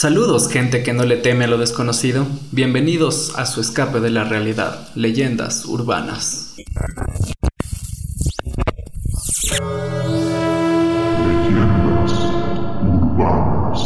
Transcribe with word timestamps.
Saludos 0.00 0.48
gente 0.48 0.82
que 0.82 0.94
no 0.94 1.04
le 1.04 1.18
teme 1.18 1.44
a 1.44 1.46
lo 1.46 1.58
desconocido, 1.58 2.26
bienvenidos 2.52 3.34
a 3.36 3.44
su 3.44 3.60
escape 3.60 4.00
de 4.00 4.08
la 4.08 4.24
realidad, 4.24 4.88
leyendas 4.94 5.66
urbanas. 5.66 6.54
Leyendas 11.26 12.12
urbanas. 12.82 13.82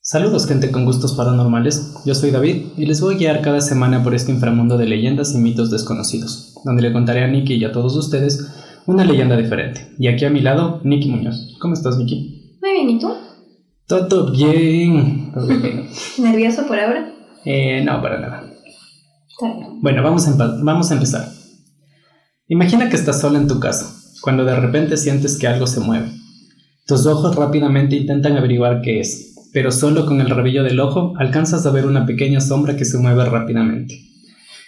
Saludos 0.00 0.46
gente 0.46 0.70
con 0.70 0.86
gustos 0.86 1.12
paranormales, 1.12 1.96
yo 2.06 2.14
soy 2.14 2.30
David 2.30 2.68
y 2.78 2.86
les 2.86 3.02
voy 3.02 3.16
a 3.16 3.18
guiar 3.18 3.42
cada 3.42 3.60
semana 3.60 4.02
por 4.02 4.14
este 4.14 4.32
inframundo 4.32 4.78
de 4.78 4.86
leyendas 4.86 5.34
y 5.34 5.36
mitos 5.36 5.70
desconocidos, 5.70 6.54
donde 6.64 6.80
le 6.80 6.94
contaré 6.94 7.24
a 7.24 7.28
Nicky 7.28 7.56
y 7.56 7.66
a 7.66 7.72
todos 7.72 7.94
ustedes 7.94 8.54
una 8.88 9.04
leyenda 9.04 9.36
diferente. 9.36 9.94
Y 9.98 10.08
aquí 10.08 10.24
a 10.24 10.30
mi 10.30 10.40
lado, 10.40 10.80
Nicky 10.82 11.10
Muñoz. 11.10 11.56
¿Cómo 11.60 11.74
estás, 11.74 11.98
Nicky? 11.98 12.56
Muy 12.62 12.72
bien, 12.72 12.88
¿y 12.88 12.98
tú? 12.98 13.12
Todo 13.86 14.32
bien. 14.32 15.30
Todo 15.32 15.46
bien. 15.46 15.88
¿Nervioso 16.18 16.66
por 16.66 16.80
ahora? 16.80 17.12
Eh, 17.44 17.82
no, 17.84 18.00
para 18.00 18.18
nada. 18.18 18.50
Está 19.28 19.54
bien. 19.54 19.82
Bueno, 19.82 20.02
vamos 20.02 20.26
a, 20.26 20.34
vamos 20.62 20.90
a 20.90 20.94
empezar. 20.94 21.28
Imagina 22.46 22.88
que 22.88 22.96
estás 22.96 23.20
sola 23.20 23.38
en 23.38 23.46
tu 23.46 23.60
casa, 23.60 23.94
cuando 24.22 24.46
de 24.46 24.56
repente 24.56 24.96
sientes 24.96 25.38
que 25.38 25.46
algo 25.46 25.66
se 25.66 25.80
mueve. 25.80 26.08
Tus 26.86 27.04
ojos 27.04 27.36
rápidamente 27.36 27.94
intentan 27.94 28.38
averiguar 28.38 28.80
qué 28.80 29.00
es, 29.00 29.34
pero 29.52 29.70
solo 29.70 30.06
con 30.06 30.22
el 30.22 30.30
rabillo 30.30 30.64
del 30.64 30.80
ojo 30.80 31.12
alcanzas 31.18 31.66
a 31.66 31.70
ver 31.70 31.84
una 31.84 32.06
pequeña 32.06 32.40
sombra 32.40 32.74
que 32.74 32.86
se 32.86 32.96
mueve 32.96 33.26
rápidamente. 33.26 34.00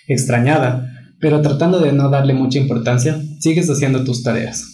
Extrañada, 0.06 0.99
pero 1.20 1.42
tratando 1.42 1.80
de 1.80 1.92
no 1.92 2.08
darle 2.08 2.34
mucha 2.34 2.58
importancia, 2.58 3.20
sigues 3.38 3.68
haciendo 3.68 4.04
tus 4.04 4.22
tareas. 4.22 4.64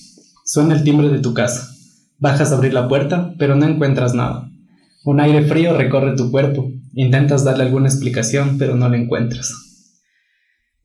Suena 0.44 0.74
el 0.74 0.84
timbre 0.84 1.08
de 1.08 1.18
tu 1.18 1.34
casa. 1.34 1.68
Bajas 2.18 2.52
a 2.52 2.56
abrir 2.56 2.72
la 2.72 2.88
puerta, 2.88 3.34
pero 3.38 3.56
no 3.56 3.66
encuentras 3.66 4.14
nada. 4.14 4.48
Un 5.04 5.20
aire 5.20 5.44
frío 5.44 5.76
recorre 5.76 6.16
tu 6.16 6.30
cuerpo. 6.30 6.70
Intentas 6.94 7.44
darle 7.44 7.64
alguna 7.64 7.88
explicación, 7.88 8.56
pero 8.58 8.76
no 8.76 8.88
la 8.88 8.96
encuentras. 8.96 9.52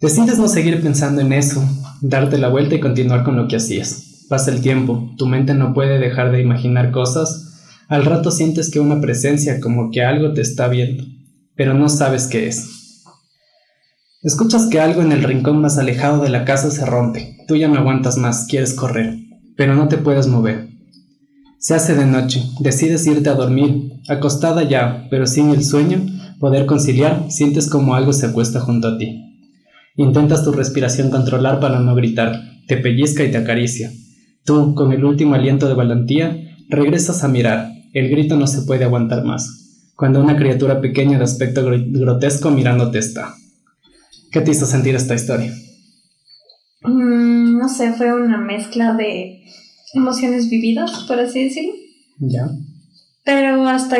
Decides 0.01 0.39
no 0.39 0.47
seguir 0.47 0.81
pensando 0.81 1.21
en 1.21 1.31
eso, 1.31 1.63
darte 2.01 2.39
la 2.39 2.49
vuelta 2.49 2.73
y 2.73 2.79
continuar 2.79 3.23
con 3.23 3.35
lo 3.35 3.47
que 3.47 3.57
hacías. 3.57 4.25
Pasa 4.29 4.49
el 4.51 4.61
tiempo, 4.61 5.13
tu 5.17 5.27
mente 5.27 5.53
no 5.53 5.73
puede 5.73 5.99
dejar 5.99 6.31
de 6.31 6.41
imaginar 6.41 6.91
cosas. 6.91 7.59
Al 7.87 8.05
rato 8.05 8.31
sientes 8.31 8.71
que 8.71 8.79
una 8.79 8.99
presencia, 8.99 9.59
como 9.59 9.91
que 9.91 10.01
algo 10.01 10.33
te 10.33 10.41
está 10.41 10.67
viendo, 10.67 11.03
pero 11.55 11.75
no 11.75 11.87
sabes 11.87 12.25
qué 12.25 12.47
es. 12.47 12.80
Escuchas 14.23 14.67
que 14.67 14.79
algo 14.79 15.01
en 15.01 15.11
el 15.11 15.23
rincón 15.23 15.61
más 15.61 15.79
alejado 15.79 16.21
de 16.21 16.29
la 16.29 16.45
casa 16.45 16.69
se 16.69 16.85
rompe. 16.85 17.37
Tú 17.47 17.55
ya 17.55 17.67
no 17.67 17.79
aguantas 17.79 18.17
más, 18.17 18.45
quieres 18.47 18.75
correr, 18.75 19.17
pero 19.57 19.73
no 19.73 19.87
te 19.87 19.97
puedes 19.97 20.27
mover. 20.27 20.69
Se 21.57 21.73
hace 21.73 21.95
de 21.95 22.05
noche, 22.05 22.43
decides 22.59 23.07
irte 23.07 23.29
a 23.29 23.33
dormir, 23.33 23.93
acostada 24.07 24.61
ya, 24.61 25.07
pero 25.09 25.25
sin 25.25 25.49
el 25.49 25.63
sueño, 25.63 26.05
poder 26.39 26.67
conciliar, 26.67 27.31
sientes 27.31 27.67
como 27.67 27.95
algo 27.95 28.13
se 28.13 28.27
acuesta 28.27 28.59
junto 28.59 28.89
a 28.89 28.97
ti. 28.99 29.23
Intentas 29.95 30.43
tu 30.43 30.51
respiración 30.51 31.09
controlar 31.09 31.59
para 31.59 31.79
no 31.79 31.95
gritar, 31.95 32.39
te 32.67 32.77
pellizca 32.77 33.23
y 33.23 33.31
te 33.31 33.37
acaricia. 33.37 33.91
Tú, 34.45 34.75
con 34.75 34.91
el 34.91 35.03
último 35.03 35.33
aliento 35.33 35.67
de 35.67 35.73
valentía, 35.73 36.37
regresas 36.69 37.23
a 37.23 37.27
mirar, 37.27 37.71
el 37.93 38.09
grito 38.09 38.37
no 38.37 38.45
se 38.45 38.61
puede 38.61 38.83
aguantar 38.85 39.23
más, 39.25 39.91
cuando 39.95 40.21
una 40.21 40.37
criatura 40.37 40.79
pequeña 40.79 41.17
de 41.17 41.23
aspecto 41.23 41.67
gro- 41.67 41.83
grotesco 41.91 42.51
mirándote 42.51 42.99
está. 42.99 43.33
¿Qué 44.31 44.41
te 44.41 44.51
hizo 44.51 44.65
sentir 44.65 44.95
esta 44.95 45.13
historia? 45.13 45.53
Mm, 46.83 47.57
no 47.57 47.67
sé, 47.67 47.91
fue 47.93 48.13
una 48.13 48.37
mezcla 48.37 48.93
de 48.93 49.43
emociones 49.93 50.49
vividas, 50.49 51.05
por 51.07 51.19
así 51.19 51.43
decirlo. 51.43 51.73
¿Ya? 52.19 52.49
Pero 53.25 53.67
hasta, 53.67 53.97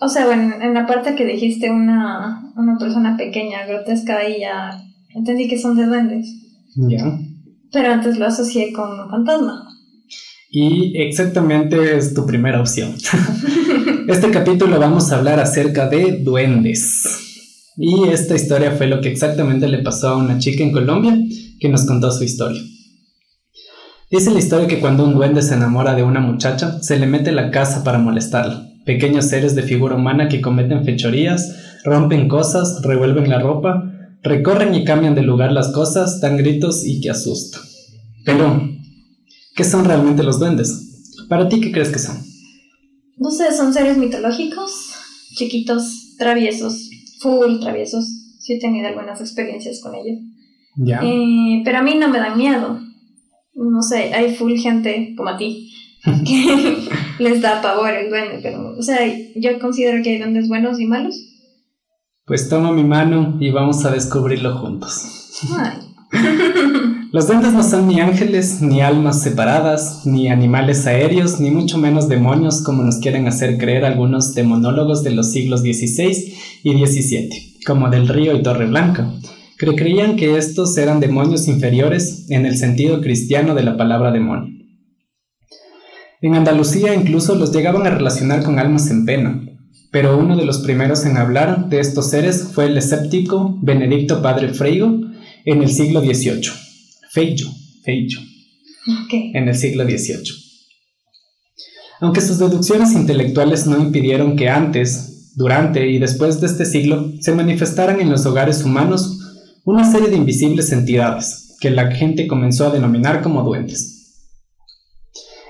o 0.00 0.08
sea, 0.08 0.26
bueno, 0.26 0.54
en 0.60 0.74
la 0.74 0.86
parte 0.86 1.14
que 1.14 1.26
dijiste 1.26 1.70
una, 1.70 2.52
una 2.56 2.78
persona 2.78 3.16
pequeña, 3.16 3.66
grotesca, 3.66 4.18
ahí 4.18 4.40
ya 4.40 4.82
entendí 5.14 5.48
que 5.48 5.58
son 5.58 5.76
de 5.76 5.86
duendes. 5.86 6.28
¿Ya? 6.76 7.18
Pero 7.72 7.92
antes 7.92 8.18
lo 8.18 8.26
asocié 8.26 8.72
con 8.72 9.00
un 9.00 9.10
fantasma. 9.10 9.68
Y 10.50 10.92
exactamente 11.00 11.96
es 11.96 12.14
tu 12.14 12.26
primera 12.26 12.60
opción. 12.60 12.94
este 14.08 14.30
capítulo 14.30 14.78
vamos 14.78 15.10
a 15.10 15.16
hablar 15.16 15.40
acerca 15.40 15.88
de 15.88 16.18
duendes. 16.22 17.21
Y 17.76 18.08
esta 18.08 18.34
historia 18.34 18.72
fue 18.72 18.86
lo 18.86 19.00
que 19.00 19.10
exactamente 19.10 19.66
le 19.68 19.78
pasó 19.78 20.08
a 20.08 20.16
una 20.16 20.38
chica 20.38 20.62
en 20.62 20.72
Colombia 20.72 21.18
que 21.58 21.68
nos 21.68 21.86
contó 21.86 22.10
su 22.10 22.24
historia. 22.24 22.60
Dice 24.10 24.30
la 24.30 24.40
historia 24.40 24.68
que 24.68 24.78
cuando 24.78 25.04
un 25.04 25.14
duende 25.14 25.40
se 25.40 25.54
enamora 25.54 25.94
de 25.94 26.02
una 26.02 26.20
muchacha, 26.20 26.82
se 26.82 26.98
le 26.98 27.06
mete 27.06 27.30
en 27.30 27.36
la 27.36 27.50
casa 27.50 27.82
para 27.82 27.98
molestarla. 27.98 28.68
Pequeños 28.84 29.26
seres 29.26 29.54
de 29.54 29.62
figura 29.62 29.96
humana 29.96 30.28
que 30.28 30.42
cometen 30.42 30.84
fechorías, 30.84 31.80
rompen 31.84 32.28
cosas, 32.28 32.82
revuelven 32.82 33.30
la 33.30 33.38
ropa, 33.38 33.90
recorren 34.22 34.74
y 34.74 34.84
cambian 34.84 35.14
de 35.14 35.22
lugar 35.22 35.52
las 35.52 35.72
cosas, 35.72 36.20
dan 36.20 36.36
gritos 36.36 36.84
y 36.84 37.00
que 37.00 37.08
asusta. 37.08 37.58
Pero, 38.26 38.68
¿qué 39.54 39.64
son 39.64 39.86
realmente 39.86 40.22
los 40.22 40.38
duendes? 40.38 41.14
¿Para 41.28 41.48
ti 41.48 41.60
qué 41.60 41.72
crees 41.72 41.88
que 41.88 41.98
son? 41.98 42.18
No 43.16 43.30
sé, 43.30 43.56
son 43.56 43.72
seres 43.72 43.96
mitológicos, 43.96 44.72
chiquitos, 45.36 46.16
traviesos, 46.18 46.90
full 47.22 47.60
traviesos. 47.60 48.04
Sí 48.38 48.54
he 48.54 48.58
tenido 48.60 48.88
algunas 48.88 49.20
experiencias 49.20 49.80
con 49.82 49.94
ellos. 49.94 50.18
¿Ya? 50.76 51.00
Eh, 51.02 51.62
pero 51.64 51.78
a 51.78 51.82
mí 51.82 51.94
no 51.94 52.08
me 52.08 52.18
dan 52.18 52.36
miedo. 52.36 52.80
No 53.54 53.82
sé, 53.82 54.14
hay 54.14 54.34
full 54.34 54.56
gente 54.56 55.14
como 55.16 55.30
a 55.30 55.36
ti 55.36 55.70
que 56.26 56.88
les 57.18 57.40
da 57.40 57.62
pavor 57.62 57.90
el 57.94 58.10
duende, 58.10 58.40
pero, 58.42 58.76
o 58.76 58.82
sea, 58.82 58.98
yo 59.36 59.58
considero 59.60 60.02
que 60.02 60.10
hay 60.10 60.18
duendes 60.18 60.48
buenos 60.48 60.80
y 60.80 60.86
malos. 60.86 61.14
Pues 62.24 62.48
toma 62.48 62.72
mi 62.72 62.84
mano 62.84 63.36
y 63.40 63.50
vamos 63.50 63.84
a 63.84 63.90
descubrirlo 63.90 64.56
juntos. 64.56 65.40
Ay, 65.58 65.78
Los 67.12 67.26
duendes 67.26 67.52
no 67.52 67.62
son 67.62 67.88
ni 67.88 68.00
ángeles, 68.00 68.62
ni 68.62 68.80
almas 68.80 69.22
separadas, 69.22 70.06
ni 70.06 70.28
animales 70.30 70.86
aéreos, 70.86 71.40
ni 71.40 71.50
mucho 71.50 71.76
menos 71.76 72.08
demonios 72.08 72.62
como 72.62 72.84
nos 72.84 73.00
quieren 73.00 73.28
hacer 73.28 73.58
creer 73.58 73.84
algunos 73.84 74.34
demonólogos 74.34 75.04
de 75.04 75.10
los 75.10 75.30
siglos 75.30 75.60
XVI 75.60 76.32
y 76.62 76.86
XVII, 76.86 77.60
como 77.66 77.90
Del 77.90 78.08
Río 78.08 78.34
y 78.34 78.42
Torreblanca, 78.42 79.12
que 79.58 79.76
creían 79.76 80.16
que 80.16 80.38
estos 80.38 80.78
eran 80.78 81.00
demonios 81.00 81.48
inferiores 81.48 82.30
en 82.30 82.46
el 82.46 82.56
sentido 82.56 83.02
cristiano 83.02 83.54
de 83.54 83.64
la 83.64 83.76
palabra 83.76 84.10
demonio. 84.10 84.64
En 86.22 86.34
Andalucía 86.34 86.94
incluso 86.94 87.34
los 87.34 87.52
llegaban 87.52 87.86
a 87.86 87.90
relacionar 87.90 88.42
con 88.42 88.58
almas 88.58 88.90
en 88.90 89.04
pena, 89.04 89.44
pero 89.90 90.16
uno 90.16 90.34
de 90.34 90.46
los 90.46 90.60
primeros 90.60 91.04
en 91.04 91.18
hablar 91.18 91.68
de 91.68 91.78
estos 91.78 92.08
seres 92.08 92.52
fue 92.54 92.68
el 92.68 92.78
escéptico 92.78 93.58
Benedicto 93.60 94.22
Padre 94.22 94.54
Freigo 94.54 94.98
en 95.44 95.62
el 95.62 95.68
siglo 95.68 96.00
XVIII. 96.00 96.71
Feillo, 97.12 97.48
ok. 98.20 99.12
en 99.34 99.48
el 99.48 99.54
siglo 99.54 99.84
XVIII. 99.84 100.32
Aunque 102.00 102.20
sus 102.20 102.38
deducciones 102.38 102.92
intelectuales 102.94 103.66
no 103.66 103.78
impidieron 103.78 104.34
que 104.36 104.48
antes, 104.48 105.34
durante 105.36 105.88
y 105.88 105.98
después 105.98 106.40
de 106.40 106.46
este 106.46 106.64
siglo 106.64 107.12
se 107.20 107.34
manifestaran 107.34 108.00
en 108.00 108.10
los 108.10 108.24
hogares 108.26 108.64
humanos 108.64 109.18
una 109.64 109.90
serie 109.90 110.08
de 110.08 110.16
invisibles 110.16 110.72
entidades 110.72 111.56
que 111.60 111.70
la 111.70 111.90
gente 111.92 112.26
comenzó 112.26 112.66
a 112.66 112.70
denominar 112.70 113.22
como 113.22 113.42
duendes. 113.42 113.90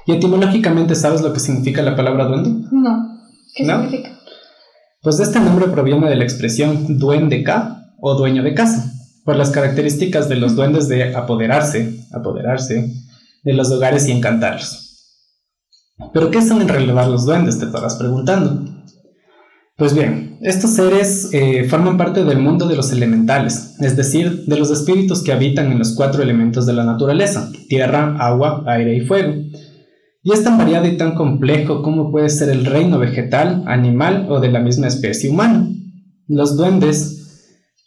¿Y 0.07 0.13
etimológicamente 0.13 0.95
sabes 0.95 1.23
lo 1.23 1.33
que 1.33 1.41
significa 1.41 1.81
la 1.83 1.97
palabra 1.97 2.25
duende? 2.27 2.51
No, 2.73 3.21
¿qué 3.55 3.65
¿No? 3.65 3.83
significa? 3.83 4.19
Pues 5.01 5.21
este 5.21 5.41
nombre 5.41 5.69
proviene 5.69 6.09
de 6.09 6.17
la 6.17 6.25
expresión 6.25 6.99
duende 6.99 7.43
ca 7.45 7.95
o 8.01 8.15
dueño 8.15 8.43
de 8.43 8.55
casa, 8.55 8.93
por 9.25 9.37
las 9.37 9.51
características 9.51 10.29
de 10.29 10.37
los 10.37 10.57
duendes 10.57 10.89
de 10.89 11.15
apoderarse, 11.15 12.07
apoderarse 12.13 12.93
de 13.45 13.53
los 13.53 13.71
hogares 13.71 14.09
y 14.09 14.13
encantarlos. 14.13 14.83
¿Pero 16.13 16.31
qué 16.31 16.43
son 16.43 16.63
en 16.63 16.69
realidad 16.69 17.09
los 17.09 17.27
duendes? 17.27 17.59
Te 17.59 17.67
estarás 17.67 17.97
preguntando. 17.97 18.65
Pues 19.77 19.95
bien, 19.95 20.39
estos 20.43 20.75
seres 20.75 21.31
eh, 21.33 21.65
forman 21.69 21.97
parte 21.97 22.25
del 22.25 22.39
mundo 22.39 22.69
de 22.69 22.77
los 22.77 22.93
elementales, 22.93 23.77
es 23.81 23.97
decir, 23.97 24.45
de 24.47 24.59
los 24.59 24.71
espíritus 24.71 25.23
que 25.23 25.33
habitan 25.33 25.73
en 25.73 25.79
los 25.79 25.95
cuatro 25.95 26.23
elementos 26.23 26.67
de 26.67 26.73
la 26.73 26.85
naturaleza, 26.85 27.51
tierra, 27.69 28.17
agua, 28.19 28.65
aire 28.67 28.97
y 28.97 29.01
fuego. 29.01 29.35
Y 30.25 30.33
es 30.33 30.45
tan 30.45 30.59
variado 30.59 30.87
y 30.87 30.97
tan 30.97 31.15
complejo 31.15 31.83
como 31.83 32.13
puede 32.13 32.29
ser 32.29 32.49
el 32.51 32.65
reino 32.65 32.99
vegetal, 32.99 33.65
animal 33.67 34.27
o 34.29 34.41
de 34.41 34.53
la 34.53 34.61
misma 34.61 34.87
especie 34.87 35.31
humana. 35.31 35.69
Los 36.29 36.57
duendes 36.57 37.22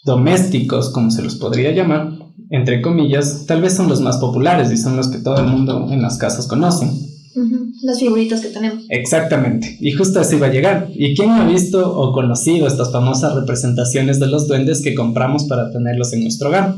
domésticos, 0.06 0.90
como 0.92 1.12
se 1.12 1.22
los 1.24 1.36
podría 1.36 1.72
llamar, 1.72 2.13
entre 2.52 2.81
comillas, 2.81 3.46
tal 3.48 3.62
vez 3.62 3.74
son 3.74 3.90
los 3.90 4.00
más 4.02 4.18
populares 4.18 4.72
y 4.72 4.78
son 4.78 4.96
los 4.96 5.07
que 5.10 5.18
todo 5.18 5.38
el 5.40 5.48
mundo 5.48 5.88
en 5.92 6.02
las 6.02 6.18
casas 6.18 6.48
conocen. 6.48 6.90
Ujú, 7.36 7.72
Las 7.84 8.00
figuritas 8.00 8.40
que 8.40 8.48
tenemos. 8.50 8.86
Exactamente, 8.90 9.75
y 9.81 9.92
justo 9.92 10.19
así 10.22 10.38
va 10.38 10.48
a 10.48 10.52
llegar. 10.52 10.88
¿Y 10.94 11.16
quién 11.16 11.31
ha 11.31 11.46
visto 11.46 11.94
o 12.00 12.13
conocido 12.13 12.68
estas 12.68 12.92
famosas 12.92 13.36
representaciones 13.36 14.19
de 14.19 14.28
los 14.28 14.48
duendes 14.48 14.81
que 14.81 14.96
compramos 14.96 15.44
para 15.46 15.69
tenerlos 15.72 16.13
en 16.13 16.22
nuestro 16.22 16.50
hogar? 16.50 16.75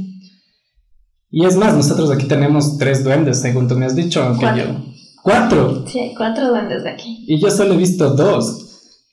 Y 1.29 1.45
es 1.45 1.57
más, 1.57 1.75
nosotros 1.75 2.09
aquí 2.09 2.25
tenemos 2.25 2.77
tres 2.77 3.03
duendes, 3.03 3.39
según 3.41 3.67
tú 3.67 3.75
me 3.75 3.85
has 3.85 3.95
dicho, 3.95 4.23
aunque 4.23 4.45
Cuatro. 4.45 4.63
yo... 4.65 4.85
¿Cuatro? 5.21 5.83
Sí, 5.85 5.99
hay 5.99 6.15
cuatro 6.15 6.47
duendes 6.47 6.83
de 6.85 6.89
aquí. 6.89 7.25
Y 7.27 7.37
yo 7.41 7.51
solo 7.51 7.73
he 7.73 7.77
visto 7.77 8.11
dos. 8.11 8.66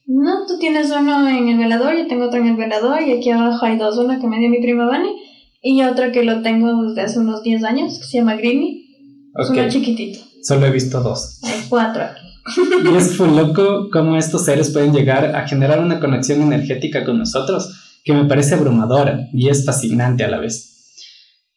No, 0.06 0.46
tú 0.46 0.58
tienes 0.58 0.90
uno 0.90 1.28
en 1.28 1.48
el 1.48 1.58
velador, 1.58 1.96
yo 1.96 2.06
tengo 2.06 2.26
otro 2.26 2.40
en 2.40 2.48
el 2.48 2.56
velador 2.56 3.00
y 3.02 3.12
aquí 3.12 3.30
abajo 3.30 3.64
hay 3.64 3.78
dos, 3.78 3.96
uno 3.98 4.20
que 4.20 4.26
me 4.26 4.38
dio 4.38 4.50
mi 4.50 4.60
prima 4.60 4.86
Vani 4.86 5.08
y 5.62 5.82
otro 5.82 6.12
que 6.12 6.24
lo 6.24 6.42
tengo 6.42 6.82
desde 6.88 7.02
hace 7.02 7.18
unos 7.18 7.42
10 7.42 7.64
años, 7.64 7.98
que 7.98 8.04
se 8.04 8.18
llama 8.18 8.34
Greeny, 8.34 8.84
es 9.38 9.48
Ok, 9.50 9.56
uno 9.56 9.68
chiquitito. 9.70 10.20
solo 10.42 10.66
he 10.66 10.70
visto 10.70 11.00
dos. 11.00 11.40
Hay 11.42 11.64
cuatro 11.68 12.02
aquí. 12.04 12.20
Y 12.92 12.96
es 12.96 13.18
muy 13.18 13.34
loco 13.34 13.88
cómo 13.90 14.18
estos 14.18 14.44
seres 14.44 14.70
pueden 14.70 14.92
llegar 14.92 15.34
a 15.34 15.48
generar 15.48 15.80
una 15.80 15.98
conexión 16.00 16.42
energética 16.42 17.02
con 17.04 17.18
nosotros 17.18 17.98
que 18.04 18.12
me 18.12 18.26
parece 18.26 18.54
abrumadora 18.54 19.28
y 19.32 19.48
es 19.48 19.64
fascinante 19.64 20.22
a 20.24 20.28
la 20.28 20.38
vez. 20.38 20.73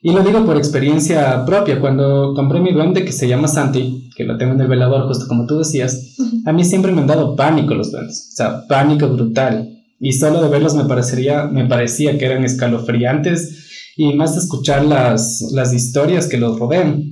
Y 0.01 0.11
lo 0.11 0.21
digo 0.21 0.45
por 0.45 0.57
experiencia 0.57 1.43
propia. 1.45 1.79
Cuando 1.79 2.33
compré 2.35 2.59
mi 2.59 2.71
duende 2.71 3.03
que 3.03 3.11
se 3.11 3.27
llama 3.27 3.47
Santi, 3.47 4.09
que 4.15 4.23
lo 4.23 4.37
tengo 4.37 4.53
en 4.53 4.61
el 4.61 4.67
velador, 4.67 5.07
justo 5.07 5.27
como 5.27 5.45
tú 5.47 5.57
decías, 5.59 6.15
a 6.45 6.53
mí 6.53 6.63
siempre 6.63 6.91
me 6.91 7.01
han 7.01 7.07
dado 7.07 7.35
pánico 7.35 7.73
los 7.73 7.91
duendes. 7.91 8.29
O 8.33 8.35
sea, 8.35 8.67
pánico 8.67 9.07
brutal. 9.07 9.69
Y 9.99 10.13
solo 10.13 10.41
de 10.41 10.49
verlos 10.49 10.75
me, 10.75 10.85
parecería, 10.85 11.45
me 11.45 11.65
parecía 11.65 12.17
que 12.17 12.25
eran 12.25 12.43
escalofriantes 12.43 13.93
y 13.97 14.13
más 14.13 14.35
de 14.35 14.41
escuchar 14.41 14.85
las, 14.85 15.51
las 15.53 15.73
historias 15.73 16.27
que 16.27 16.37
los 16.37 16.59
rodean. 16.59 17.03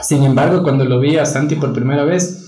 Sin 0.00 0.22
embargo, 0.22 0.62
cuando 0.62 0.84
lo 0.84 1.00
vi 1.00 1.16
a 1.16 1.26
Santi 1.26 1.56
por 1.56 1.72
primera 1.72 2.04
vez, 2.04 2.41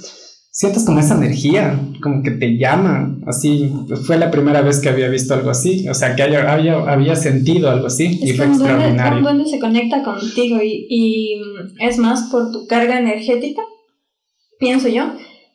sientes 0.57 0.85
como 0.85 1.01
esa 1.01 1.17
energía, 1.17 1.81
como 2.01 2.23
que 2.23 2.31
te 2.31 2.57
llama, 2.57 3.17
así, 3.27 3.73
fue 4.07 4.17
la 4.19 4.31
primera 4.31 4.61
vez 4.63 4.79
que 4.81 4.89
había 4.89 5.09
visto 5.09 5.35
algo 5.35 5.51
así, 5.51 5.89
o 5.89 5.95
sea, 5.95 6.15
que 6.15 6.23
haya- 6.23 6.53
había, 6.53 6.75
había 6.75 7.17
sentido 7.17 7.69
algo 7.71 7.89
así 7.89 8.21
y 8.23 8.31
Es 8.31 8.37
fue 8.37 8.47
duende, 8.47 8.65
extraordinario. 8.69 9.23
duende 9.23 9.47
se 9.51 9.59
conecta 9.59 10.05
contigo 10.05 10.61
y, 10.63 10.87
y 10.89 11.41
es 11.81 11.99
más 11.99 12.29
por 12.31 12.53
tu 12.53 12.69
carga 12.69 13.01
energética, 13.01 13.63
pienso 14.61 14.87
yo, 14.89 15.07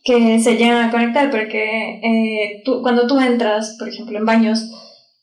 que 0.03 0.39
se 0.41 0.57
llegan 0.57 0.89
a 0.89 0.91
conectar 0.91 1.31
porque 1.31 2.01
eh, 2.03 2.61
tú- 2.65 2.81
cuando 2.81 3.07
tú 3.07 3.17
entras, 3.21 3.77
por 3.79 3.87
ejemplo, 3.87 4.17
en 4.17 4.25
baños, 4.25 4.59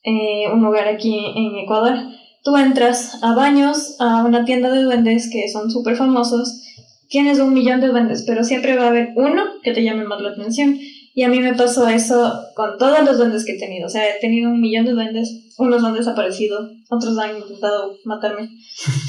eh, 0.05 0.51
un 0.55 0.63
lugar 0.63 0.89
aquí 0.89 1.19
en 1.37 1.59
Ecuador, 1.65 1.97
tú 2.45 2.57
entras 2.57 3.19
a 3.23 3.35
baños, 3.35 3.97
a 4.01 4.25
una 4.25 4.47
tienda 4.47 4.71
de 4.71 4.85
duendes 4.85 5.29
que 5.31 5.51
son 5.53 5.71
súper 5.71 5.97
famosos, 5.97 6.63
tienes 7.09 7.39
un 7.39 7.53
millón 7.55 7.81
de 7.81 7.89
duendes, 7.89 8.25
pero 8.27 8.45
siempre 8.45 8.77
va 8.77 8.85
a 8.85 8.89
haber 8.89 9.11
uno 9.17 9.43
que 9.63 9.73
te 9.73 9.83
llame 9.83 10.05
más 10.05 10.21
la 10.21 10.31
atención. 10.31 10.79
Y 11.15 11.23
a 11.23 11.29
mí 11.29 11.41
me 11.41 11.55
pasó 11.55 11.89
eso 11.89 12.31
con 12.55 12.77
todos 12.79 13.03
los 13.03 13.17
duendes 13.17 13.45
que 13.47 13.53
he 13.53 13.59
tenido. 13.59 13.87
O 13.87 13.89
sea, 13.89 14.03
he 14.07 14.21
tenido 14.21 14.51
un 14.51 14.61
millón 14.61 14.85
de 14.85 14.93
duendes, 14.93 15.47
unos 15.57 15.83
han 15.83 15.95
desaparecido, 15.95 16.69
otros 16.91 17.17
han 17.19 17.39
intentado 17.39 17.97
matarme. 18.05 18.51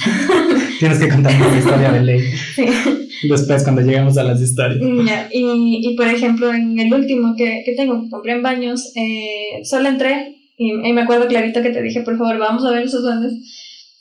Tienes 0.79 0.99
que 0.99 1.09
contarme 1.09 1.51
la 1.51 1.57
historia 1.57 1.91
de 1.91 2.03
ley 2.03 2.21
Sí. 2.55 2.65
después 3.27 3.63
cuando 3.63 3.81
lleguemos 3.81 4.17
a 4.17 4.23
las 4.23 4.39
historias. 4.41 4.79
Ya, 5.05 5.27
Y, 5.33 5.81
y 5.89 5.95
por 5.97 6.07
ejemplo, 6.07 6.53
en 6.53 6.79
el 6.79 6.93
último 6.93 7.35
que, 7.35 7.63
que 7.65 7.73
tengo, 7.73 8.01
que 8.03 8.09
compré 8.09 8.33
en 8.33 8.43
baños, 8.43 8.91
eh, 8.95 9.63
solo 9.65 9.89
entré 9.89 10.35
y, 10.57 10.71
y 10.71 10.93
me 10.93 11.01
acuerdo 11.01 11.27
clarito 11.27 11.61
que 11.61 11.71
te 11.71 11.81
dije, 11.81 12.01
por 12.01 12.17
favor, 12.17 12.37
vamos 12.37 12.63
a 12.63 12.71
ver 12.71 12.83
esos 12.83 13.01
duendes. 13.01 13.33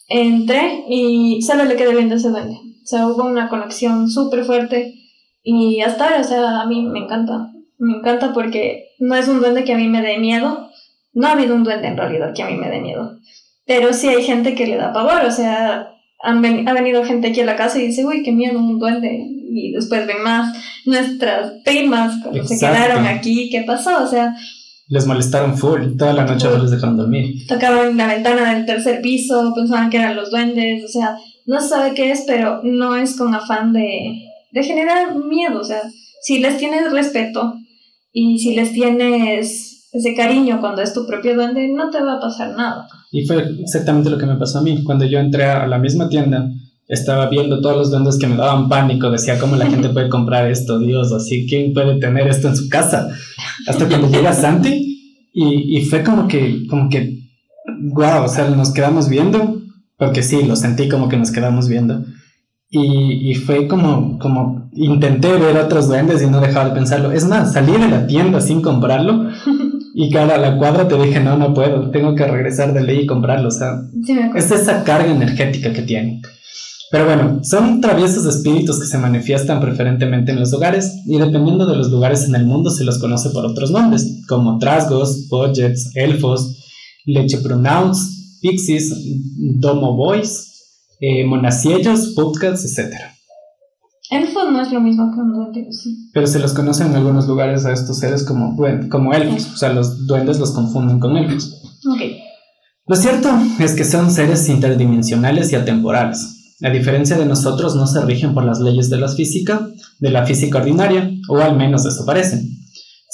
Entré 0.08 0.84
y 0.88 1.40
solo 1.42 1.64
le 1.64 1.74
quedé 1.76 1.92
viendo 1.92 2.14
a 2.14 2.18
ese 2.18 2.28
duende. 2.28 2.56
O 2.86 2.88
sea, 2.88 3.08
hubo 3.08 3.24
una 3.24 3.48
conexión 3.48 4.08
súper 4.08 4.44
fuerte 4.44 4.94
y 5.42 5.80
hasta 5.80 6.04
ahora, 6.04 6.20
o 6.20 6.24
sea, 6.24 6.60
a 6.60 6.66
mí 6.66 6.82
me 6.86 7.00
encanta. 7.00 7.50
Me 7.78 7.98
encanta 7.98 8.32
porque 8.32 8.90
no 9.00 9.16
es 9.16 9.26
un 9.26 9.40
duende 9.40 9.64
que 9.64 9.72
a 9.74 9.76
mí 9.76 9.88
me 9.88 10.02
dé 10.02 10.18
miedo. 10.18 10.70
No 11.12 11.26
ha 11.26 11.32
habido 11.32 11.56
un 11.56 11.64
duende 11.64 11.88
en 11.88 11.96
realidad 11.96 12.32
que 12.32 12.42
a 12.44 12.48
mí 12.48 12.56
me 12.56 12.70
dé 12.70 12.80
miedo. 12.80 13.18
Pero 13.66 13.92
sí 13.92 14.06
hay 14.06 14.22
gente 14.22 14.54
que 14.54 14.68
le 14.68 14.76
da 14.76 14.92
pavor, 14.92 15.24
o 15.26 15.30
sea, 15.32 15.88
han 16.22 16.40
ven- 16.42 16.68
ha 16.68 16.72
venido 16.72 17.04
gente 17.04 17.28
aquí 17.28 17.40
a 17.40 17.44
la 17.46 17.56
casa 17.56 17.78
y 17.80 17.88
dice, 17.88 18.04
uy, 18.06 18.22
qué 18.22 18.30
miedo, 18.30 18.56
un 18.58 18.78
duende. 18.78 19.26
Y 19.50 19.72
después 19.72 20.06
ven 20.06 20.22
más 20.22 20.56
nuestras 20.86 21.52
primas 21.64 22.14
cuando 22.22 22.44
se 22.44 22.54
Exacto. 22.54 22.76
quedaron 22.84 23.06
aquí, 23.06 23.50
¿qué 23.50 23.62
pasó? 23.62 24.04
O 24.04 24.06
sea, 24.06 24.34
Les 24.88 25.04
molestaron 25.06 25.58
full, 25.58 25.96
toda 25.98 26.12
la 26.12 26.24
noche 26.24 26.46
no 26.48 26.58
les 26.58 26.70
dejaron 26.70 26.96
dormir. 26.96 27.46
tocaban 27.48 27.96
la 27.96 28.06
ventana 28.06 28.54
del 28.54 28.64
tercer 28.66 29.00
piso, 29.02 29.52
pensaban 29.54 29.90
que 29.90 29.96
eran 29.96 30.14
los 30.14 30.30
duendes, 30.30 30.84
o 30.84 30.88
sea, 30.88 31.16
no 31.46 31.60
sabe 31.60 31.94
qué 31.94 32.10
es, 32.10 32.24
pero 32.26 32.60
no 32.62 32.96
es 32.96 33.16
con 33.16 33.34
afán 33.34 33.72
de, 33.72 34.22
de 34.52 34.62
generar 34.62 35.16
miedo, 35.16 35.60
o 35.60 35.64
sea, 35.64 35.82
si 36.22 36.40
les 36.40 36.58
tienes 36.58 36.90
respeto 36.90 37.54
y 38.12 38.38
si 38.38 38.54
les 38.54 38.72
tienes 38.72 39.88
ese 39.92 40.14
cariño 40.14 40.60
cuando 40.60 40.82
es 40.82 40.92
tu 40.92 41.06
propio 41.06 41.34
duende, 41.34 41.68
no 41.68 41.90
te 41.90 42.02
va 42.02 42.14
a 42.14 42.20
pasar 42.20 42.56
nada. 42.56 42.88
Y 43.12 43.24
fue 43.24 43.44
exactamente 43.60 44.10
lo 44.10 44.18
que 44.18 44.26
me 44.26 44.36
pasó 44.36 44.58
a 44.58 44.62
mí. 44.62 44.82
Cuando 44.84 45.04
yo 45.04 45.18
entré 45.18 45.44
a 45.44 45.66
la 45.66 45.78
misma 45.78 46.08
tienda, 46.08 46.50
estaba 46.88 47.28
viendo 47.28 47.60
todos 47.60 47.76
los 47.76 47.90
duendes 47.90 48.18
que 48.18 48.26
me 48.26 48.36
daban 48.36 48.68
pánico. 48.68 49.10
Decía, 49.10 49.38
¿cómo 49.38 49.56
la 49.56 49.66
gente 49.66 49.88
puede 49.88 50.08
comprar 50.08 50.50
esto? 50.50 50.78
Dios, 50.78 51.12
así, 51.12 51.46
¿quién 51.48 51.72
puede 51.72 51.98
tener 51.98 52.28
esto 52.28 52.48
en 52.48 52.56
su 52.56 52.68
casa? 52.68 53.08
Hasta 53.66 53.88
cuando 53.88 54.10
llega 54.10 54.32
Santi 54.32 55.30
y, 55.32 55.78
y 55.78 55.84
fue 55.86 56.02
como 56.02 56.28
que, 56.28 56.66
como 56.68 56.88
que, 56.88 57.20
wow, 57.92 58.24
o 58.24 58.28
sea, 58.28 58.50
nos 58.50 58.72
quedamos 58.72 59.08
viendo, 59.08 59.62
porque 59.98 60.22
sí, 60.22 60.42
lo 60.44 60.56
sentí 60.56 60.88
como 60.88 61.08
que 61.08 61.16
nos 61.16 61.30
quedamos 61.30 61.68
viendo. 61.68 62.04
Y, 62.68 63.30
y 63.30 63.34
fue 63.34 63.68
como, 63.68 64.18
como, 64.18 64.68
intenté 64.72 65.32
ver 65.38 65.56
otros 65.56 65.88
duendes 65.88 66.22
y 66.22 66.26
no 66.26 66.40
dejaba 66.40 66.68
de 66.68 66.74
pensarlo. 66.74 67.12
Es 67.12 67.26
más, 67.26 67.52
salí 67.52 67.72
de 67.72 67.88
la 67.88 68.06
tienda 68.06 68.40
sin 68.40 68.60
comprarlo 68.60 69.30
y 69.94 70.10
cara 70.10 70.34
a 70.34 70.38
la 70.38 70.58
cuadra 70.58 70.88
te 70.88 71.00
dije, 71.00 71.20
no, 71.20 71.36
no 71.38 71.54
puedo, 71.54 71.90
tengo 71.90 72.14
que 72.14 72.26
regresar 72.26 72.72
de 72.74 72.82
ley 72.82 73.00
y 73.00 73.06
comprarlo. 73.06 73.48
O 73.48 73.52
sea, 73.52 73.82
Sí, 74.04 74.18
es 74.34 74.50
esa 74.50 74.84
carga 74.84 75.10
energética 75.12 75.72
que 75.72 75.82
tienen. 75.82 76.22
Pero 76.90 77.04
bueno, 77.04 77.40
son 77.42 77.80
traviesos 77.80 78.26
espíritus 78.26 78.78
que 78.78 78.86
se 78.86 78.98
manifiestan 78.98 79.60
preferentemente 79.60 80.30
en 80.30 80.38
los 80.38 80.52
hogares 80.52 81.02
y 81.04 81.18
dependiendo 81.18 81.66
de 81.66 81.76
los 81.76 81.90
lugares 81.90 82.24
en 82.28 82.34
el 82.36 82.46
mundo 82.46 82.70
se 82.70 82.84
los 82.84 82.98
conoce 82.98 83.30
por 83.30 83.44
otros 83.44 83.72
nombres, 83.72 84.22
como 84.28 84.58
trasgos, 84.58 85.28
budgets, 85.28 85.90
elfos, 85.96 86.64
lechepronauts, 87.04 88.25
pixies, 88.50 88.92
domo 89.60 89.94
boys, 89.96 90.52
eh, 91.00 91.24
monaciellos, 91.24 92.12
puttcats, 92.14 92.64
etc. 92.64 92.92
Elfo 94.10 94.50
no 94.50 94.62
es 94.62 94.70
lo 94.72 94.80
mismo 94.80 95.10
que 95.12 95.20
un 95.20 95.32
duende, 95.32 95.66
sí. 95.72 96.10
Pero 96.14 96.26
se 96.28 96.38
los 96.38 96.52
conoce 96.52 96.84
en 96.84 96.94
algunos 96.94 97.26
lugares 97.26 97.64
a 97.66 97.72
estos 97.72 97.98
seres 97.98 98.22
como, 98.22 98.54
duen- 98.56 98.88
como 98.88 99.12
elfos, 99.12 99.52
o 99.52 99.56
sea, 99.56 99.72
los 99.72 100.06
duendes 100.06 100.38
los 100.38 100.52
confunden 100.52 101.00
con 101.00 101.16
elfos. 101.16 101.60
Ok. 101.90 102.00
Lo 102.86 102.94
cierto 102.94 103.30
es 103.58 103.72
que 103.74 103.84
son 103.84 104.12
seres 104.12 104.48
interdimensionales 104.48 105.50
y 105.52 105.56
atemporales. 105.56 106.54
A 106.62 106.70
diferencia 106.70 107.18
de 107.18 107.26
nosotros, 107.26 107.74
no 107.74 107.86
se 107.88 108.00
rigen 108.02 108.32
por 108.32 108.44
las 108.44 108.60
leyes 108.60 108.88
de 108.90 108.98
la 108.98 109.08
física, 109.08 109.68
de 109.98 110.10
la 110.10 110.24
física 110.24 110.58
ordinaria, 110.58 111.10
o 111.28 111.38
al 111.38 111.56
menos 111.56 111.84
eso 111.84 112.06
parecen. 112.06 112.48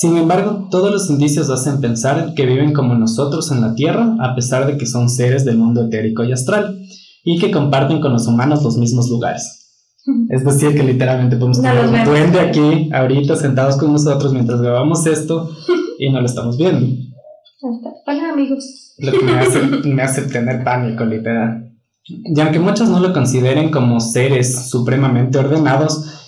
Sin 0.02 0.16
embargo, 0.16 0.66
todos 0.68 0.90
los 0.90 1.10
indicios 1.10 1.48
hacen 1.48 1.80
pensar 1.80 2.34
que 2.34 2.44
viven 2.44 2.72
como 2.72 2.96
nosotros 2.96 3.52
en 3.52 3.60
la 3.60 3.76
Tierra, 3.76 4.16
a 4.18 4.34
pesar 4.34 4.66
de 4.66 4.76
que 4.76 4.84
son 4.84 5.08
seres 5.08 5.44
del 5.44 5.58
mundo 5.58 5.84
etérico 5.84 6.24
y 6.24 6.32
astral, 6.32 6.76
y 7.22 7.38
que 7.38 7.52
comparten 7.52 8.00
con 8.00 8.12
los 8.12 8.26
humanos 8.26 8.64
los 8.64 8.76
mismos 8.78 9.08
lugares. 9.08 9.70
Es 10.28 10.44
decir, 10.44 10.74
que 10.74 10.82
literalmente 10.82 11.36
podemos 11.36 11.58
No 11.58 11.70
tener 11.70 11.86
un 11.86 12.04
duende 12.04 12.40
aquí, 12.40 12.90
ahorita 12.92 13.36
sentados 13.36 13.76
con 13.76 13.92
nosotros 13.92 14.32
mientras 14.32 14.60
grabamos 14.60 15.06
esto, 15.06 15.48
y 16.00 16.10
no 16.10 16.18
lo 16.18 16.26
estamos 16.26 16.58
viendo. 16.58 16.84
Hola, 18.04 18.32
amigos. 18.32 18.96
lo 18.98 19.12
que 19.12 19.24
me 19.24 19.38
hace, 19.38 19.60
me 19.84 20.02
hace 20.02 20.22
tener 20.22 20.64
pánico, 20.64 21.04
literal. 21.04 21.70
Y 22.04 22.40
aunque 22.40 22.58
muchos 22.58 22.88
no 22.88 22.98
lo 22.98 23.12
consideren 23.12 23.70
como 23.70 24.00
seres 24.00 24.68
supremamente 24.68 25.38
ordenados, 25.38 26.21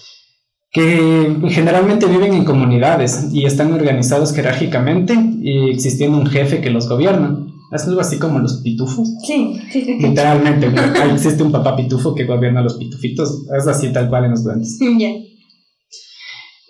que 0.74 1.36
generalmente 1.50 2.06
viven 2.06 2.34
en 2.34 2.44
comunidades 2.44 3.28
y 3.32 3.46
están 3.46 3.72
organizados 3.72 4.34
jerárquicamente 4.34 5.14
y 5.40 5.70
existiendo 5.70 6.18
un 6.18 6.26
jefe 6.26 6.60
que 6.60 6.70
los 6.70 6.88
gobierna. 6.88 7.46
Es 7.70 7.86
algo 7.86 8.00
así 8.00 8.18
como 8.18 8.40
los 8.40 8.60
pitufos. 8.60 9.08
Sí, 9.24 9.56
sí, 9.70 9.84
sí. 9.84 9.98
Literalmente, 10.00 10.68
existe 11.12 11.44
un 11.44 11.52
papá 11.52 11.76
pitufo 11.76 12.12
que 12.14 12.24
gobierna 12.24 12.58
a 12.58 12.64
los 12.64 12.74
pitufitos. 12.74 13.46
Es 13.56 13.68
así 13.68 13.92
tal 13.92 14.08
cual 14.08 14.24
en 14.24 14.32
los 14.32 14.42
duendes. 14.42 14.78
Ya. 14.98 15.10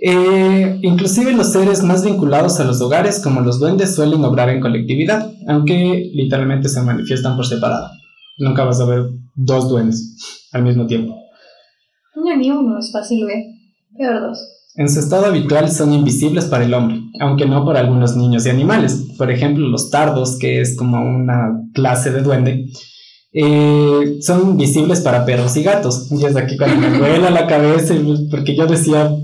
Eh, 0.07 0.81
inclusive 0.83 1.33
los 1.33 1.53
seres 1.53 1.83
más 1.83 2.05
vinculados 2.05 2.61
a 2.61 2.65
los 2.65 2.79
hogares, 2.83 3.21
como 3.21 3.41
los 3.41 3.59
duendes, 3.59 3.95
suelen 3.95 4.23
obrar 4.23 4.51
en 4.51 4.61
colectividad, 4.61 5.33
aunque 5.49 6.11
literalmente 6.13 6.69
se 6.69 6.83
manifiestan 6.83 7.37
por 7.37 7.47
separado. 7.47 7.89
Nunca 8.37 8.65
vas 8.65 8.81
a 8.81 8.85
ver 8.85 9.05
dos 9.35 9.71
duendes 9.71 10.49
al 10.53 10.63
mismo 10.63 10.87
tiempo. 10.87 11.17
No, 12.17 12.37
ni 12.37 12.51
uno 12.51 12.79
es 12.79 12.93
fácil 12.93 13.25
ver. 13.25 13.55
Peor. 13.97 14.33
En 14.77 14.89
su 14.89 14.99
estado 14.99 15.27
habitual 15.27 15.71
son 15.71 15.93
invisibles 15.93 16.47
para 16.47 16.65
el 16.65 16.75
hombre, 16.75 17.01
aunque 17.21 17.47
no 17.47 17.65
por 17.65 17.77
algunos 17.77 18.17
niños 18.17 18.45
y 18.45 18.51
animales. 18.51 19.07
Por 19.17 19.31
ejemplo, 19.31 19.69
los 19.69 19.91
tardos, 19.91 20.37
que 20.37 20.61
es 20.61 20.77
como 20.77 21.01
una 21.01 21.61
clase 21.73 22.11
de 22.11 22.23
duende, 22.23 22.67
eh, 23.33 24.19
son 24.21 24.57
visibles 24.57 25.01
para 25.01 25.25
perros 25.25 25.57
y 25.57 25.63
gatos. 25.63 26.11
Y 26.11 26.25
es 26.25 26.35
aquí 26.35 26.57
cuando 26.57 26.89
me 26.89 26.99
vuela 26.99 27.31
la 27.31 27.47
cabeza, 27.47 27.95
porque 28.33 28.57
yo 28.57 28.67
decía, 28.67 29.15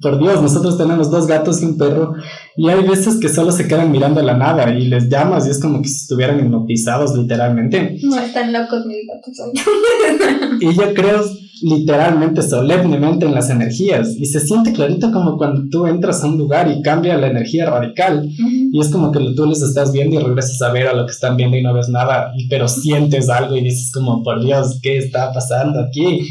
por 0.00 0.18
Dios, 0.18 0.42
nosotros 0.42 0.76
tenemos 0.76 1.10
dos 1.10 1.26
gatos 1.26 1.62
y 1.62 1.66
un 1.66 1.78
perro 1.78 2.14
y 2.56 2.68
hay 2.68 2.86
veces 2.86 3.18
que 3.20 3.28
solo 3.28 3.52
se 3.52 3.66
quedan 3.66 3.90
mirando 3.90 4.20
a 4.20 4.24
la 4.24 4.36
nada 4.36 4.70
y 4.74 4.88
les 4.88 5.08
llamas 5.08 5.46
y 5.46 5.50
es 5.50 5.60
como 5.60 5.82
que 5.82 5.88
si 5.88 5.96
estuvieran 5.96 6.38
hipnotizados 6.40 7.16
literalmente. 7.16 7.98
No 8.02 8.18
están 8.18 8.52
locos 8.52 8.84
mis 8.86 9.06
gatos. 9.06 9.52
Y 10.60 10.74
yo 10.74 10.94
creo 10.94 11.24
literalmente, 11.62 12.42
solemnemente 12.42 13.26
en 13.26 13.34
las 13.34 13.50
energías 13.50 14.14
y 14.16 14.26
se 14.26 14.40
siente 14.40 14.72
clarito 14.72 15.10
como 15.12 15.36
cuando 15.38 15.62
tú 15.70 15.86
entras 15.86 16.22
a 16.22 16.26
un 16.26 16.36
lugar 16.38 16.70
y 16.70 16.82
cambia 16.82 17.16
la 17.16 17.28
energía 17.28 17.68
radical 17.70 18.28
y 18.72 18.80
es 18.80 18.88
como 18.90 19.10
que 19.12 19.20
tú 19.34 19.46
les 19.46 19.62
estás 19.62 19.92
viendo 19.92 20.16
y 20.20 20.22
regresas 20.24 20.60
a 20.62 20.72
ver 20.72 20.88
a 20.88 20.94
lo 20.94 21.06
que 21.06 21.12
están 21.12 21.36
viendo 21.36 21.56
y 21.56 21.62
no 21.62 21.72
ves 21.74 21.88
nada, 21.88 22.32
pero 22.50 22.68
sientes 22.68 23.28
algo 23.28 23.56
y 23.56 23.62
dices 23.62 23.90
como, 23.92 24.22
por 24.22 24.42
Dios, 24.42 24.78
¿qué 24.82 24.98
está 24.98 25.32
pasando 25.32 25.80
aquí? 25.80 26.20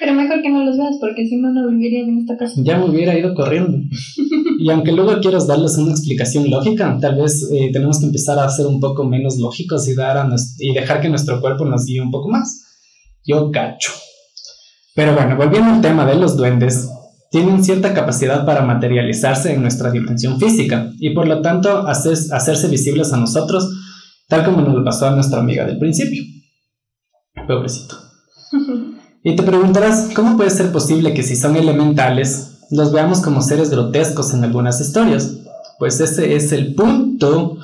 Pero 0.00 0.14
mejor 0.14 0.40
que 0.42 0.48
no 0.48 0.62
los 0.64 0.78
veas 0.78 0.94
porque 1.00 1.26
si 1.26 1.34
no, 1.36 1.50
no 1.52 1.68
vivirías 1.68 2.06
en 2.06 2.18
esta 2.18 2.36
casa. 2.36 2.54
Ya 2.62 2.78
me 2.78 2.84
hubiera 2.88 3.18
ido 3.18 3.34
corriendo. 3.34 3.78
Y 4.60 4.70
aunque 4.70 4.90
luego 4.90 5.20
quieras 5.20 5.46
darles 5.46 5.76
una 5.78 5.92
explicación 5.92 6.50
lógica, 6.50 6.98
tal 7.00 7.14
vez 7.16 7.48
eh, 7.52 7.70
tenemos 7.72 8.00
que 8.00 8.06
empezar 8.06 8.40
a 8.40 8.48
ser 8.48 8.66
un 8.66 8.80
poco 8.80 9.04
menos 9.04 9.38
lógicos 9.38 9.86
y, 9.86 9.94
dar 9.94 10.16
a 10.16 10.24
nues- 10.26 10.56
y 10.58 10.74
dejar 10.74 11.00
que 11.00 11.08
nuestro 11.08 11.40
cuerpo 11.40 11.64
nos 11.64 11.84
guíe 11.84 12.00
un 12.00 12.10
poco 12.10 12.28
más. 12.28 12.64
Yo 13.28 13.50
cacho. 13.52 13.92
Pero 14.96 15.14
bueno, 15.14 15.36
volviendo 15.36 15.70
al 15.74 15.80
tema 15.82 16.04
de 16.06 16.16
los 16.16 16.36
duendes, 16.36 16.88
tienen 17.30 17.62
cierta 17.62 17.92
capacidad 17.92 18.46
para 18.46 18.62
materializarse 18.62 19.52
en 19.52 19.60
nuestra 19.62 19.90
dimensión 19.92 20.40
física 20.40 20.90
y 20.98 21.10
por 21.10 21.28
lo 21.28 21.42
tanto 21.42 21.86
hacer- 21.86 22.32
hacerse 22.32 22.68
visibles 22.68 23.12
a 23.12 23.18
nosotros, 23.18 23.68
tal 24.28 24.44
como 24.46 24.62
nos 24.62 24.74
lo 24.74 24.82
pasó 24.84 25.06
a 25.06 25.10
nuestra 25.14 25.40
amiga 25.40 25.66
del 25.66 25.78
principio. 25.78 26.24
Pobrecito. 27.46 27.96
Y 29.24 29.34
te 29.34 29.42
preguntarás, 29.42 30.10
¿cómo 30.14 30.36
puede 30.36 30.48
ser 30.48 30.70
posible 30.70 31.12
que 31.12 31.24
si 31.24 31.34
son 31.34 31.56
elementales, 31.56 32.60
los 32.70 32.92
veamos 32.92 33.20
como 33.20 33.42
seres 33.42 33.68
grotescos 33.68 34.32
en 34.32 34.44
algunas 34.44 34.80
historias? 34.80 35.38
Pues 35.80 35.98
ese 36.00 36.36
es 36.36 36.52
el 36.52 36.74
punto, 36.76 37.58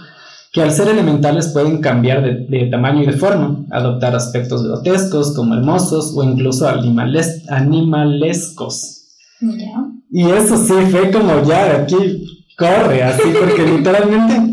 que 0.54 0.62
al 0.62 0.70
ser 0.70 0.86
elementales 0.86 1.48
pueden 1.48 1.80
cambiar 1.80 2.22
de, 2.22 2.46
de 2.46 2.66
tamaño 2.70 3.02
y 3.02 3.06
de 3.06 3.14
forma, 3.14 3.66
adoptar 3.72 4.14
aspectos 4.14 4.62
grotescos 4.62 5.34
como 5.34 5.54
hermosos 5.54 6.14
o 6.16 6.22
incluso 6.22 6.68
animales, 6.68 7.42
animalescos. 7.48 9.08
Ya. 9.40 9.84
Y 10.12 10.30
eso 10.30 10.56
sí 10.56 10.74
fue 10.92 11.10
como 11.10 11.42
ya, 11.42 11.80
aquí 11.80 12.46
corre, 12.56 13.02
así, 13.02 13.34
porque 13.36 13.66
literalmente... 13.76 14.52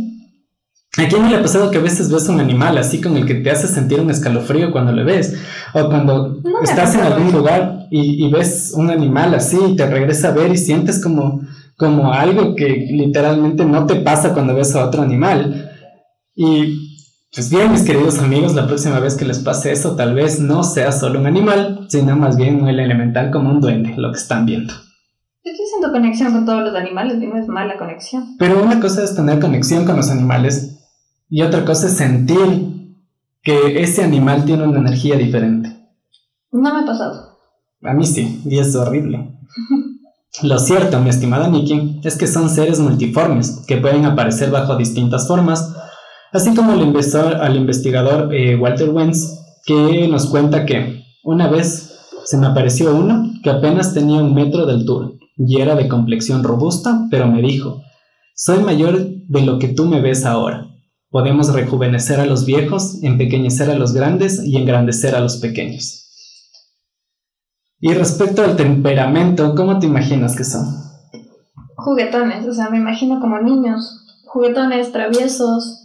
¿A 0.98 1.08
quién 1.08 1.22
no 1.22 1.30
le 1.30 1.38
ha 1.38 1.42
pasado 1.42 1.70
que 1.70 1.78
a 1.78 1.82
veces 1.82 2.12
ves 2.12 2.28
un 2.28 2.40
animal 2.40 2.78
así 2.80 3.00
con 3.00 3.16
el 3.16 3.26
que 3.26 3.36
te 3.36 3.52
hace 3.52 3.68
sentir 3.68 4.02
un 4.02 4.10
escalofrío 4.10 4.72
cuando 4.72 4.92
lo 4.92 5.06
ves? 5.06 5.40
O 5.74 5.88
cuando 5.88 6.42
No 6.44 6.62
estás 6.64 6.96
en 6.96 7.02
algún 7.02 7.32
lugar 7.32 7.86
y, 7.92 8.26
y 8.26 8.32
ves 8.32 8.74
un 8.76 8.90
animal 8.90 9.36
así 9.36 9.58
y 9.70 9.76
te 9.76 9.86
regresa 9.86 10.30
a 10.30 10.32
ver 10.32 10.52
y 10.52 10.58
sientes 10.58 11.02
como, 11.02 11.42
como 11.78 12.12
algo 12.12 12.56
que 12.56 12.88
literalmente 12.92 13.64
no 13.64 13.86
te 13.86 13.96
pasa 13.98 14.34
cuando 14.34 14.56
ves 14.56 14.76
a 14.76 14.86
otro 14.86 15.04
animal. 15.04 15.71
Y 16.36 16.98
pues 17.34 17.50
bien, 17.50 17.72
mis 17.72 17.84
queridos 17.84 18.20
amigos, 18.20 18.56
la 18.56 18.68
próxima 18.68 19.00
vez 19.00 19.16
que 19.16 19.26
les 19.26 19.40
pase 19.40 19.72
eso, 19.72 19.96
tal 19.96 20.14
vez 20.14 20.40
no 20.40 20.64
sea 20.64 20.92
solo 20.92 21.20
un 21.20 21.28
animal, 21.28 21.88
sino 21.90 22.16
más 22.16 22.36
bien 22.36 22.68
el 22.68 22.80
elemental 22.80 23.32
como 23.32 23.50
un 23.50 23.62
duende, 23.62 23.94
lo 23.98 24.12
que 24.12 24.18
están 24.18 24.46
viendo. 24.46 24.74
Yo 25.44 25.52
estoy 25.52 25.66
haciendo 25.66 25.92
conexión 25.92 26.34
con 26.34 26.46
todos 26.46 26.62
los 26.62 26.76
animales 26.76 27.22
y 27.22 27.28
no 27.28 27.38
es 27.38 27.48
mala 27.48 27.78
conexión. 27.78 28.36
Pero 28.38 28.62
una 28.62 28.80
cosa 28.80 29.04
es 29.04 29.16
tener 29.16 29.40
conexión 29.40 29.86
con 29.86 29.96
los 29.96 30.10
animales 30.10 30.78
y 31.30 31.42
otra 31.42 31.64
cosa 31.66 31.88
es 31.88 31.94
sentir 31.98 32.98
que 33.42 33.82
ese 33.82 34.04
animal 34.04 34.46
tiene 34.46 34.68
una 34.68 34.80
energía 34.80 35.16
diferente. 35.16 35.76
No 36.52 36.74
me 36.74 36.82
ha 36.82 36.86
pasado. 36.86 37.40
A 37.82 37.94
mí 37.94 38.06
sí, 38.06 38.42
y 38.46 38.60
es 38.60 38.76
horrible. 38.76 39.40
Lo 40.44 40.60
cierto, 40.60 41.00
mi 41.00 41.10
estimada 41.10 41.48
Nikki, 41.48 42.02
es 42.04 42.18
que 42.18 42.28
son 42.28 42.50
seres 42.50 42.80
multiformes 42.80 43.64
que 43.68 43.78
pueden 43.78 44.06
aparecer 44.06 44.50
bajo 44.52 44.78
distintas 44.78 45.28
formas, 45.28 45.74
así 46.32 46.56
como 46.56 46.74
el 46.74 46.82
investigador, 46.82 47.36
al 47.36 47.56
investigador 47.56 48.34
eh, 48.34 48.56
Walter 48.56 48.90
Wenz, 48.90 49.40
que 49.66 50.08
nos 50.08 50.28
cuenta 50.28 50.66
que 50.66 51.04
una 51.24 51.48
vez 51.48 52.00
se 52.26 52.38
me 52.38 52.48
apareció 52.48 52.96
uno 52.96 53.32
que 53.44 53.50
apenas 53.50 53.94
tenía 53.94 54.22
un 54.22 54.34
metro 54.34 54.66
de 54.66 54.74
altura 54.74 55.10
y 55.38 55.62
era 55.62 55.76
de 55.76 55.88
complexión 55.88 56.44
robusta, 56.44 57.08
pero 57.10 57.28
me 57.28 57.42
dijo, 57.42 57.82
soy 58.36 58.64
mayor 58.64 59.08
de 59.08 59.42
lo 59.42 59.60
que 59.60 59.70
tú 59.70 59.86
me 59.86 60.02
ves 60.02 60.26
ahora. 60.26 60.68
Podemos 61.10 61.54
rejuvenecer 61.54 62.20
a 62.20 62.26
los 62.26 62.46
viejos, 62.46 63.04
empequeñecer 63.04 63.70
a 63.70 63.76
los 63.76 63.94
grandes 63.94 64.42
y 64.46 64.58
engrandecer 64.58 65.16
a 65.16 65.20
los 65.20 65.38
pequeños. 65.38 66.08
Y 67.80 67.94
respecto 67.94 68.44
al 68.44 68.56
temperamento, 68.56 69.56
¿cómo 69.56 69.80
te 69.80 69.88
imaginas 69.88 70.36
que 70.36 70.44
son? 70.44 70.66
Juguetones, 71.76 72.48
o 72.48 72.54
sea, 72.54 72.70
me 72.70 72.78
imagino 72.78 73.20
como 73.20 73.40
niños. 73.40 74.06
Juguetones, 74.28 74.92
traviesos, 74.92 75.81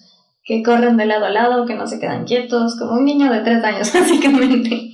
que 0.47 0.63
corren 0.63 0.97
de 0.97 1.07
lado 1.07 1.27
a 1.27 1.31
lado, 1.31 1.67
que 1.67 1.75
no 1.75 1.87
se 1.89 1.99
quedan 1.99 2.25
quietos, 2.25 2.77
como 2.79 2.93
un 2.93 3.05
niño 3.05 3.31
de 3.31 3.41
tres 3.41 3.63
años, 3.65 3.93
básicamente. 3.95 4.93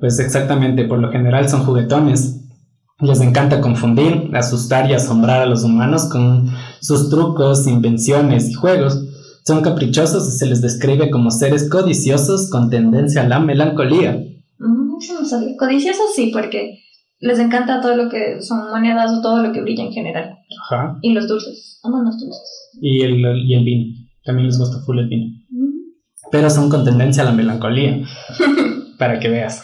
Pues 0.00 0.18
exactamente, 0.20 0.84
por 0.84 1.00
lo 1.00 1.10
general 1.10 1.48
son 1.48 1.64
juguetones. 1.64 2.42
Les 3.00 3.20
encanta 3.20 3.60
confundir, 3.60 4.30
asustar 4.34 4.88
y 4.88 4.94
asombrar 4.94 5.42
a 5.42 5.46
los 5.46 5.64
humanos 5.64 6.08
con 6.10 6.48
sus 6.80 7.10
trucos, 7.10 7.66
invenciones 7.66 8.48
y 8.48 8.54
juegos. 8.54 9.04
Son 9.44 9.62
caprichosos 9.62 10.26
y 10.28 10.38
se 10.38 10.46
les 10.46 10.62
describe 10.62 11.10
como 11.10 11.30
seres 11.30 11.68
codiciosos 11.68 12.48
con 12.48 12.70
tendencia 12.70 13.22
a 13.22 13.28
la 13.28 13.38
melancolía. 13.38 14.12
Mm, 14.58 14.96
eso 14.98 15.20
no 15.20 15.26
sabía. 15.26 15.56
Codiciosos 15.58 16.14
sí, 16.14 16.30
porque 16.32 16.78
les 17.18 17.38
encanta 17.38 17.80
todo 17.80 17.96
lo 17.96 18.08
que 18.08 18.40
son 18.40 18.70
monedas 18.70 19.12
o 19.12 19.20
todo 19.20 19.42
lo 19.42 19.52
que 19.52 19.60
brilla 19.60 19.84
en 19.84 19.92
general. 19.92 20.38
Ajá. 20.64 20.98
Y 21.02 21.12
los 21.12 21.28
dulces. 21.28 21.80
Aman 21.84 22.04
los 22.04 22.18
dulces. 22.18 22.70
Y 22.80 23.02
el, 23.02 23.20
y 23.44 23.54
el 23.54 23.64
vino. 23.64 23.95
También 24.26 24.48
les 24.48 24.58
gusta 24.58 24.80
full 24.84 24.98
el 24.98 25.08
vino. 25.08 25.38
Pero 26.30 26.50
son 26.50 26.68
con 26.68 26.84
tendencia 26.84 27.22
a 27.22 27.26
la 27.26 27.32
melancolía, 27.32 28.00
para 28.98 29.18
que 29.20 29.28
veas. 29.28 29.62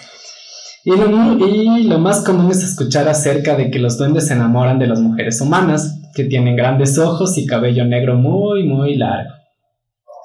Y 0.84 0.90
lo, 0.90 1.48
y 1.48 1.84
lo 1.84 1.98
más 1.98 2.24
común 2.24 2.50
es 2.50 2.62
escuchar 2.62 3.08
acerca 3.08 3.56
de 3.56 3.70
que 3.70 3.78
los 3.78 3.98
duendes 3.98 4.28
se 4.28 4.34
enamoran 4.34 4.78
de 4.78 4.86
las 4.86 5.00
mujeres 5.00 5.40
humanas, 5.40 5.98
que 6.14 6.24
tienen 6.24 6.56
grandes 6.56 6.98
ojos 6.98 7.36
y 7.38 7.46
cabello 7.46 7.84
negro 7.84 8.16
muy, 8.16 8.64
muy 8.64 8.96
largo. 8.96 9.30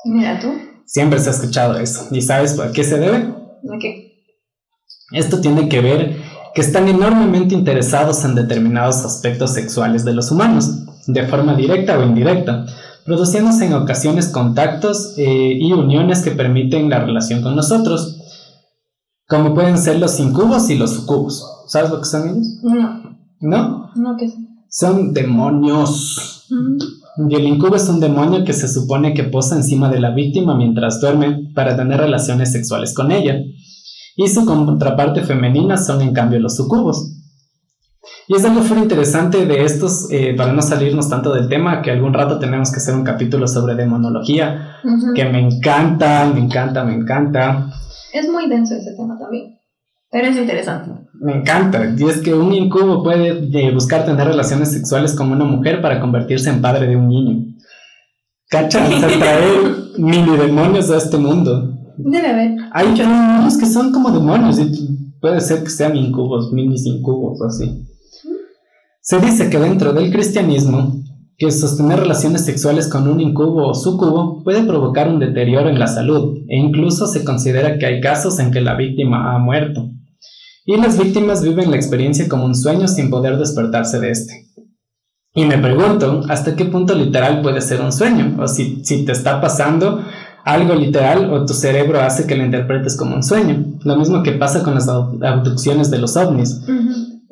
Mira 0.06 0.40
tú. 0.40 0.48
Siempre 0.86 1.20
se 1.20 1.30
ha 1.30 1.34
escuchado 1.34 1.78
eso. 1.80 2.08
¿Y 2.12 2.22
sabes 2.22 2.60
a 2.60 2.72
qué 2.72 2.84
se 2.84 3.00
debe? 3.00 3.20
¿De 3.64 3.78
qué? 3.80 4.08
Esto 5.12 5.42
tiene 5.42 5.70
que 5.70 5.82
ver 5.82 6.18
que 6.54 6.62
están 6.62 6.88
enormemente 6.88 7.54
interesados 7.54 8.26
en 8.26 8.36
determinados 8.36 9.06
aspectos 9.06 9.54
sexuales 9.54 10.04
de 10.04 10.14
los 10.14 10.32
humanos, 10.32 11.06
de 11.08 11.28
forma 11.28 11.56
directa 11.56 11.98
o 11.98 12.04
indirecta, 12.04 12.66
produciéndose 13.08 13.66
en 13.66 13.74
ocasiones 13.74 14.28
contactos 14.28 15.14
eh, 15.18 15.58
y 15.58 15.72
uniones 15.72 16.22
que 16.22 16.32
permiten 16.32 16.90
la 16.90 17.00
relación 17.00 17.42
con 17.42 17.56
nosotros, 17.56 18.18
como 19.30 19.54
pueden 19.54 19.78
ser 19.78 19.98
los 19.98 20.20
incubos 20.20 20.70
y 20.70 20.76
los 20.76 20.92
sucubos. 20.92 21.64
¿Sabes 21.68 21.90
lo 21.90 22.00
que 22.00 22.06
son 22.06 22.28
ellos? 22.28 22.48
No, 22.64 23.18
¿No? 23.40 23.92
no 23.96 24.18
que 24.18 24.30
Son 24.70 25.14
demonios. 25.14 26.48
Mm. 26.50 27.32
Y 27.32 27.36
el 27.36 27.48
incubo 27.48 27.78
es 27.78 27.88
un 27.88 28.02
demonio 28.02 28.44
que 28.44 28.52
se 28.52 28.68
supone 28.68 29.14
que 29.14 29.24
posa 29.24 29.56
encima 29.56 29.90
de 29.90 30.02
la 30.02 30.12
víctima 30.12 30.58
mientras 30.58 31.00
duerme 31.00 31.50
para 31.56 31.78
tener 31.78 32.02
relaciones 32.02 32.52
sexuales 32.52 32.94
con 32.94 33.14
ella. 33.14 33.38
Y 34.18 34.28
su 34.28 34.46
contraparte 34.46 35.24
femenina 35.24 35.78
son 35.78 36.02
en 36.02 36.14
cambio 36.14 36.42
los 36.42 36.58
sucubos. 36.58 37.17
Y 38.28 38.36
es 38.36 38.44
algo 38.44 38.62
muy 38.62 38.80
interesante 38.80 39.46
de 39.46 39.64
estos, 39.64 40.12
eh, 40.12 40.34
para 40.36 40.52
no 40.52 40.62
salirnos 40.62 41.10
tanto 41.10 41.34
del 41.34 41.48
tema, 41.48 41.82
que 41.82 41.92
algún 41.92 42.14
rato 42.14 42.40
tenemos 42.40 42.72
que 42.72 42.78
hacer 42.78 42.94
un 42.94 43.06
capítulo 43.06 43.48
sobre 43.48 43.76
demonología, 43.76 44.76
que 45.16 45.26
me 45.26 45.40
encanta, 45.40 46.30
me 46.34 46.42
encanta, 46.42 46.84
me 46.84 46.94
encanta, 46.94 47.70
Es 48.14 48.30
muy 48.30 48.50
denso 48.50 48.76
ese 48.76 48.96
tema 48.98 49.18
también. 49.18 49.58
Pero 50.12 50.28
es 50.28 50.38
interesante. 50.38 50.92
me 51.14 51.36
encanta. 51.38 51.94
Y 51.98 52.04
es 52.04 52.22
que 52.22 52.34
un 52.34 52.54
incubo 52.54 53.02
puede 53.04 53.30
eh, 53.30 53.72
buscar 53.74 54.06
tener 54.06 54.28
relaciones 54.28 54.72
sexuales 54.72 55.16
con 55.16 55.32
una 55.32 55.46
mujer 55.46 55.82
para 55.82 56.00
convertirse 56.00 56.50
en 56.50 56.62
padre 56.62 56.88
de 56.88 56.96
un 56.96 57.08
niño. 57.08 57.46
Cacha, 58.50 58.86
hasta 58.86 59.08
traer 59.08 59.76
mini 59.98 60.38
demonios 60.38 60.90
a 60.92 60.98
este 60.98 61.18
mundo. 61.18 61.74
Debe 61.98 62.28
haber. 62.28 62.58
Hay 62.72 62.94
demonios 62.94 63.58
que 63.58 63.66
son 63.66 63.92
como 63.92 64.12
demonios 64.12 64.60
y 64.60 65.14
puede 65.20 65.42
ser 65.42 65.64
que 65.64 65.70
sean 65.70 65.96
incubos, 65.96 66.52
minis 66.54 66.86
incubos, 66.86 67.42
así. 67.42 67.86
Se 69.10 69.20
dice 69.20 69.50
que 69.50 69.58
dentro 69.58 69.94
del 69.94 70.12
cristianismo, 70.12 71.02
que 71.38 71.50
sostener 71.50 72.02
relaciones 72.02 72.44
sexuales 72.44 72.90
con 72.90 73.08
un 73.08 73.22
incubo 73.22 73.66
o 73.66 73.74
sucubo 73.74 74.44
puede 74.44 74.66
provocar 74.66 75.08
un 75.08 75.18
deterioro 75.18 75.70
en 75.70 75.80
la 75.80 75.88
salud 75.88 76.40
e 76.50 76.58
incluso 76.58 77.08
se 77.08 77.24
considera 77.24 77.78
que 77.78 77.86
hay 77.86 78.02
casos 78.02 78.38
en 78.40 78.52
que 78.52 78.60
la 78.60 78.76
víctima 78.76 79.34
ha 79.34 79.40
muerto. 79.40 79.90
Y 80.66 80.76
las 80.76 81.02
víctimas 81.02 81.42
viven 81.42 81.72
la 81.72 81.78
experiencia 81.78 82.28
como 82.28 82.44
un 82.44 82.54
sueño 82.54 82.90
sin 82.90 83.10
poder 83.10 83.38
despertarse 83.38 83.98
de 84.02 84.12
este. 84.12 84.34
Y 85.34 85.46
me 85.46 85.58
pregunto, 85.58 86.24
¿hasta 86.28 86.58
qué 86.58 86.66
punto 86.66 86.94
literal 86.94 87.42
puede 87.42 87.62
ser 87.62 87.80
un 87.80 87.94
sueño? 87.94 88.36
O 88.42 88.46
si, 88.50 88.84
si 88.84 89.06
te 89.06 89.14
está 89.14 89.40
pasando 89.40 90.02
algo 90.44 90.76
literal 90.76 91.32
o 91.34 91.46
tu 91.46 91.54
cerebro 91.54 92.02
hace 92.02 92.28
que 92.28 92.36
lo 92.36 92.44
interpretes 92.44 92.98
como 92.98 93.16
un 93.16 93.24
sueño. 93.24 93.78
Lo 93.86 93.96
mismo 93.96 94.22
que 94.22 94.34
pasa 94.34 94.64
con 94.64 94.76
las 94.76 94.90
abducciones 94.90 95.92
de 95.92 95.98
los 95.98 96.18
ovnis. 96.18 96.62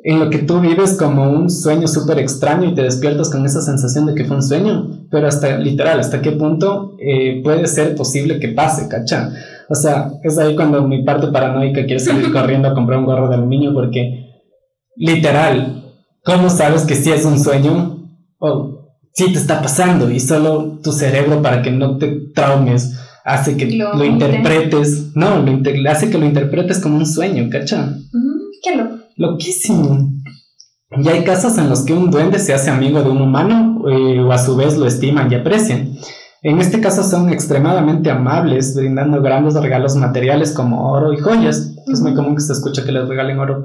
En 0.08 0.20
lo 0.20 0.30
que 0.30 0.38
tú 0.38 0.60
vives 0.60 0.92
como 0.96 1.28
un 1.28 1.50
sueño 1.50 1.88
súper 1.88 2.20
extraño 2.20 2.68
y 2.68 2.74
te 2.76 2.82
despiertas 2.82 3.28
con 3.28 3.44
esa 3.44 3.60
sensación 3.60 4.06
de 4.06 4.14
que 4.14 4.24
fue 4.24 4.36
un 4.36 4.42
sueño, 4.42 5.08
pero 5.10 5.26
hasta 5.26 5.58
literal, 5.58 5.98
hasta 5.98 6.22
qué 6.22 6.30
punto 6.30 6.94
eh, 7.00 7.40
puede 7.42 7.66
ser 7.66 7.96
posible 7.96 8.38
que 8.38 8.50
pase, 8.50 8.86
¿cacha? 8.86 9.32
O 9.68 9.74
sea, 9.74 10.12
es 10.22 10.38
ahí 10.38 10.54
cuando 10.54 10.86
mi 10.86 11.02
parte 11.02 11.26
paranoica 11.26 11.86
quiere 11.86 11.98
salir 11.98 12.32
corriendo 12.32 12.68
a 12.68 12.74
comprar 12.74 13.00
un 13.00 13.04
gorro 13.04 13.28
de 13.28 13.34
aluminio 13.34 13.74
porque 13.74 14.44
literal, 14.94 15.92
¿cómo 16.24 16.50
sabes 16.50 16.82
que 16.82 16.94
sí 16.94 17.10
es 17.10 17.24
un 17.24 17.40
sueño? 17.40 18.08
O 18.38 18.92
sí 19.12 19.32
te 19.32 19.40
está 19.40 19.60
pasando 19.60 20.08
y 20.08 20.20
solo 20.20 20.78
tu 20.84 20.92
cerebro 20.92 21.42
para 21.42 21.62
que 21.62 21.72
no 21.72 21.98
te 21.98 22.30
traumes 22.32 22.96
hace 23.24 23.56
que 23.56 23.72
lo, 23.72 24.04
interpretes, 24.04 25.16
no, 25.16 25.44
lo 25.44 25.90
hace 25.90 26.10
que 26.10 26.18
lo 26.18 26.26
interpretes 26.26 26.78
como 26.78 26.96
un 26.96 27.06
sueño, 27.06 27.48
¿cacha? 27.50 27.92
qué 28.62 28.76
loco. 28.76 28.95
Loquísimo. 29.16 30.10
Y 30.90 31.08
hay 31.08 31.24
casos 31.24 31.58
en 31.58 31.68
los 31.68 31.84
que 31.84 31.92
un 31.92 32.10
duende 32.10 32.38
se 32.38 32.54
hace 32.54 32.70
amigo 32.70 33.02
de 33.02 33.10
un 33.10 33.20
humano 33.20 33.82
eh, 33.88 34.20
o 34.20 34.30
a 34.30 34.38
su 34.38 34.56
vez 34.56 34.76
lo 34.76 34.86
estiman 34.86 35.30
y 35.30 35.34
aprecian. 35.34 35.96
En 36.42 36.60
este 36.60 36.80
caso 36.80 37.02
son 37.02 37.30
extremadamente 37.30 38.10
amables, 38.10 38.76
brindando 38.76 39.20
grandes 39.20 39.54
regalos 39.54 39.96
materiales 39.96 40.52
como 40.52 40.92
oro 40.92 41.12
y 41.12 41.18
joyas. 41.18 41.74
Es 41.92 42.00
muy 42.00 42.14
común 42.14 42.36
que 42.36 42.42
se 42.42 42.52
escuche 42.52 42.84
que 42.84 42.92
les 42.92 43.08
regalen 43.08 43.38
oro. 43.40 43.64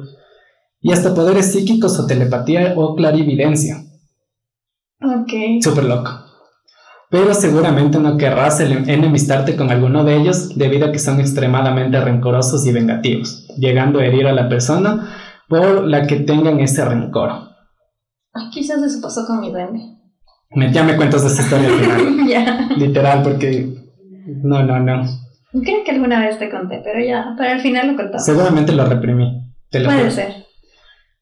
Y 0.80 0.92
hasta 0.92 1.14
poderes 1.14 1.52
psíquicos 1.52 2.00
o 2.00 2.08
telepatía 2.08 2.74
o 2.76 2.96
clarividencia. 2.96 3.84
Ok. 5.00 5.62
Súper 5.62 5.84
loco. 5.84 6.10
Pero 7.12 7.34
seguramente 7.34 8.00
no 8.00 8.18
querrás 8.18 8.62
enemistarte 8.62 9.58
con 9.58 9.70
alguno 9.70 10.06
de 10.06 10.16
ellos 10.16 10.58
debido 10.58 10.88
a 10.88 10.92
que 10.94 11.00
son 11.00 11.20
extremadamente 11.20 12.00
rencorosos 12.00 12.66
y 12.66 12.72
vengativos, 12.72 13.48
llegando 13.58 14.00
a 14.00 14.06
herir 14.06 14.28
a 14.28 14.34
la 14.34 14.48
persona 14.48 15.10
por 15.52 15.86
la 15.86 16.08
que 16.08 16.22
tengan 16.22 16.62
ese 16.62 16.86
rencor. 16.86 17.30
quizás 18.54 18.82
eso 18.82 19.02
pasó 19.02 19.28
con 19.28 19.42
mi 19.42 19.52
duende. 19.52 19.80
Me, 20.52 20.72
ya 20.72 20.84
me 20.84 20.96
cuentas 20.96 21.24
de 21.24 21.28
esa 21.28 21.42
historia 21.42 21.68
al 21.68 21.74
final. 21.74 22.28
ya. 22.30 22.70
Literal, 22.78 23.22
porque. 23.22 23.68
No, 24.44 24.64
no, 24.64 24.80
no. 24.80 25.04
Creo 25.52 25.84
que 25.84 25.92
alguna 25.92 26.22
vez 26.22 26.40
te 26.40 26.50
conté, 26.50 26.82
pero 26.82 27.06
ya, 27.06 27.36
para 27.38 27.52
el 27.52 27.60
final 27.60 27.88
lo 27.88 27.98
contamos. 27.98 28.24
Seguramente 28.24 28.72
lo 28.72 28.86
reprimí. 28.86 29.52
Puede 29.70 30.12
ser. 30.12 30.46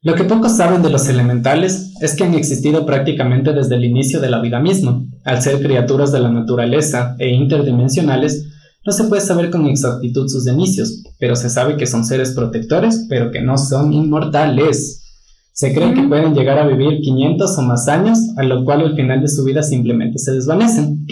Lo 0.01 0.13
que 0.13 0.23
pocos 0.23 0.55
saben 0.55 0.83
de 0.83 0.91
los 0.91 1.09
elementales 1.09 1.95
es 1.99 2.15
que 2.15 2.23
han 2.23 2.35
existido 2.35 2.85
prácticamente 2.85 3.51
desde 3.53 3.75
el 3.75 3.83
inicio 3.83 4.19
de 4.19 4.29
la 4.29 4.39
vida 4.41 4.59
misma. 4.59 5.01
Al 5.25 5.41
ser 5.41 5.59
criaturas 5.59 6.11
de 6.11 6.19
la 6.19 6.29
naturaleza 6.29 7.15
e 7.17 7.29
interdimensionales, 7.29 8.47
no 8.85 8.91
se 8.93 9.03
puede 9.05 9.21
saber 9.21 9.49
con 9.49 9.65
exactitud 9.67 10.27
sus 10.27 10.47
inicios, 10.47 11.03
pero 11.19 11.35
se 11.35 11.49
sabe 11.49 11.77
que 11.77 11.85
son 11.85 12.05
seres 12.05 12.31
protectores, 12.31 13.05
pero 13.09 13.31
que 13.31 13.41
no 13.41 13.57
son 13.57 13.91
inmortales. 13.91 15.05
Se 15.51 15.73
cree 15.73 15.93
que 15.93 16.03
pueden 16.03 16.33
llegar 16.33 16.57
a 16.57 16.67
vivir 16.67 17.01
500 17.01 17.57
o 17.57 17.61
más 17.63 17.87
años, 17.89 18.17
a 18.37 18.43
lo 18.43 18.63
cual 18.63 18.81
al 18.81 18.95
final 18.95 19.21
de 19.21 19.27
su 19.27 19.43
vida 19.43 19.61
simplemente 19.61 20.17
se 20.17 20.31
desvanecen. 20.31 21.05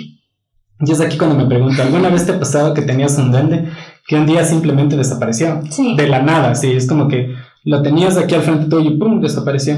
Y 0.80 0.92
es 0.92 1.02
aquí 1.02 1.18
cuando 1.18 1.36
me 1.36 1.46
pregunto, 1.46 1.82
¿alguna 1.82 2.10
vez 2.10 2.26
te 2.26 2.32
ha 2.32 2.40
pasado 2.40 2.74
que 2.74 2.84
tenías 2.84 3.18
un 3.18 3.32
duende 3.32 3.68
que 4.08 4.16
un 4.16 4.26
día 4.26 4.46
simplemente 4.46 4.96
desapareció? 4.96 5.62
Sí. 5.70 5.96
De 5.98 6.08
la 6.08 6.22
nada, 6.22 6.56
sí, 6.56 6.72
es 6.72 6.88
como 6.88 7.08
que 7.08 7.34
lo 7.66 7.82
tenías 7.82 8.16
aquí 8.16 8.36
al 8.36 8.44
frente 8.44 8.70
tuyo 8.70 8.92
y 8.92 8.98
¡pum! 8.98 9.20
desapareció. 9.20 9.76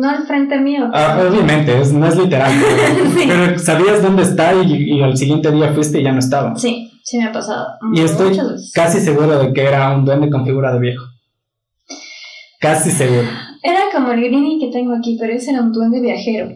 No 0.00 0.08
al 0.08 0.26
frente 0.26 0.58
mío. 0.58 0.88
Ah, 0.94 1.22
obviamente, 1.28 1.76
no 1.92 2.06
es 2.06 2.16
literal, 2.16 2.50
pero, 3.14 3.58
sabías 3.58 4.02
dónde 4.02 4.22
está 4.22 4.54
y, 4.54 4.94
y, 4.94 5.02
al 5.02 5.14
siguiente 5.14 5.50
día 5.50 5.74
fuiste 5.74 6.00
y 6.00 6.04
ya 6.04 6.12
no 6.12 6.20
estaba. 6.20 6.56
Sí, 6.56 6.90
sí 7.04 7.18
me 7.18 7.24
ha 7.24 7.32
pasado. 7.32 7.66
Y 7.92 8.00
estoy 8.00 8.34
casi 8.72 8.98
seguro 9.00 9.38
de 9.38 9.52
que 9.52 9.62
era 9.62 9.94
un 9.94 10.06
duende 10.06 10.30
con 10.30 10.46
figura 10.46 10.72
de 10.72 10.80
viejo. 10.80 11.04
Casi 12.60 12.90
seguro. 12.90 13.28
Era 13.62 13.80
como 13.92 14.10
el 14.12 14.20
Greenie 14.20 14.58
que 14.58 14.72
tengo 14.72 14.94
aquí, 14.94 15.18
pero 15.20 15.34
ese 15.34 15.50
era 15.50 15.60
un 15.60 15.70
duende 15.70 16.00
viajero. 16.00 16.48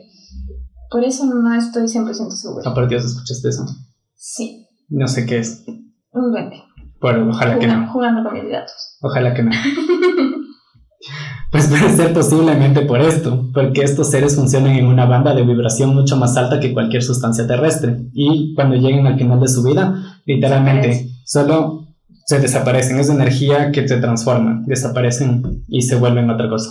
Por 0.91 1.05
eso 1.05 1.27
no 1.27 1.55
estoy 1.55 1.83
100% 1.83 2.31
seguro. 2.31 2.63
Ah, 2.65 2.73
por 2.73 2.89
Dios, 2.89 3.05
¿escuchaste 3.05 3.51
eso? 3.51 3.67
Sí. 4.15 4.67
No 4.89 5.07
sé 5.07 5.27
qué 5.27 5.41
es. 5.41 5.65
Un 6.13 6.33
duende. 6.33 6.63
Bueno, 6.99 7.29
ojalá 7.29 7.59
que 7.59 7.67
no. 7.67 7.93
Jugando 7.93 8.25
con 8.25 8.41
mis 8.41 8.51
datos. 8.51 8.97
Ojalá 9.03 9.35
que 9.35 9.43
no. 9.43 9.51
Pues 11.51 11.69
puede 11.69 11.89
ser 11.97 12.13
posiblemente 12.13 12.81
por 12.81 13.01
esto, 13.01 13.49
porque 13.55 13.83
estos 13.83 14.11
seres 14.11 14.35
funcionan 14.35 14.73
en 14.73 14.87
una 14.87 15.07
banda 15.07 15.35
de 15.35 15.45
vibración 15.45 15.95
mucho 15.95 16.17
más 16.17 16.37
alta 16.37 16.59
que 16.59 16.73
cualquier 16.73 17.05
sustancia 17.05 17.47
terrestre 17.47 17.97
y 18.13 18.55
cuando 18.57 18.75
lleguen 18.75 19.07
al 19.07 19.17
final 19.17 19.39
de 19.39 19.47
su 19.47 19.63
vida, 19.63 20.19
literalmente 20.27 21.11
solo 21.25 21.85
se 22.27 22.41
desaparecen, 22.41 22.99
es 22.99 23.09
energía 23.09 23.71
que 23.71 23.87
se 23.87 23.99
transforma, 23.99 24.63
desaparecen 24.67 25.65
y 25.69 25.83
se 25.83 25.95
vuelven 25.95 26.29
otra 26.29 26.49
cosa. 26.49 26.71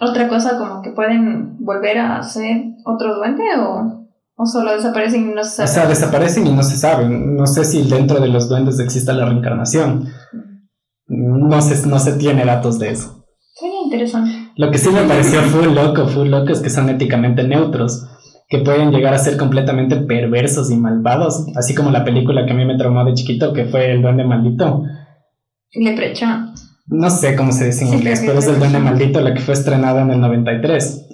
¿Otra 0.00 0.28
cosa 0.28 0.58
como 0.58 0.82
que 0.82 0.90
pueden 0.90 1.64
volver 1.64 1.98
a 1.98 2.22
ser 2.22 2.64
otro 2.84 3.16
duende 3.16 3.44
o, 3.58 4.08
o 4.34 4.46
solo 4.46 4.72
desaparecen 4.72 5.30
y 5.30 5.34
no 5.34 5.44
se 5.44 5.50
sabe? 5.50 5.70
O 5.70 5.72
sea, 5.72 5.86
desaparecen 5.86 6.46
y 6.46 6.52
no 6.52 6.62
se 6.62 6.76
saben. 6.76 7.36
No 7.36 7.46
sé 7.46 7.64
si 7.64 7.82
dentro 7.88 8.18
de 8.18 8.28
los 8.28 8.48
duendes 8.48 8.80
exista 8.80 9.12
la 9.12 9.26
reencarnación. 9.26 10.08
No 11.06 11.62
se, 11.62 11.86
no 11.86 11.98
se 11.98 12.14
tiene 12.14 12.44
datos 12.44 12.78
de 12.78 12.90
eso. 12.90 13.15
Sería 13.56 13.80
interesante. 13.84 14.52
Lo 14.56 14.70
que 14.70 14.76
sí 14.76 14.90
me 14.90 15.02
pareció 15.04 15.40
full 15.40 15.74
loco, 15.74 16.06
full 16.08 16.28
loco 16.28 16.52
es 16.52 16.60
que 16.60 16.68
son 16.68 16.90
éticamente 16.90 17.42
neutros, 17.42 18.06
que 18.48 18.58
pueden 18.58 18.90
llegar 18.90 19.14
a 19.14 19.18
ser 19.18 19.38
completamente 19.38 19.96
perversos 19.96 20.70
y 20.70 20.76
malvados, 20.76 21.46
así 21.56 21.74
como 21.74 21.90
la 21.90 22.04
película 22.04 22.44
que 22.44 22.52
a 22.52 22.54
mí 22.54 22.66
me 22.66 22.76
traumó 22.76 23.02
de 23.06 23.14
chiquito, 23.14 23.54
que 23.54 23.64
fue 23.64 23.90
El 23.90 24.02
Duende 24.02 24.24
Maldito. 24.24 24.82
Leprechaun. 25.72 26.52
No 26.88 27.08
sé 27.08 27.34
cómo 27.34 27.50
se 27.50 27.66
dice 27.66 27.86
en 27.86 27.94
inglés, 27.94 28.22
pero 28.26 28.40
es 28.40 28.46
El 28.46 28.58
Duende 28.58 28.78
Maldito, 28.78 29.22
la 29.22 29.32
que 29.32 29.40
fue 29.40 29.54
estrenada 29.54 30.02
en 30.02 30.10
el 30.10 30.20
93. 30.20 30.84
Es, 30.84 31.06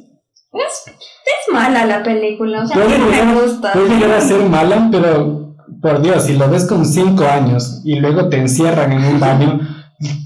es 0.52 1.52
mala 1.52 1.86
la 1.86 2.02
película, 2.02 2.64
o 2.64 2.66
sea, 2.66 2.74
puede 2.74 2.98
no 2.98 3.06
me 3.06 3.40
gusta. 3.40 3.72
Puede 3.72 3.88
llegar 3.88 4.18
a 4.18 4.20
ser 4.20 4.42
mala, 4.48 4.88
pero 4.90 5.54
por 5.80 6.02
Dios, 6.02 6.24
si 6.24 6.36
lo 6.36 6.50
ves 6.50 6.66
con 6.66 6.84
5 6.84 7.24
años 7.24 7.82
y 7.84 8.00
luego 8.00 8.28
te 8.28 8.38
encierran 8.38 8.90
en 8.90 9.04
un 9.04 9.20
baño, 9.20 9.60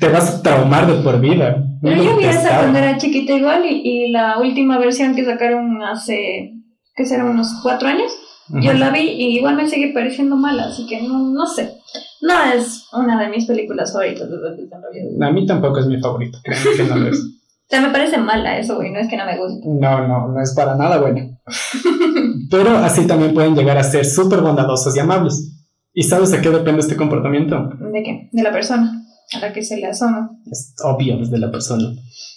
te 0.00 0.08
vas 0.08 0.34
a 0.34 0.42
traumar 0.42 0.86
de 0.86 1.02
por 1.02 1.20
vida. 1.20 1.62
Pero 1.82 2.02
yo 2.02 2.16
vi 2.16 2.24
esa 2.24 2.58
cuando 2.58 2.78
era 2.78 2.96
chiquita 2.98 3.34
igual 3.34 3.64
y, 3.64 3.82
y, 3.84 4.10
la 4.10 4.38
última 4.38 4.78
versión 4.78 5.14
que 5.14 5.24
sacaron 5.24 5.82
hace, 5.82 6.54
que 6.94 7.04
serán 7.04 7.28
unos 7.28 7.60
cuatro 7.62 7.88
años, 7.88 8.10
yo 8.48 8.72
la 8.72 8.90
vi 8.90 9.00
y 9.00 9.38
igual 9.38 9.56
me 9.56 9.68
sigue 9.68 9.92
pareciendo 9.92 10.36
mala, 10.36 10.66
así 10.66 10.86
que 10.86 11.02
no, 11.02 11.18
no 11.30 11.46
sé. 11.46 11.74
No 12.22 12.34
es 12.54 12.88
una 12.92 13.20
de 13.20 13.28
mis 13.28 13.46
películas 13.46 13.92
favoritas 13.92 14.28
de 14.30 15.26
A 15.26 15.30
mí 15.30 15.46
tampoco 15.46 15.80
es 15.80 15.86
mi 15.86 15.96
que 15.96 16.84
no 16.84 16.96
lo 16.96 17.08
es. 17.08 17.18
O 17.18 17.68
sea, 17.68 17.80
me 17.80 17.90
parece 17.90 18.16
mala 18.18 18.58
eso, 18.58 18.76
güey, 18.76 18.92
no 18.92 19.00
es 19.00 19.08
que 19.08 19.16
no 19.16 19.26
me 19.26 19.36
guste. 19.36 19.66
No, 19.66 20.06
no, 20.06 20.28
no 20.28 20.40
es 20.40 20.54
para 20.54 20.76
nada 20.76 20.98
bueno. 20.98 21.36
Pero 22.50 22.76
así 22.78 23.06
también 23.08 23.34
pueden 23.34 23.56
llegar 23.56 23.76
a 23.76 23.82
ser 23.82 24.04
súper 24.04 24.40
bondadosos 24.40 24.96
y 24.96 25.00
amables. 25.00 25.52
¿Y 25.92 26.04
sabes 26.04 26.30
de 26.30 26.40
qué 26.40 26.50
depende 26.50 26.80
este 26.80 26.94
comportamiento? 26.94 27.70
¿De 27.92 28.02
qué? 28.04 28.28
De 28.30 28.42
la 28.42 28.52
persona 28.52 29.05
a 29.32 29.38
la 29.40 29.52
que 29.52 29.62
se 29.62 29.76
le 29.76 29.86
asoma. 29.86 30.30
Es 30.50 30.74
obvio 30.82 31.18
desde 31.18 31.38
la 31.38 31.50
persona. 31.50 31.84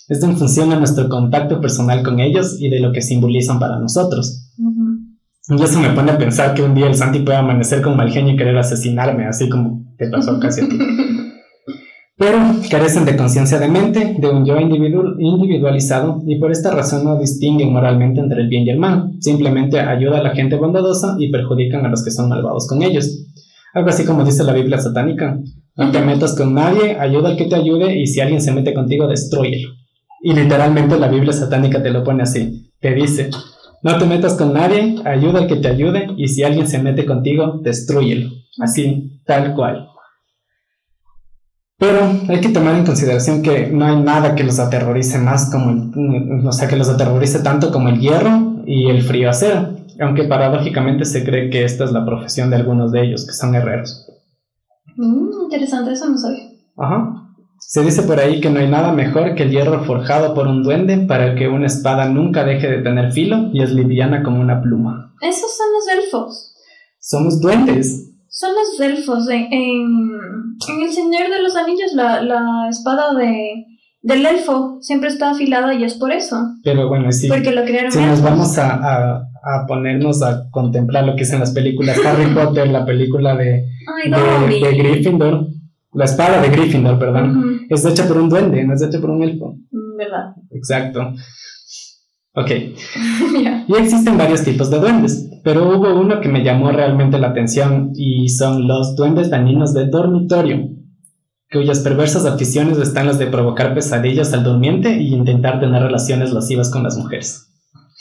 Esto 0.07 0.25
en 0.25 0.37
función 0.37 0.71
a 0.71 0.79
nuestro 0.79 1.07
contacto 1.07 1.61
personal 1.61 2.03
con 2.03 2.19
ellos 2.19 2.59
y 2.59 2.69
de 2.69 2.79
lo 2.79 2.91
que 2.91 3.01
simbolizan 3.01 3.59
para 3.59 3.79
nosotros. 3.79 4.49
Y 5.49 5.63
eso 5.63 5.79
me 5.79 5.89
pone 5.91 6.11
a 6.11 6.17
pensar 6.17 6.53
que 6.53 6.61
un 6.61 6.75
día 6.75 6.87
el 6.87 6.95
Santi 6.95 7.19
puede 7.19 7.37
amanecer 7.37 7.81
con 7.81 7.97
mal 7.97 8.11
genio 8.11 8.33
y 8.33 8.37
querer 8.37 8.57
asesinarme, 8.57 9.25
así 9.25 9.49
como 9.49 9.83
te 9.97 10.09
pasó 10.09 10.39
casi 10.39 10.61
a 10.61 10.69
ti. 10.69 10.77
Pero 12.19 12.37
carecen 12.69 13.05
de 13.05 13.15
conciencia 13.15 13.59
de 13.59 13.69
mente, 13.69 14.17
de 14.19 14.29
un 14.29 14.45
yo 14.45 14.59
individualizado 14.59 16.21
y 16.27 16.37
por 16.37 16.51
esta 16.51 16.69
razón 16.69 17.05
no 17.05 17.17
distinguen 17.17 17.71
moralmente 17.71 18.19
entre 18.19 18.41
el 18.41 18.49
bien 18.49 18.65
y 18.65 18.71
el 18.71 18.77
mal. 18.77 19.13
Simplemente 19.21 19.79
ayuda 19.79 20.19
a 20.19 20.23
la 20.23 20.35
gente 20.35 20.57
bondadosa 20.57 21.15
y 21.17 21.31
perjudican 21.31 21.85
a 21.85 21.89
los 21.89 22.03
que 22.03 22.11
son 22.11 22.27
malvados 22.27 22.67
con 22.67 22.83
ellos. 22.83 23.25
Algo 23.73 23.89
así 23.89 24.03
como 24.03 24.25
dice 24.25 24.43
la 24.43 24.51
Biblia 24.51 24.79
satánica. 24.79 25.39
No 25.75 25.91
te 25.91 26.01
metas 26.01 26.35
con 26.35 26.53
nadie, 26.53 26.97
ayuda 26.99 27.29
al 27.29 27.37
que 27.37 27.45
te 27.45 27.55
ayude 27.55 27.97
y 27.97 28.07
si 28.07 28.19
alguien 28.19 28.41
se 28.41 28.51
mete 28.51 28.73
contigo, 28.73 29.07
destruyelo. 29.07 29.69
Y 30.21 30.33
literalmente 30.33 30.99
la 30.99 31.07
Biblia 31.07 31.33
satánica 31.33 31.81
te 31.81 31.91
lo 31.91 32.03
pone 32.03 32.23
así. 32.23 32.71
Te 32.79 32.93
dice, 32.93 33.29
no 33.81 33.97
te 33.97 34.05
metas 34.05 34.33
con 34.35 34.53
nadie, 34.53 34.97
ayuda 35.05 35.39
al 35.39 35.47
que 35.47 35.55
te 35.55 35.69
ayude 35.69 36.07
y 36.17 36.27
si 36.27 36.43
alguien 36.43 36.67
se 36.67 36.79
mete 36.79 37.05
contigo, 37.05 37.59
destruyelo. 37.63 38.29
Así, 38.59 39.21
tal 39.25 39.55
cual. 39.55 39.89
Pero 41.77 41.99
hay 42.27 42.41
que 42.41 42.49
tomar 42.49 42.75
en 42.75 42.85
consideración 42.85 43.41
que 43.41 43.67
no 43.67 43.85
hay 43.85 43.95
nada 43.95 44.35
que 44.35 44.43
los 44.43 44.59
aterrorice 44.59 45.17
más 45.17 45.49
como 45.49 45.71
el, 45.71 46.45
o 46.45 46.51
sea, 46.51 46.67
que 46.67 46.75
los 46.75 46.89
aterrorice 46.89 47.39
tanto 47.39 47.71
como 47.71 47.87
el 47.87 48.01
hierro 48.01 48.63
y 48.65 48.89
el 48.89 49.01
frío 49.01 49.29
acero, 49.29 49.75
aunque 50.01 50.25
paradójicamente 50.25 51.05
se 51.05 51.23
cree 51.23 51.49
que 51.49 51.63
esta 51.63 51.85
es 51.85 51.93
la 51.93 52.05
profesión 52.05 52.49
de 52.49 52.57
algunos 52.57 52.91
de 52.91 53.03
ellos, 53.05 53.25
que 53.25 53.31
son 53.31 53.55
herreros. 53.55 54.08
Mm, 55.01 55.43
interesante, 55.43 55.93
eso 55.93 56.09
no 56.09 56.17
sabía. 56.17 56.49
Ajá. 56.77 57.15
Se 57.59 57.81
dice 57.83 58.03
por 58.03 58.19
ahí 58.19 58.41
que 58.41 58.49
no 58.49 58.59
hay 58.59 58.67
nada 58.67 58.91
mejor 58.91 59.35
que 59.35 59.43
el 59.43 59.51
hierro 59.51 59.83
forjado 59.85 60.33
por 60.33 60.47
un 60.47 60.63
duende 60.63 60.97
para 61.07 61.35
que 61.35 61.47
una 61.47 61.67
espada 61.67 62.05
nunca 62.09 62.43
deje 62.43 62.67
de 62.69 62.81
tener 62.81 63.11
filo 63.11 63.49
y 63.53 63.61
es 63.61 63.71
liviana 63.71 64.23
como 64.23 64.39
una 64.41 64.61
pluma. 64.61 65.13
Esos 65.21 65.55
son 65.57 65.67
los 65.73 66.03
elfos. 66.03 66.55
Somos 66.99 67.39
duendes. 67.41 68.11
Son 68.29 68.51
los 68.53 68.79
elfos. 68.79 69.29
En, 69.29 69.47
en, 69.51 70.11
El 70.83 70.91
Señor 70.91 71.29
de 71.29 71.41
los 71.43 71.55
Anillos, 71.55 71.93
la, 71.93 72.21
la 72.21 72.67
espada 72.69 73.13
de 73.13 73.65
del 74.01 74.25
elfo 74.25 74.77
siempre 74.81 75.09
está 75.09 75.31
afilada 75.31 75.73
y 75.73 75.83
es 75.83 75.95
por 75.95 76.11
eso. 76.11 76.37
Pero 76.63 76.87
bueno, 76.87 77.11
sí. 77.11 77.27
Porque 77.27 77.51
lo 77.51 77.63
crearon 77.65 77.91
Si 77.91 77.99
nos 77.99 78.21
vamos 78.21 78.57
a, 78.57 78.75
a- 78.75 79.28
a 79.43 79.65
ponernos 79.67 80.21
a 80.23 80.49
contemplar 80.51 81.05
lo 81.05 81.15
que 81.15 81.23
es 81.23 81.33
en 81.33 81.39
las 81.39 81.51
películas 81.51 81.97
Harry 82.05 82.25
Potter, 82.33 82.67
la 82.69 82.85
película 82.85 83.35
de, 83.35 83.65
Ay, 84.03 84.11
de, 84.11 84.77
Gryffindor, 84.77 85.47
la 85.93 86.05
espada 86.05 86.41
de 86.41 86.49
Gryffindor, 86.49 86.99
perdón, 86.99 87.61
es 87.69 87.85
hecha 87.85 88.07
por 88.07 88.17
un 88.17 88.29
duende, 88.29 88.63
no 88.63 88.73
es 88.73 88.81
hecha 88.81 88.99
por 88.99 89.09
un 89.09 89.23
elfo. 89.23 89.55
mm, 89.71 89.97
¿Verdad? 89.97 90.35
Exacto. 90.51 91.13
Ok. 92.33 92.51
Ya. 93.43 93.63
Y 93.67 93.73
existen 93.75 94.17
varios 94.17 94.43
tipos 94.43 94.69
de 94.69 94.79
duendes, 94.79 95.29
pero 95.45 95.69
hubo 95.69 95.97
uno 95.97 96.19
que 96.19 96.27
me 96.27 96.43
llamó 96.43 96.71
realmente 96.71 97.17
la 97.19 97.29
atención 97.29 97.91
y 97.95 98.27
son 98.27 98.67
los 98.67 98.97
duendes 98.97 99.29
dañinos 99.29 99.73
de 99.73 99.85
dormitorio, 99.85 100.67
cuyas 101.51 101.79
perversas 101.79 102.25
aficiones 102.25 102.77
están 102.79 103.07
las 103.07 103.17
de 103.17 103.27
provocar 103.27 103.73
pesadillas 103.73 104.33
al 104.33 104.43
durmiente 104.43 104.97
y 104.97 105.13
intentar 105.13 105.59
tener 105.61 105.81
relaciones 105.81 106.33
lascivas 106.33 106.69
con 106.69 106.83
las 106.83 106.97
mujeres. 106.97 107.47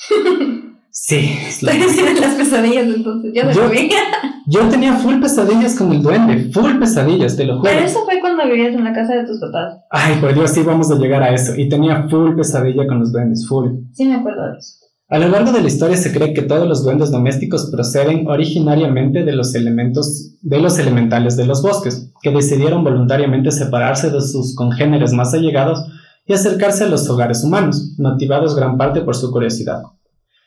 Sí, 1.09 1.39
Estoy 1.49 1.81
haciendo 1.81 2.21
las 2.21 2.35
pesadillas 2.35 2.87
entonces. 2.87 3.33
Yo 3.35 3.51
Yo- 3.51 3.63
lo 3.63 3.71
vi. 3.71 3.89
yo 4.47 4.69
tenía 4.69 4.93
full 4.99 5.19
pesadillas 5.23 5.75
con 5.75 5.91
el 5.91 6.03
duende, 6.03 6.51
full 6.53 6.79
pesadillas, 6.79 7.35
te 7.35 7.45
lo 7.45 7.57
juro. 7.57 7.71
Pero 7.71 7.87
eso 7.87 8.05
fue 8.05 8.21
cuando 8.21 8.45
vivías 8.45 8.75
en 8.75 8.85
la 8.85 8.93
casa 8.93 9.15
de 9.15 9.25
tus 9.25 9.41
papás. 9.41 9.79
Ay, 9.91 10.17
por 10.21 10.35
Dios, 10.35 10.51
sí 10.51 10.63
vamos 10.63 10.91
a 10.91 10.97
llegar 10.97 11.23
a 11.23 11.33
eso. 11.33 11.55
Y 11.57 11.67
tenía 11.71 12.07
full 12.11 12.37
pesadilla 12.37 12.87
con 12.87 12.99
los 12.99 13.11
duendes, 13.11 13.49
full. 13.49 13.71
Sí 13.95 14.05
me 14.05 14.17
acuerdo 14.17 14.53
de 14.53 14.59
eso. 14.59 14.75
A 15.09 15.19
lo 15.19 15.29
largo 15.29 15.51
de 15.53 15.63
la 15.63 15.69
historia 15.69 15.97
se 15.97 16.13
cree 16.13 16.35
que 16.35 16.43
todos 16.43 16.69
los 16.69 16.85
duendes 16.85 17.11
domésticos 17.11 17.71
proceden 17.71 18.27
originariamente 18.27 19.25
de 19.25 19.33
los 19.33 19.55
elementos, 19.55 20.37
de 20.43 20.59
los 20.59 20.79
elementales 20.79 21.39
de 21.39 21.47
los 21.47 21.63
bosques, 21.63 22.13
que 22.21 22.31
decidieron 22.33 22.85
voluntariamente 22.85 23.51
separarse 23.51 24.11
de 24.11 24.21
sus 24.21 24.55
congéneres 24.55 25.15
más 25.15 25.33
allegados 25.33 25.91
y 26.27 26.35
acercarse 26.35 26.85
a 26.85 26.89
los 26.89 27.09
hogares 27.09 27.43
humanos, 27.43 27.95
motivados 27.97 28.55
gran 28.55 28.77
parte 28.77 29.01
por 29.01 29.17
su 29.17 29.31
curiosidad. 29.31 29.81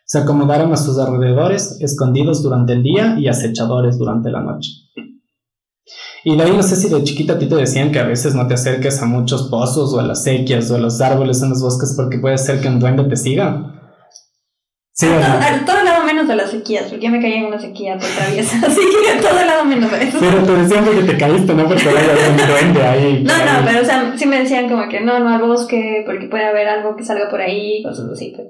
Se 0.05 0.19
acomodaron 0.19 0.73
a 0.73 0.77
sus 0.77 0.97
alrededores, 0.97 1.77
escondidos 1.79 2.43
durante 2.43 2.73
el 2.73 2.83
día 2.83 3.15
y 3.17 3.27
acechadores 3.27 3.97
durante 3.97 4.29
la 4.29 4.41
noche. 4.41 4.71
Y 6.23 6.35
de 6.35 6.43
ahí 6.43 6.51
no 6.55 6.61
sé 6.61 6.75
si 6.75 6.89
de 6.89 7.03
chiquita 7.03 7.33
a 7.33 7.39
ti 7.39 7.47
te 7.47 7.55
decían 7.55 7.91
que 7.91 7.99
a 7.99 8.03
veces 8.03 8.35
no 8.35 8.45
te 8.47 8.53
acerques 8.53 9.01
a 9.01 9.05
muchos 9.05 9.49
pozos 9.49 9.93
o 9.93 9.99
a 9.99 10.03
las 10.03 10.23
sequias 10.23 10.69
o 10.69 10.75
a 10.75 10.79
los 10.79 11.01
árboles 11.01 11.41
en 11.41 11.49
los 11.49 11.61
bosques 11.61 11.93
porque 11.95 12.19
puede 12.19 12.37
ser 12.37 12.61
que 12.61 12.67
un 12.67 12.79
duende 12.79 13.03
te 13.05 13.15
siga. 13.15 13.71
Sí, 14.93 15.07
no? 15.07 15.15
A 15.15 15.65
todo 15.65 15.83
lado 15.83 16.05
menos 16.05 16.27
de 16.27 16.35
las 16.35 16.51
sequías, 16.51 16.83
porque 16.87 17.05
yo 17.05 17.11
me 17.11 17.19
caí 17.19 17.33
en 17.33 17.45
una 17.45 17.59
sequía 17.59 17.97
por 17.97 18.07
traviesa. 18.07 18.57
Así 18.67 18.81
que 19.03 19.17
a 19.17 19.19
todo 19.19 19.45
lado 19.45 19.65
menos 19.65 19.89
de 19.89 20.03
eso. 20.03 20.17
Pero 20.19 20.43
te 20.43 20.51
decían 20.51 20.85
que 20.85 21.11
te 21.11 21.17
caíste, 21.17 21.53
no 21.55 21.65
porque 21.65 21.89
haya 21.89 22.29
un 22.29 22.37
duende 22.37 22.83
ahí. 22.83 23.23
No, 23.23 23.37
no, 23.37 23.51
ahí. 23.51 23.63
pero 23.65 23.81
o 23.81 23.85
sea, 23.85 24.13
sí 24.15 24.25
me 24.27 24.39
decían 24.39 24.69
como 24.69 24.87
que 24.89 24.99
no, 24.99 25.19
no 25.19 25.29
al 25.29 25.41
bosque, 25.41 26.03
porque 26.05 26.27
puede 26.27 26.45
haber 26.45 26.67
algo 26.67 26.95
que 26.95 27.03
salga 27.03 27.29
por 27.29 27.41
ahí, 27.41 27.81
cosas 27.81 28.09
así. 28.11 28.33
Pero 28.35 28.49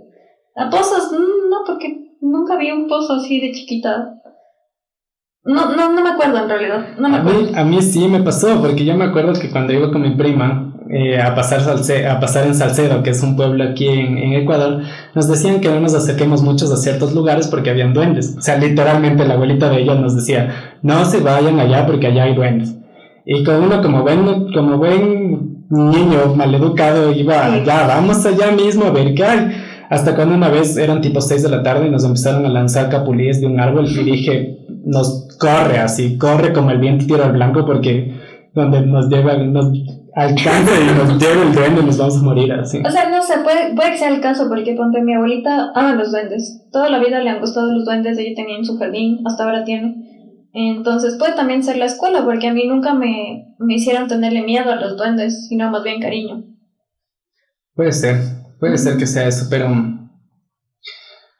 a 0.55 0.69
pozos, 0.69 1.11
mm, 1.11 1.49
no, 1.49 1.57
porque 1.65 2.15
nunca 2.21 2.57
vi 2.57 2.71
un 2.71 2.87
pozo 2.87 3.13
así 3.13 3.39
de 3.39 3.51
chiquita. 3.51 4.15
No, 5.43 5.75
no, 5.75 5.91
no 5.93 6.03
me 6.03 6.09
acuerdo 6.11 6.37
en 6.43 6.49
realidad, 6.49 6.85
no 6.99 7.09
me 7.09 7.17
A 7.17 7.23
mí, 7.23 7.29
acuerdo. 7.31 7.57
a 7.57 7.63
mí 7.63 7.81
sí 7.81 8.07
me 8.07 8.21
pasó, 8.21 8.61
porque 8.61 8.85
yo 8.85 8.95
me 8.95 9.05
acuerdo 9.05 9.33
que 9.39 9.49
cuando 9.49 9.73
iba 9.73 9.91
con 9.91 10.03
mi 10.03 10.11
prima 10.15 10.67
eh, 10.91 11.19
a, 11.19 11.33
pasar 11.33 11.61
Salce- 11.61 12.05
a 12.07 12.19
pasar 12.19 12.45
en 12.45 12.53
Salcedo, 12.53 13.01
que 13.01 13.09
es 13.09 13.23
un 13.23 13.35
pueblo 13.35 13.63
aquí 13.63 13.87
en, 13.87 14.19
en 14.19 14.33
Ecuador, 14.33 14.83
nos 15.15 15.27
decían 15.27 15.59
que 15.59 15.69
no 15.69 15.79
nos 15.79 15.95
acerquemos 15.95 16.43
muchos 16.43 16.71
a 16.71 16.77
ciertos 16.77 17.13
lugares 17.15 17.47
porque 17.47 17.71
habían 17.71 17.93
duendes. 17.93 18.35
O 18.37 18.41
sea, 18.41 18.57
literalmente 18.57 19.25
la 19.25 19.33
abuelita 19.33 19.69
de 19.69 19.81
ella 19.81 19.95
nos 19.95 20.15
decía, 20.15 20.77
no 20.83 21.05
se 21.05 21.21
vayan 21.21 21.59
allá 21.59 21.87
porque 21.87 22.07
allá 22.07 22.25
hay 22.25 22.35
duendes. 22.35 22.75
Y 23.25 23.43
con 23.43 23.63
uno 23.63 23.81
como 23.81 24.03
buen, 24.03 24.51
como 24.53 24.77
buen 24.77 25.65
niño 25.69 26.35
maleducado 26.35 27.11
iba 27.13 27.45
allá, 27.45 27.87
vamos 27.87 28.23
allá 28.25 28.51
mismo 28.51 28.85
a 28.85 28.91
ver 28.91 29.15
qué 29.15 29.23
hay. 29.23 29.51
Hasta 29.91 30.15
cuando 30.15 30.35
una 30.35 30.47
vez 30.47 30.77
eran 30.77 31.01
tipo 31.01 31.19
6 31.19 31.43
de 31.43 31.49
la 31.49 31.63
tarde 31.63 31.87
y 31.87 31.91
nos 31.91 32.05
empezaron 32.05 32.45
a 32.45 32.49
lanzar 32.49 32.89
capulíes 32.89 33.41
de 33.41 33.47
un 33.47 33.59
árbol 33.59 33.89
y 33.89 34.03
dije, 34.05 34.65
nos 34.85 35.27
corre 35.37 35.79
así, 35.79 36.17
corre 36.17 36.53
como 36.53 36.71
el 36.71 36.79
viento 36.79 37.05
tiro 37.05 37.25
al 37.25 37.33
blanco 37.33 37.65
porque 37.65 38.15
donde 38.53 38.85
nos 38.85 39.09
lleva, 39.09 39.35
nos 39.35 39.65
alcanza 40.15 40.71
y 40.79 40.85
nos 40.95 41.21
lleva 41.21 41.43
el 41.43 41.53
duende 41.53 41.83
nos 41.83 41.97
vamos 41.97 42.17
a 42.17 42.23
morir 42.23 42.53
así. 42.53 42.81
O 42.85 42.89
sea, 42.89 43.09
no 43.09 43.21
sé, 43.21 43.39
puede, 43.43 43.75
puede 43.75 43.91
que 43.91 43.97
sea 43.97 44.07
el 44.07 44.21
caso, 44.21 44.47
porque 44.47 44.75
ponte 44.75 45.01
mi 45.01 45.13
abuelita 45.13 45.73
ama 45.75 45.93
los 45.95 46.11
duendes. 46.11 46.69
Toda 46.71 46.89
la 46.89 46.99
vida 46.99 47.19
le 47.19 47.29
han 47.29 47.41
gustado 47.41 47.69
los 47.73 47.83
duendes, 47.83 48.17
ella 48.17 48.33
tenía 48.33 48.55
en 48.55 48.63
su 48.63 48.77
jardín, 48.77 49.19
hasta 49.25 49.43
ahora 49.43 49.65
tiene. 49.65 50.39
Entonces 50.53 51.17
puede 51.19 51.33
también 51.33 51.63
ser 51.63 51.75
la 51.75 51.85
escuela, 51.85 52.23
porque 52.23 52.47
a 52.47 52.53
mí 52.53 52.65
nunca 52.65 52.93
me, 52.93 53.55
me 53.59 53.73
hicieron 53.73 54.07
tenerle 54.07 54.41
miedo 54.41 54.71
a 54.71 54.77
los 54.77 54.95
duendes, 54.95 55.49
sino 55.49 55.69
más 55.69 55.83
bien 55.83 55.99
cariño. 55.99 56.45
Puede 57.73 57.91
ser, 57.91 58.40
puede 58.61 58.77
ser 58.77 58.95
que 58.97 59.05
sea 59.07 59.27
eso, 59.27 59.47
pero... 59.49 59.67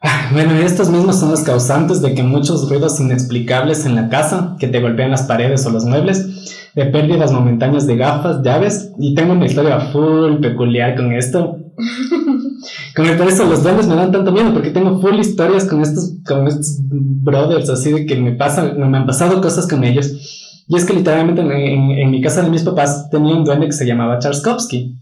Ah, 0.02 0.28
Bueno, 0.32 0.54
estos 0.56 0.90
mismos 0.90 1.18
son 1.20 1.30
los 1.30 1.40
causantes 1.42 2.02
de 2.02 2.14
que 2.14 2.22
muchos 2.22 2.68
ruidos 2.68 2.98
inexplicables 3.00 3.86
en 3.86 3.94
la 3.94 4.08
casa, 4.10 4.56
que 4.58 4.66
te 4.68 4.80
golpean 4.80 5.10
las 5.12 5.22
paredes 5.22 5.64
o 5.64 5.70
los 5.70 5.84
muebles, 5.84 6.70
de 6.74 6.86
pérdidas 6.86 7.32
momentáneas 7.32 7.86
de 7.86 7.96
gafas, 7.96 8.42
llaves, 8.42 8.90
y 8.98 9.14
tengo 9.14 9.32
una 9.34 9.46
historia 9.46 9.78
full 9.92 10.40
peculiar 10.40 10.96
con 10.96 11.12
esto. 11.12 11.56
Con 12.94 13.06
el 13.06 13.16
por 13.16 13.26
eso 13.28 13.44
los 13.46 13.62
duendes 13.62 13.86
me 13.88 13.94
dan 13.96 14.12
tanto 14.12 14.30
miedo, 14.32 14.52
porque 14.52 14.70
tengo 14.70 15.00
full 15.00 15.18
historias 15.18 15.64
con 15.64 15.80
estos, 15.80 16.12
con 16.26 16.46
estos 16.46 16.78
brothers, 16.88 17.68
así 17.70 17.90
de 17.90 18.04
que 18.06 18.14
me 18.16 18.32
pasan, 18.32 18.78
me 18.90 18.96
han 18.98 19.06
pasado 19.06 19.40
cosas 19.40 19.66
con 19.66 19.82
ellos. 19.82 20.64
Y 20.68 20.76
es 20.76 20.84
que 20.84 20.92
literalmente 20.92 21.40
en, 21.40 21.50
en- 21.50 21.90
en 21.98 22.10
mi 22.10 22.20
casa 22.20 22.42
de 22.42 22.50
mis 22.50 22.62
papás 22.62 23.08
tenía 23.10 23.34
un 23.34 23.44
duende 23.44 23.66
que 23.66 23.72
se 23.72 23.86
llamaba 23.86 24.18
Charskovsky. 24.18 24.94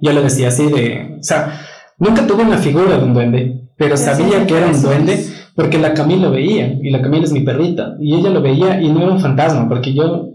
Yo 0.00 0.12
lo 0.12 0.22
decía 0.22 0.48
así 0.48 0.66
de, 0.70 1.16
o 1.20 1.22
sea, 1.22 1.60
nunca 1.98 2.26
tuve 2.26 2.42
una 2.42 2.58
figura 2.58 2.98
de 2.98 3.04
un 3.04 3.14
duende, 3.14 3.70
pero 3.76 3.96
sabía 3.96 4.46
que 4.46 4.56
era 4.56 4.66
un 4.66 4.82
duende 4.82 5.24
porque 5.54 5.78
la 5.78 5.94
Camila 5.94 6.28
lo 6.28 6.30
veía, 6.32 6.78
y 6.82 6.90
la 6.90 7.00
Camila 7.00 7.24
es 7.24 7.32
mi 7.32 7.40
perrita, 7.40 7.94
y 8.00 8.14
ella 8.14 8.30
lo 8.30 8.42
veía 8.42 8.80
y 8.80 8.90
no 8.90 9.02
era 9.02 9.12
un 9.12 9.20
fantasma, 9.20 9.68
porque 9.68 9.94
yo, 9.94 10.30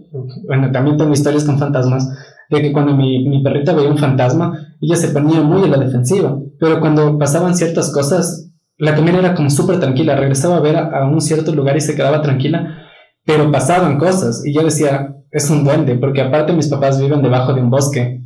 bueno, 0.47 0.71
también 0.71 0.97
tengo 0.97 1.11
historias 1.11 1.43
con 1.43 1.59
fantasmas, 1.59 2.07
de 2.49 2.61
que 2.61 2.71
cuando 2.71 2.95
mi, 2.95 3.27
mi 3.27 3.43
perrita 3.43 3.73
veía 3.73 3.89
un 3.89 3.97
fantasma, 3.97 4.57
ella 4.81 4.95
se 4.95 5.09
ponía 5.09 5.41
muy 5.41 5.63
a 5.63 5.67
la 5.67 5.77
defensiva, 5.77 6.37
pero 6.59 6.79
cuando 6.79 7.17
pasaban 7.17 7.55
ciertas 7.55 7.91
cosas, 7.91 8.49
la 8.77 8.95
Camila 8.95 9.19
era 9.19 9.35
como 9.35 9.49
súper 9.49 9.79
tranquila, 9.79 10.15
regresaba 10.15 10.57
a 10.57 10.61
ver 10.61 10.77
a, 10.77 11.01
a 11.01 11.05
un 11.05 11.19
cierto 11.19 11.53
lugar 11.53 11.75
y 11.75 11.81
se 11.81 11.95
quedaba 11.95 12.21
tranquila, 12.21 12.85
pero 13.25 13.51
pasaban 13.51 13.97
cosas, 13.97 14.43
y 14.45 14.53
yo 14.53 14.63
decía, 14.63 15.15
es 15.31 15.49
un 15.49 15.65
duende, 15.65 15.95
porque 15.95 16.21
aparte 16.21 16.53
mis 16.53 16.69
papás 16.69 16.99
viven 16.99 17.21
debajo 17.21 17.53
de 17.53 17.61
un 17.61 17.69
bosque, 17.69 18.18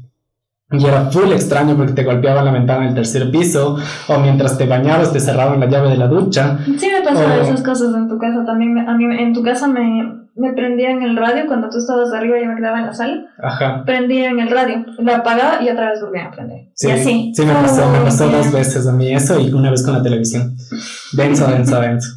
y 0.72 0.86
era 0.86 1.12
full 1.12 1.32
extraño 1.32 1.76
porque 1.78 1.94
te 1.94 2.04
golpeaban 2.04 2.46
la 2.46 2.52
ventana 2.52 2.86
del 2.86 2.96
tercer 2.96 3.30
piso, 3.32 3.78
o 4.08 4.20
mientras 4.20 4.58
te 4.58 4.66
bañabas 4.66 5.12
te 5.14 5.20
cerraban 5.20 5.60
la 5.60 5.68
llave 5.68 5.90
de 5.90 5.98
la 5.98 6.08
ducha. 6.08 6.58
Sí 6.78 6.88
me 6.92 7.02
pasaron 7.08 7.40
Oh. 7.40 7.44
esas 7.44 7.62
cosas 7.62 7.94
en 7.96 8.08
tu 8.10 8.18
casa 8.18 8.44
también. 8.46 8.78
A 8.90 8.96
mí 8.98 9.06
en 9.06 9.34
tu 9.34 9.44
casa 9.44 9.68
me, 9.68 10.04
me 10.36 10.54
prendían 10.54 11.04
el 11.04 11.16
radio 11.16 11.46
cuando 11.48 11.70
tú 11.70 11.78
estabas 11.78 12.12
arriba 12.12 12.40
y 12.40 12.44
yo 12.44 12.50
me 12.50 12.56
quedaba 12.56 12.80
en 12.80 12.86
la 12.88 12.94
sala. 12.94 13.26
Ajá. 13.44 13.84
Prendían 13.86 14.40
el 14.40 14.50
radio, 14.50 14.84
lo 14.98 15.14
apagaba 15.16 15.62
y 15.62 15.70
otra 15.70 15.92
vez 15.92 16.02
volvían 16.02 16.28
a 16.28 16.32
prender. 16.32 16.70
Sí, 16.74 16.88
y 16.88 16.92
así. 16.92 17.34
sí 17.36 17.46
me 17.46 17.54
pasó, 17.54 17.88
me 17.92 18.00
pasó 18.00 18.28
dos 18.30 18.52
veces 18.52 18.88
a 18.88 18.94
mí 18.94 19.14
eso 19.14 19.40
y 19.40 19.54
una 19.54 19.70
vez 19.70 19.84
con 19.84 19.94
la 19.94 20.02
televisión. 20.02 20.56
Denso, 21.16 21.46
denso, 21.48 21.80
denso. 21.80 22.10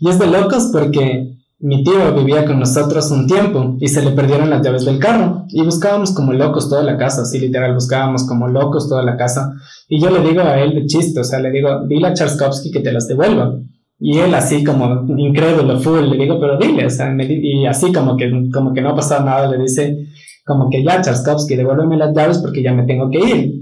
Y 0.00 0.10
es 0.10 0.18
de 0.18 0.26
locos 0.26 0.68
porque 0.72 1.30
mi 1.64 1.82
tío 1.82 2.14
vivía 2.14 2.44
con 2.44 2.60
nosotros 2.60 3.10
un 3.10 3.26
tiempo 3.26 3.76
y 3.80 3.88
se 3.88 4.04
le 4.04 4.10
perdieron 4.10 4.50
las 4.50 4.60
llaves 4.62 4.84
del 4.84 4.98
carro 4.98 5.46
y 5.48 5.62
buscábamos 5.62 6.12
como 6.12 6.34
locos 6.34 6.68
toda 6.68 6.82
la 6.82 6.98
casa, 6.98 7.22
así 7.22 7.38
literal, 7.38 7.72
buscábamos 7.72 8.26
como 8.28 8.48
locos 8.48 8.86
toda 8.86 9.02
la 9.02 9.16
casa. 9.16 9.54
Y 9.88 9.98
yo 9.98 10.10
le 10.10 10.20
digo 10.20 10.42
a 10.42 10.60
él 10.60 10.74
de 10.74 10.84
chiste, 10.84 11.20
o 11.20 11.24
sea, 11.24 11.38
le 11.38 11.50
digo, 11.50 11.86
dile 11.88 12.08
a 12.08 12.12
Charskovsky 12.12 12.70
que 12.70 12.80
te 12.80 12.92
las 12.92 13.08
devuelva. 13.08 13.54
Y 13.98 14.18
él 14.18 14.34
así 14.34 14.62
como 14.62 15.06
incrédulo, 15.16 15.80
full, 15.80 16.02
le 16.02 16.18
digo, 16.18 16.38
pero 16.38 16.58
dile, 16.58 16.84
o 16.84 16.90
sea, 16.90 17.06
me 17.08 17.24
y 17.24 17.64
así 17.64 17.90
como 17.94 18.18
que, 18.18 18.30
como 18.52 18.74
que 18.74 18.82
no 18.82 18.90
ha 18.90 18.94
pasado 18.94 19.24
nada, 19.24 19.48
le 19.50 19.56
dice, 19.56 20.08
como 20.44 20.68
que 20.68 20.84
ya, 20.84 21.00
Charskovsky, 21.00 21.56
devuélveme 21.56 21.96
las 21.96 22.14
llaves 22.14 22.38
porque 22.40 22.62
ya 22.62 22.74
me 22.74 22.82
tengo 22.82 23.08
que 23.08 23.18
ir. 23.18 23.54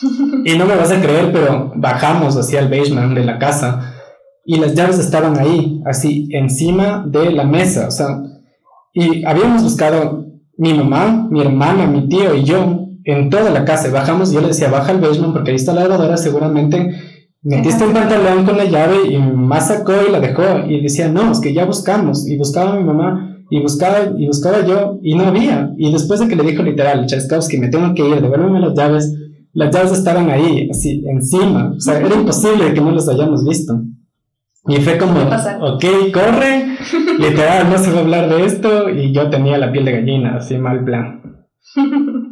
Y 0.44 0.56
no 0.56 0.64
me 0.64 0.76
vas 0.76 0.92
a 0.92 1.00
creer, 1.00 1.32
pero 1.32 1.72
bajamos 1.74 2.36
hacia 2.36 2.60
el 2.60 2.68
basement 2.68 3.16
de 3.16 3.24
la 3.24 3.36
casa 3.38 3.95
y 4.46 4.58
las 4.58 4.74
llaves 4.74 4.98
estaban 4.98 5.38
ahí, 5.38 5.82
así, 5.84 6.28
encima 6.30 7.04
de 7.06 7.32
la 7.32 7.44
mesa, 7.44 7.88
o 7.88 7.90
sea, 7.90 8.22
y 8.94 9.24
habíamos 9.24 9.62
buscado 9.62 10.24
mi 10.56 10.72
mamá, 10.72 11.28
mi 11.30 11.40
hermana, 11.40 11.86
mi 11.86 12.08
tío 12.08 12.34
y 12.34 12.44
yo 12.44 12.86
en 13.04 13.30
toda 13.30 13.50
la 13.50 13.64
casa. 13.64 13.90
Bajamos 13.90 14.30
y 14.30 14.34
yo 14.34 14.40
le 14.40 14.48
decía, 14.48 14.70
baja 14.70 14.92
al 14.92 15.00
basement 15.00 15.32
porque 15.32 15.50
ahí 15.50 15.56
está 15.56 15.74
la 15.74 15.82
lavadora, 15.82 16.16
seguramente 16.16 16.94
metiste 17.42 17.86
un 17.86 17.92
pantalón 17.92 18.44
con 18.44 18.56
la 18.56 18.64
llave 18.64 19.06
y 19.08 19.18
mi 19.18 19.32
mamá 19.32 19.60
sacó 19.60 19.92
y 20.08 20.10
la 20.10 20.18
dejó 20.18 20.42
y 20.68 20.80
decía, 20.80 21.08
no, 21.08 21.30
es 21.30 21.40
que 21.40 21.54
ya 21.54 21.64
buscamos 21.64 22.26
y 22.28 22.36
buscaba 22.36 22.72
a 22.72 22.76
mi 22.76 22.84
mamá 22.84 23.44
y 23.50 23.60
buscaba 23.60 24.12
y 24.16 24.26
buscaba 24.26 24.66
yo 24.66 24.98
y 25.02 25.14
no 25.14 25.26
había. 25.26 25.72
Y 25.76 25.92
después 25.92 26.20
de 26.20 26.28
que 26.28 26.36
le 26.36 26.42
dijo 26.42 26.62
literal, 26.62 27.06
Chaskovsky, 27.06 27.58
me 27.58 27.68
tengo 27.68 27.94
que 27.94 28.08
ir, 28.08 28.20
devuélveme 28.20 28.60
las 28.60 28.74
llaves, 28.74 29.14
las 29.52 29.74
llaves 29.74 29.92
estaban 29.92 30.28
ahí, 30.30 30.68
así, 30.70 31.04
encima, 31.06 31.74
o 31.76 31.80
sea, 31.80 32.00
era 32.00 32.14
imposible 32.14 32.74
que 32.74 32.80
no 32.80 32.90
las 32.90 33.08
hayamos 33.08 33.46
visto. 33.46 33.80
Y 34.68 34.76
fue 34.76 34.98
como, 34.98 35.20
ok, 35.20 35.84
corre, 36.12 36.76
literal, 37.18 37.70
no 37.70 37.78
se 37.78 37.90
va 37.90 37.98
a 37.98 38.00
hablar 38.00 38.28
de 38.28 38.44
esto, 38.44 38.90
y 38.90 39.12
yo 39.12 39.30
tenía 39.30 39.58
la 39.58 39.70
piel 39.70 39.84
de 39.84 39.92
gallina, 39.92 40.36
así 40.36 40.58
mal 40.58 40.84
plan. 40.84 41.22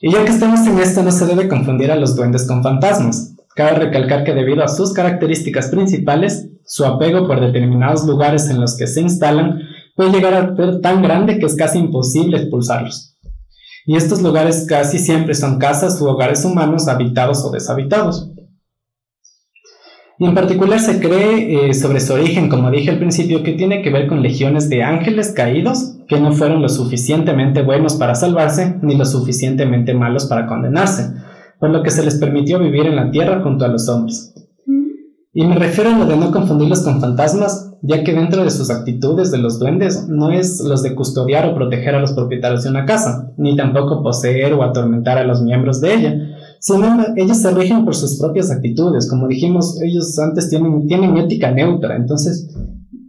Y 0.00 0.12
ya 0.12 0.24
que 0.24 0.30
estamos 0.30 0.66
en 0.66 0.78
esto, 0.78 1.02
no 1.02 1.12
se 1.12 1.26
debe 1.26 1.48
confundir 1.48 1.90
a 1.90 1.96
los 1.96 2.16
duendes 2.16 2.46
con 2.46 2.62
fantasmas. 2.62 3.34
Cabe 3.54 3.78
recalcar 3.78 4.24
que 4.24 4.34
debido 4.34 4.62
a 4.62 4.68
sus 4.68 4.92
características 4.92 5.68
principales, 5.68 6.48
su 6.64 6.84
apego 6.84 7.26
por 7.26 7.40
determinados 7.40 8.04
lugares 8.04 8.50
en 8.50 8.60
los 8.60 8.76
que 8.76 8.86
se 8.86 9.00
instalan 9.00 9.60
puede 9.94 10.12
llegar 10.12 10.34
a 10.34 10.54
ser 10.54 10.80
tan 10.80 11.02
grande 11.02 11.38
que 11.38 11.46
es 11.46 11.56
casi 11.56 11.78
imposible 11.78 12.36
expulsarlos. 12.36 13.16
Y 13.86 13.96
estos 13.96 14.20
lugares 14.20 14.66
casi 14.68 14.98
siempre 14.98 15.34
son 15.34 15.58
casas 15.58 16.00
u 16.00 16.06
hogares 16.06 16.44
humanos 16.44 16.88
habitados 16.88 17.44
o 17.44 17.50
deshabitados. 17.50 18.30
Y 20.18 20.24
en 20.24 20.34
particular 20.34 20.80
se 20.80 20.98
cree 20.98 21.68
eh, 21.68 21.74
sobre 21.74 22.00
su 22.00 22.14
origen, 22.14 22.48
como 22.48 22.70
dije 22.70 22.90
al 22.90 22.98
principio, 22.98 23.42
que 23.42 23.52
tiene 23.52 23.82
que 23.82 23.90
ver 23.90 24.06
con 24.06 24.22
legiones 24.22 24.70
de 24.70 24.82
ángeles 24.82 25.32
caídos 25.32 25.98
que 26.08 26.18
no 26.18 26.32
fueron 26.32 26.62
lo 26.62 26.68
suficientemente 26.70 27.62
buenos 27.62 27.96
para 27.96 28.14
salvarse 28.14 28.78
ni 28.80 28.96
lo 28.96 29.04
suficientemente 29.04 29.92
malos 29.92 30.24
para 30.26 30.46
condenarse, 30.46 31.12
por 31.60 31.70
lo 31.70 31.82
que 31.82 31.90
se 31.90 32.02
les 32.02 32.16
permitió 32.16 32.58
vivir 32.58 32.86
en 32.86 32.96
la 32.96 33.10
tierra 33.10 33.42
junto 33.42 33.66
a 33.66 33.68
los 33.68 33.88
hombres. 33.88 34.32
Y 35.34 35.44
me 35.44 35.56
refiero 35.56 35.90
a 35.90 35.98
lo 35.98 36.06
de 36.06 36.16
no 36.16 36.30
confundirlos 36.30 36.80
con 36.80 36.98
fantasmas, 36.98 37.74
ya 37.82 38.02
que 38.02 38.14
dentro 38.14 38.42
de 38.42 38.50
sus 38.50 38.70
actitudes 38.70 39.30
de 39.30 39.36
los 39.36 39.58
duendes 39.58 40.08
no 40.08 40.30
es 40.30 40.60
los 40.60 40.82
de 40.82 40.94
custodiar 40.94 41.46
o 41.46 41.54
proteger 41.54 41.94
a 41.94 42.00
los 42.00 42.14
propietarios 42.14 42.64
de 42.64 42.70
una 42.70 42.86
casa, 42.86 43.32
ni 43.36 43.54
tampoco 43.54 44.02
poseer 44.02 44.54
o 44.54 44.62
atormentar 44.62 45.18
a 45.18 45.24
los 45.24 45.42
miembros 45.42 45.82
de 45.82 45.94
ella, 45.94 46.35
sino 46.60 47.04
ellos 47.16 47.38
se 47.38 47.50
rigen 47.52 47.84
por 47.84 47.94
sus 47.94 48.18
propias 48.18 48.50
actitudes. 48.50 49.08
Como 49.08 49.28
dijimos, 49.28 49.80
ellos 49.82 50.18
antes 50.18 50.48
tienen, 50.48 50.86
tienen 50.86 51.16
ética 51.16 51.50
neutra, 51.50 51.96
entonces 51.96 52.48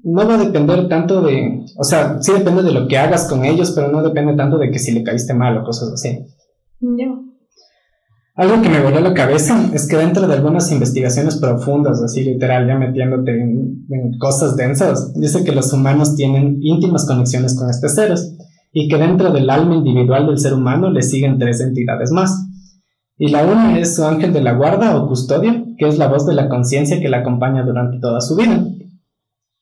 no 0.03 0.27
va 0.27 0.35
a 0.35 0.43
depender 0.45 0.87
tanto 0.87 1.21
de, 1.21 1.65
o 1.77 1.83
sea, 1.83 2.21
sí 2.21 2.31
depende 2.31 2.63
de 2.63 2.71
lo 2.71 2.87
que 2.87 2.97
hagas 2.97 3.27
con 3.27 3.43
ellos, 3.43 3.71
pero 3.71 3.89
no 3.91 4.01
depende 4.01 4.35
tanto 4.35 4.57
de 4.57 4.71
que 4.71 4.79
si 4.79 4.91
le 4.91 5.03
caíste 5.03 5.33
mal 5.33 5.57
o 5.57 5.63
cosas 5.63 5.91
así. 5.91 6.19
Algo 8.35 8.61
que 8.61 8.69
me 8.69 8.81
voló 8.81 9.01
la 9.01 9.15
cabeza 9.15 9.69
es 9.73 9.87
que 9.87 9.97
dentro 9.97 10.27
de 10.27 10.35
algunas 10.35 10.71
investigaciones 10.71 11.37
profundas, 11.37 12.01
así 12.03 12.23
literal, 12.23 12.67
ya 12.67 12.77
metiéndote 12.77 13.31
en, 13.31 13.85
en, 13.89 14.17
cosas 14.19 14.55
densas, 14.55 15.11
dice 15.15 15.43
que 15.43 15.51
los 15.51 15.73
humanos 15.73 16.15
tienen 16.15 16.59
íntimas 16.61 17.07
conexiones 17.07 17.57
con 17.57 17.69
estos 17.69 17.95
seres 17.95 18.37
y 18.71 18.87
que 18.87 18.97
dentro 18.97 19.33
del 19.33 19.49
alma 19.49 19.75
individual 19.75 20.27
del 20.27 20.37
ser 20.37 20.53
humano 20.53 20.91
le 20.91 21.01
siguen 21.01 21.39
tres 21.39 21.59
entidades 21.61 22.11
más. 22.11 22.46
Y 23.19 23.29
la 23.29 23.45
una 23.45 23.79
es 23.79 23.95
su 23.95 24.03
ángel 24.03 24.31
de 24.31 24.41
la 24.41 24.53
guarda 24.53 24.95
o 24.95 25.07
custodio, 25.07 25.65
que 25.77 25.87
es 25.87 25.97
la 25.97 26.07
voz 26.07 26.27
de 26.27 26.35
la 26.35 26.49
conciencia 26.49 26.99
que 26.99 27.09
la 27.09 27.19
acompaña 27.19 27.63
durante 27.63 27.99
toda 27.99 28.21
su 28.21 28.35
vida. 28.35 28.63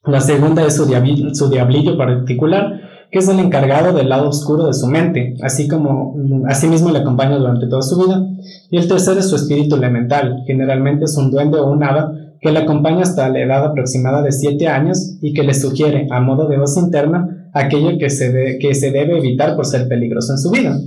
La 0.03 0.19
segunda 0.19 0.65
es 0.65 0.75
su, 0.75 0.85
diablillo 0.85 1.97
particular, 1.97 2.81
que 3.11 3.19
es 3.19 3.29
el 3.29 3.39
encargado 3.39 3.93
del 3.93 4.09
lado 4.09 4.29
oscuro 4.29 4.67
de 4.67 4.73
su 4.73 4.87
mente, 4.87 5.35
así 5.41 5.67
como 5.67 6.15
asimismo 6.47 6.91
le 6.91 6.99
acompaña 6.99 7.37
durante 7.37 7.67
toda 7.67 7.81
su 7.81 7.97
vida. 7.97 8.27
Y 8.69 8.77
el 8.77 8.87
tercero 8.87 9.19
es 9.19 9.29
su 9.29 9.35
espíritu 9.37 9.75
elemental, 9.75 10.43
generalmente 10.45 11.05
es 11.05 11.17
un 11.17 11.31
duende 11.31 11.57
o 11.57 11.71
un 11.71 11.83
hada 11.83 12.11
que 12.41 12.51
le 12.51 12.59
acompaña 12.59 13.01
hasta 13.01 13.29
la 13.29 13.39
edad 13.39 13.65
aproximada 13.65 14.21
de 14.21 14.31
7 14.31 14.67
años 14.67 15.17
y 15.21 15.33
que 15.33 15.43
le 15.43 15.53
sugiere, 15.53 16.07
a 16.11 16.19
modo 16.19 16.47
de 16.47 16.57
voz 16.57 16.77
interna, 16.77 17.49
aquello 17.53 17.97
que 17.97 18.09
se, 18.09 18.59
que 18.59 18.75
se 18.75 18.91
debe 18.91 19.17
evitar 19.17 19.55
por 19.55 19.65
ser 19.65 19.87
peligroso 19.87 20.33
en 20.33 20.37
su 20.37 20.51
vida. 20.51 20.77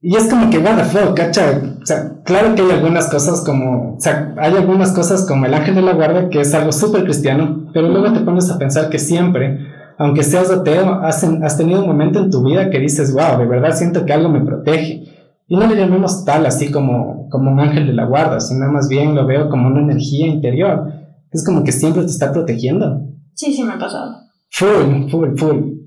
Y 0.00 0.14
es 0.14 0.28
como 0.28 0.48
que, 0.48 0.58
what 0.58 0.76
the 0.76 1.14
cacha. 1.14 1.60
O 1.82 1.86
sea, 1.86 2.22
claro 2.24 2.54
que 2.54 2.62
hay 2.62 2.70
algunas 2.70 3.10
cosas 3.10 3.42
como, 3.44 3.96
o 3.96 4.00
sea, 4.00 4.32
hay 4.38 4.54
algunas 4.54 4.92
cosas 4.92 5.26
como 5.26 5.46
el 5.46 5.54
ángel 5.54 5.74
de 5.74 5.82
la 5.82 5.94
guarda, 5.94 6.28
que 6.28 6.40
es 6.40 6.54
algo 6.54 6.70
súper 6.70 7.04
cristiano, 7.04 7.68
pero 7.72 7.88
luego 7.88 8.12
te 8.12 8.20
pones 8.20 8.48
a 8.50 8.58
pensar 8.58 8.90
que 8.90 8.98
siempre, 8.98 9.58
aunque 9.98 10.22
seas 10.22 10.50
ateo, 10.50 11.00
has, 11.02 11.24
has 11.24 11.58
tenido 11.58 11.80
un 11.80 11.88
momento 11.88 12.20
en 12.20 12.30
tu 12.30 12.44
vida 12.44 12.70
que 12.70 12.78
dices, 12.78 13.12
wow, 13.12 13.38
de 13.38 13.46
verdad 13.46 13.74
siento 13.74 14.06
que 14.06 14.12
algo 14.12 14.28
me 14.28 14.40
protege. 14.40 15.04
Y 15.48 15.56
no 15.56 15.66
le 15.66 15.74
llamemos 15.74 16.24
tal 16.24 16.46
así 16.46 16.70
como, 16.70 17.28
como 17.30 17.50
un 17.50 17.58
ángel 17.58 17.86
de 17.86 17.94
la 17.94 18.04
guarda, 18.04 18.38
sino 18.38 18.70
más 18.70 18.88
bien 18.88 19.14
lo 19.14 19.26
veo 19.26 19.48
como 19.48 19.66
una 19.66 19.80
energía 19.80 20.26
interior. 20.26 20.92
Es 21.32 21.44
como 21.44 21.64
que 21.64 21.72
siempre 21.72 22.02
te 22.02 22.10
está 22.10 22.32
protegiendo. 22.32 23.00
Sí, 23.34 23.52
sí 23.52 23.64
me 23.64 23.72
ha 23.72 23.78
pasado. 23.78 24.14
Full, 24.50 25.10
full, 25.10 25.36
full. 25.36 25.77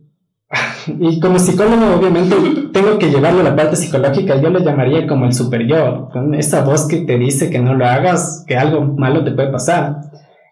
Y 1.00 1.20
como 1.20 1.40
psicólogo, 1.40 1.96
obviamente, 1.98 2.36
tengo 2.74 2.98
que 2.98 3.10
llevarlo 3.10 3.42
a 3.42 3.44
la 3.44 3.56
parte 3.56 3.76
psicológica. 3.76 4.42
Yo 4.42 4.50
lo 4.50 4.60
llamaría 4.60 5.08
como 5.08 5.26
el 5.26 5.34
super 5.34 5.66
yo, 5.68 6.10
esa 6.38 6.64
voz 6.64 6.88
que 6.88 6.98
te 6.98 7.18
dice 7.18 7.50
que 7.50 7.60
no 7.60 7.74
lo 7.76 7.86
hagas, 7.86 8.44
que 8.48 8.56
algo 8.56 8.82
malo 8.82 9.24
te 9.24 9.32
puede 9.32 9.52
pasar. 9.52 10.02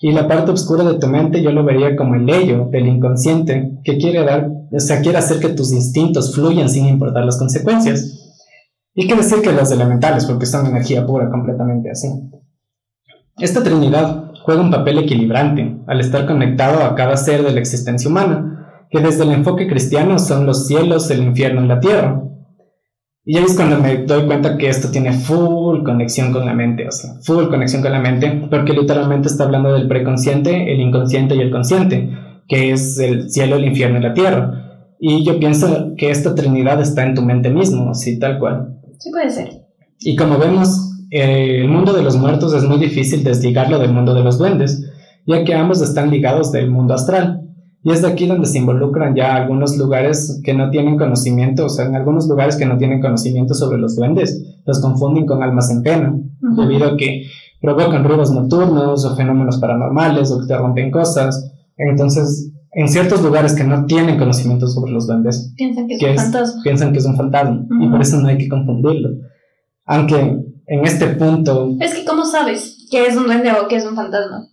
Y 0.02 0.12
la 0.14 0.28
parte 0.28 0.52
oscura 0.52 0.84
de 0.86 0.98
tu 0.98 1.08
mente 1.08 1.42
yo 1.42 1.52
lo 1.52 1.66
vería 1.66 1.96
como 1.96 2.16
el 2.16 2.30
ello 2.30 2.70
del 2.72 2.88
inconsciente, 2.88 3.80
que 3.84 3.98
quiere 3.98 4.24
dar, 4.24 4.50
o 4.72 4.80
sea, 4.80 5.02
quiere 5.02 5.18
hacer 5.18 5.40
que 5.40 5.50
tus 5.50 5.74
instintos 5.74 6.34
fluyan 6.34 6.70
sin 6.70 6.88
importar 6.88 7.26
las 7.26 7.38
consecuencias. 7.38 8.16
Y 8.96 9.08
que 9.08 9.16
decir 9.16 9.42
que 9.42 9.52
los 9.52 9.72
elementales, 9.72 10.26
porque 10.26 10.46
son 10.46 10.66
energía 10.68 11.06
pura, 11.06 11.30
completamente 11.30 11.92
así. 11.92 12.08
Esta 13.38 13.64
Trinidad 13.64 14.32
juega 14.44 14.62
un 14.62 14.72
papel 14.72 15.00
equilibrante 15.00 15.78
al 15.88 16.00
estar 16.00 16.26
conectado 16.26 16.84
a 16.84 16.96
cada 16.96 17.16
ser 17.18 17.44
de 17.44 17.52
la 17.52 17.60
existencia 17.60 18.10
humana 18.10 18.60
que 18.90 19.00
desde 19.00 19.24
el 19.24 19.32
enfoque 19.32 19.68
cristiano 19.68 20.18
son 20.20 20.46
los 20.46 20.68
cielos, 20.68 21.10
el 21.12 21.24
infierno 21.24 21.64
y 21.64 21.68
la 21.68 21.80
tierra. 21.80 22.24
Y 23.26 23.38
ahí 23.38 23.44
es 23.44 23.56
cuando 23.56 23.78
me 23.78 23.98
doy 23.98 24.26
cuenta 24.26 24.58
que 24.58 24.70
esto 24.70 24.90
tiene 24.90 25.14
full 25.14 25.84
conexión 25.84 26.32
con 26.32 26.46
la 26.46 26.54
mente, 26.54 26.88
o 26.88 26.92
sea, 26.92 27.14
full 27.22 27.48
conexión 27.50 27.82
con 27.82 27.92
la 27.92 28.00
mente, 28.00 28.48
porque 28.50 28.74
literalmente 28.74 29.28
está 29.28 29.44
hablando 29.44 29.74
del 29.74 29.88
preconsciente, 29.88 30.74
el 30.74 30.80
inconsciente 30.80 31.36
y 31.36 31.42
el 31.42 31.52
consciente, 31.52 32.10
que 32.48 32.72
es 32.72 32.98
el 32.98 33.30
cielo, 33.30 33.58
el 33.58 33.66
infierno 33.66 34.00
y 34.00 34.02
la 34.02 34.14
tierra. 34.14 34.96
Y 35.00 35.24
yo 35.24 35.40
pienso 35.40 35.94
que 35.96 36.10
esta 36.10 36.34
trinidad 36.34 36.82
está 36.82 37.06
en 37.06 37.14
tu 37.14 37.22
mente 37.22 37.50
mismo, 37.50 37.94
sí, 37.94 38.18
tal 38.18 38.40
cual. 38.40 38.80
Sí 38.98 39.12
puede 39.12 39.30
ser. 39.30 39.50
Y 40.00 40.16
como 40.16 40.38
vemos, 40.38 40.90
eh, 41.12 41.60
el 41.62 41.68
mundo 41.68 41.94
de 41.94 42.04
los 42.04 42.18
muertos 42.18 42.54
es 42.54 42.64
muy 42.64 42.80
difícil 42.80 43.24
desligarlo 43.24 43.80
del 43.80 43.94
mundo 43.94 44.14
de 44.14 44.24
los 44.24 44.38
duendes, 44.38 44.84
ya 45.26 45.44
que 45.44 45.54
ambos 45.54 45.82
están 45.82 46.10
ligados 46.10 46.52
del 46.52 46.70
mundo 46.70 46.94
astral. 46.94 47.49
Y 47.82 47.92
es 47.92 48.02
de 48.02 48.10
aquí 48.10 48.28
donde 48.28 48.48
se 48.48 48.58
involucran 48.58 49.16
ya 49.16 49.36
algunos 49.36 49.78
lugares 49.78 50.42
que 50.44 50.54
no 50.54 50.70
tienen 50.70 50.98
conocimiento, 50.98 51.66
o 51.66 51.70
sea, 51.70 51.86
en 51.86 51.96
algunos 51.96 52.28
lugares 52.28 52.58
que 52.58 52.66
no 52.66 52.78
tienen 52.78 53.02
conocimiento 53.02 53.54
sobre 53.54 53.78
los 53.78 53.96
duendes, 53.96 54.60
los 54.66 54.82
confunden 54.82 55.26
con 55.26 55.42
almas 55.42 55.72
en 55.72 55.82
pena, 55.82 56.14
debido 56.58 56.90
a 56.90 56.98
que 56.98 57.24
provocan 57.62 58.04
ruidos 58.04 58.32
nocturnos 58.32 59.06
o 59.06 59.16
fenómenos 59.16 59.60
paranormales 59.60 60.32
o 60.32 60.42
que 60.42 60.48
te 60.48 60.58
rompen 60.58 60.92
cosas. 60.92 61.52
Entonces, 61.78 62.52
en 62.72 62.90
ciertos 62.90 63.22
lugares 63.22 63.54
que 63.54 63.64
no 63.64 63.86
tienen 63.86 64.18
conocimiento 64.18 64.68
sobre 64.68 64.92
los 64.92 65.08
duendes, 65.08 65.54
piensan 65.56 65.88
que 65.88 65.96
es 65.96 66.04
un 66.04 66.16
fantasma. 66.16 66.64
Piensan 66.64 66.92
que 66.92 67.00
es 67.00 67.06
un 67.06 67.16
fantasma 67.16 67.66
y 67.82 67.90
por 67.90 68.02
eso 68.02 68.20
no 68.20 68.28
hay 68.28 68.38
que 68.38 68.50
confundirlo. 68.50 69.10
Aunque 69.86 70.38
en 70.68 70.86
este 70.86 71.08
punto... 71.08 71.76
Es 71.80 71.96
que, 71.96 72.06
¿cómo 72.06 72.26
sabes 72.26 72.88
que 72.92 73.08
es 73.08 73.16
un 73.16 73.26
duende 73.26 73.52
o 73.54 73.68
que 73.68 73.78
es 73.78 73.86
un 73.86 73.96
fantasma? 73.96 74.48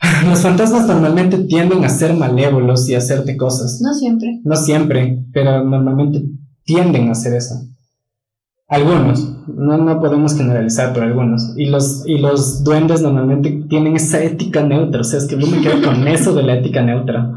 Los 0.28 0.42
fantasmas 0.42 0.86
normalmente 0.86 1.38
tienden 1.38 1.84
a 1.84 1.88
ser 1.88 2.14
malévolos 2.14 2.88
y 2.88 2.94
a 2.94 2.98
hacerte 2.98 3.36
cosas. 3.36 3.80
No 3.82 3.94
siempre. 3.94 4.40
No 4.44 4.56
siempre, 4.56 5.24
pero 5.32 5.64
normalmente 5.64 6.22
tienden 6.64 7.08
a 7.08 7.12
hacer 7.12 7.34
eso. 7.34 7.54
Algunos, 8.68 9.46
no, 9.46 9.78
no 9.78 10.00
podemos 10.00 10.36
generalizar, 10.36 10.92
pero 10.92 11.06
algunos. 11.06 11.54
Y 11.56 11.66
los, 11.66 12.02
y 12.04 12.18
los 12.18 12.64
duendes 12.64 13.00
normalmente 13.00 13.64
tienen 13.68 13.94
esa 13.94 14.20
ética 14.20 14.64
neutra, 14.64 15.02
o 15.02 15.04
sea, 15.04 15.20
es 15.20 15.26
que 15.26 15.38
yo 15.38 15.46
me 15.46 15.60
quedo 15.60 15.80
con 15.82 16.06
eso 16.08 16.34
de 16.34 16.42
la 16.42 16.56
ética 16.56 16.82
neutra. 16.82 17.30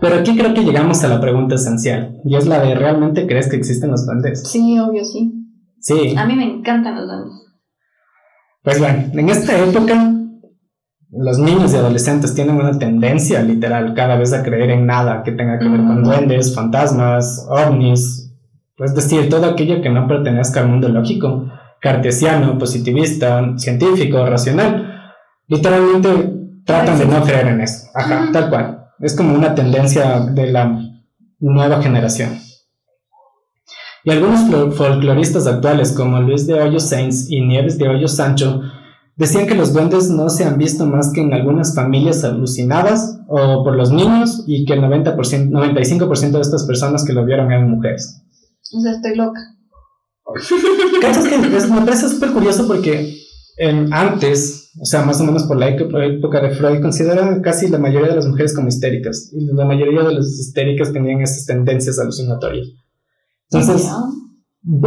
Pero 0.00 0.16
aquí 0.16 0.36
creo 0.36 0.54
que 0.54 0.64
llegamos 0.64 1.04
a 1.04 1.08
la 1.08 1.20
pregunta 1.20 1.54
esencial, 1.54 2.16
y 2.24 2.34
es 2.34 2.46
la 2.46 2.60
de 2.60 2.74
¿realmente 2.74 3.28
crees 3.28 3.48
que 3.48 3.56
existen 3.56 3.92
los 3.92 4.06
duendes? 4.06 4.42
Sí, 4.48 4.76
obvio, 4.80 5.04
sí. 5.04 5.32
Sí. 5.78 6.16
A 6.16 6.26
mí 6.26 6.34
me 6.34 6.44
encantan 6.44 6.96
los 6.96 7.06
duendes. 7.06 7.32
Pues 8.64 8.78
bueno, 8.80 9.04
en 9.12 9.28
esta 9.28 9.56
época 9.56 10.19
los 11.12 11.38
niños 11.38 11.72
y 11.72 11.76
adolescentes 11.76 12.34
tienen 12.34 12.56
una 12.56 12.78
tendencia 12.78 13.42
literal 13.42 13.94
cada 13.94 14.16
vez 14.16 14.32
a 14.32 14.42
creer 14.42 14.70
en 14.70 14.86
nada 14.86 15.22
que 15.22 15.32
tenga 15.32 15.58
que 15.58 15.68
ver 15.68 15.80
con 15.80 16.04
duendes, 16.04 16.54
fantasmas, 16.54 17.46
ovnis, 17.48 18.30
es 18.78 18.94
decir, 18.94 19.28
todo 19.28 19.46
aquello 19.46 19.82
que 19.82 19.90
no 19.90 20.08
pertenezca 20.08 20.60
al 20.60 20.68
mundo 20.68 20.88
lógico, 20.88 21.50
cartesiano, 21.80 22.56
positivista, 22.58 23.58
científico, 23.58 24.24
racional. 24.24 25.12
Literalmente 25.48 26.32
tratan 26.64 26.98
de 26.98 27.06
no 27.06 27.22
creer 27.22 27.48
en 27.48 27.60
eso. 27.60 27.88
Ajá, 27.94 28.28
tal 28.32 28.48
cual. 28.48 28.86
Es 29.00 29.14
como 29.14 29.34
una 29.34 29.54
tendencia 29.54 30.20
de 30.20 30.50
la 30.50 30.78
nueva 31.40 31.82
generación. 31.82 32.38
Y 34.04 34.10
algunos 34.10 34.74
folcloristas 34.74 35.46
actuales, 35.46 35.92
como 35.92 36.20
Luis 36.20 36.46
de 36.46 36.54
Hoyos 36.54 36.88
Sainz 36.88 37.30
y 37.30 37.42
Nieves 37.42 37.76
de 37.76 37.88
Hoyos 37.88 38.16
Sancho, 38.16 38.62
Decían 39.20 39.46
que 39.46 39.54
los 39.54 39.74
duendes 39.74 40.08
no 40.08 40.30
se 40.30 40.44
han 40.44 40.56
visto 40.56 40.86
más 40.86 41.12
que 41.12 41.20
en 41.20 41.34
algunas 41.34 41.74
familias 41.74 42.24
alucinadas 42.24 43.18
o 43.28 43.62
por 43.62 43.76
los 43.76 43.92
niños 43.92 44.44
y 44.46 44.64
que 44.64 44.72
el 44.72 44.80
90%, 44.80 45.14
95% 45.50 46.30
de 46.30 46.40
estas 46.40 46.64
personas 46.64 47.04
que 47.04 47.12
lo 47.12 47.26
vieron 47.26 47.52
eran 47.52 47.70
mujeres. 47.70 48.22
O 48.74 48.80
sea, 48.80 48.92
estoy 48.92 49.16
loca. 49.16 49.40
¿Cachas 51.02 51.28
que 51.28 51.34
es, 51.34 51.68
me 51.68 51.82
parece 51.82 52.08
súper 52.08 52.30
curioso 52.30 52.66
porque 52.66 53.14
antes, 53.92 54.70
o 54.80 54.86
sea, 54.86 55.02
más 55.02 55.20
o 55.20 55.24
menos 55.24 55.42
por 55.42 55.58
la 55.58 55.68
época 55.68 56.40
de 56.40 56.52
Freud, 56.52 56.80
consideraban 56.80 57.42
casi 57.42 57.68
la 57.68 57.76
mayoría 57.76 58.08
de 58.08 58.16
las 58.16 58.26
mujeres 58.26 58.54
como 58.54 58.68
histéricas 58.68 59.30
y 59.34 59.44
la 59.52 59.66
mayoría 59.66 60.02
de 60.02 60.14
las 60.14 60.28
histéricas 60.28 60.94
tenían 60.94 61.20
esas 61.20 61.44
tendencias 61.44 61.98
alucinatorias. 61.98 62.68
Entonces. 63.50 63.86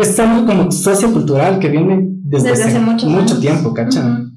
Es 0.02 0.20
algo 0.20 0.46
como 0.46 0.72
sociocultural 0.72 1.60
que 1.60 1.70
viene 1.70 2.08
desde, 2.24 2.50
Desde 2.50 2.64
hace, 2.64 2.78
hace 2.78 2.80
mucho 2.86 3.08
años. 3.08 3.40
tiempo, 3.40 3.74
¿cachan? 3.74 4.12
Ujú. 4.22 4.34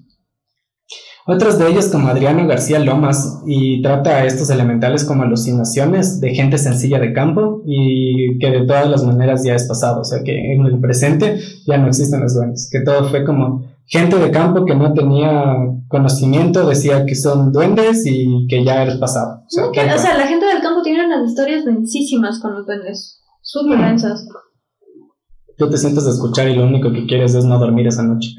Otros 1.29 1.59
de 1.59 1.69
ellos, 1.69 1.89
como 1.89 2.07
Adriano 2.07 2.47
García 2.47 2.79
Lomas, 2.79 3.43
y 3.49 3.83
trata 3.83 4.11
a 4.19 4.25
estos 4.27 4.49
elementales 4.49 5.03
como 5.05 5.25
alucinaciones 5.25 6.21
de 6.21 6.33
gente 6.35 6.57
sencilla 6.57 7.01
de 7.01 7.13
campo 7.13 7.63
y 7.67 8.39
que 8.39 8.49
de 8.51 8.65
todas 8.65 8.89
las 8.89 9.03
maneras 9.03 9.43
ya 9.45 9.55
es 9.57 9.67
pasado, 9.67 10.03
o 10.03 10.05
sea 10.05 10.23
que 10.23 10.53
en 10.53 10.65
el 10.65 10.79
presente 10.81 11.41
ya 11.67 11.79
no 11.79 11.89
existen 11.89 12.21
los 12.21 12.35
duendes, 12.35 12.69
que 12.71 12.81
todo 12.81 13.09
fue 13.09 13.25
como 13.25 13.65
gente 13.87 14.17
de 14.19 14.31
campo 14.31 14.65
que 14.65 14.77
no 14.77 14.93
tenía 14.95 15.57
conocimiento, 15.89 16.69
decía 16.69 17.05
que 17.07 17.17
son 17.17 17.51
duendes 17.51 18.05
y 18.07 18.47
que 18.49 18.65
ya 18.65 18.85
era 18.85 18.97
pasado. 19.01 19.41
O 19.47 19.51
sea, 19.51 19.65
No, 19.67 19.73
que- 19.73 19.81
o 19.81 19.99
sea, 19.99 20.17
la 20.17 20.29
gente 20.29 20.47
del 20.47 20.63
campo 20.63 20.83
tiene 20.83 21.07
unas 21.07 21.29
historias 21.29 21.65
densísimas 21.65 22.39
con 22.39 22.55
los 22.55 22.67
duendes. 22.67 23.21
Súper 23.43 23.79
Mm. 23.79 23.83
Tú 25.57 25.71
te 25.71 25.77
sientas 25.77 26.07
a 26.07 26.11
escuchar 26.11 26.49
y 26.49 26.55
lo 26.55 26.65
único 26.65 26.93
que 26.93 27.07
quieres 27.07 27.35
es 27.35 27.45
no 27.45 27.59
dormir 27.59 27.87
esa 27.87 28.03
noche. 28.03 28.35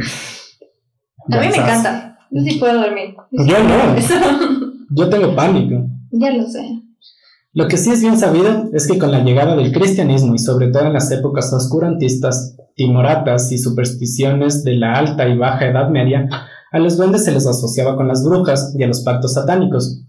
A 1.30 1.40
mí 1.40 1.48
me 1.48 1.56
encanta. 1.56 2.20
Yo 2.32 2.42
sí 2.42 2.58
puedo 2.60 2.82
dormir. 2.82 3.16
Yo 3.32 3.64
no. 3.64 3.96
Yo 4.90 5.10
tengo 5.10 5.36
pánico. 5.36 5.86
ya 6.12 6.32
lo 6.32 6.48
sé. 6.48 6.84
Lo 7.54 7.68
que 7.68 7.78
sí 7.78 7.90
es 7.92 8.02
bien 8.02 8.18
sabido 8.18 8.70
es 8.74 8.88
que 8.88 9.00
con 9.00 9.12
la 9.12 9.24
llegada 9.24 9.56
del 9.56 9.72
cristianismo 9.72 10.36
y 10.36 10.40
sobre 10.40 10.68
todo 10.68 10.86
en 10.86 10.94
las 10.94 11.12
épocas 11.12 11.52
oscurantistas, 11.52 12.56
timoratas 12.76 13.52
y 13.52 13.58
supersticiones 13.58 14.64
de 14.64 14.76
la 14.76 14.94
alta 14.94 15.28
y 15.28 15.36
baja 15.36 15.66
Edad 15.66 15.90
Media, 15.90 16.30
a 16.72 16.80
los 16.80 16.98
duendes 16.98 17.26
se 17.26 17.32
les 17.32 17.48
asociaba 17.48 17.96
con 17.96 18.08
las 18.08 18.24
brujas 18.24 18.76
y 18.78 18.84
a 18.84 18.88
los 18.88 19.02
pactos 19.02 19.34
satánicos. 19.34 20.04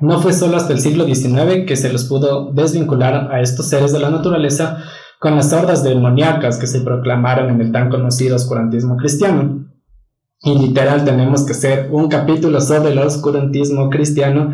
No 0.00 0.20
fue 0.20 0.32
solo 0.32 0.56
hasta 0.56 0.72
el 0.72 0.80
siglo 0.80 1.04
XIX 1.06 1.64
que 1.66 1.76
se 1.76 1.92
los 1.92 2.04
pudo 2.04 2.52
desvincular 2.52 3.32
a 3.32 3.40
estos 3.40 3.68
seres 3.68 3.92
de 3.92 4.00
la 4.00 4.10
naturaleza 4.10 4.82
con 5.24 5.36
las 5.36 5.50
hordas 5.54 5.82
demoníacas 5.82 6.58
que 6.58 6.66
se 6.66 6.82
proclamaron 6.82 7.48
en 7.48 7.58
el 7.62 7.72
tan 7.72 7.88
conocido 7.88 8.36
oscurantismo 8.36 8.98
cristiano. 8.98 9.64
Y 10.42 10.58
literal 10.58 11.02
tenemos 11.06 11.46
que 11.46 11.52
hacer 11.52 11.88
un 11.90 12.08
capítulo 12.08 12.60
sobre 12.60 12.90
el 12.92 12.98
oscurantismo 12.98 13.88
cristiano 13.88 14.52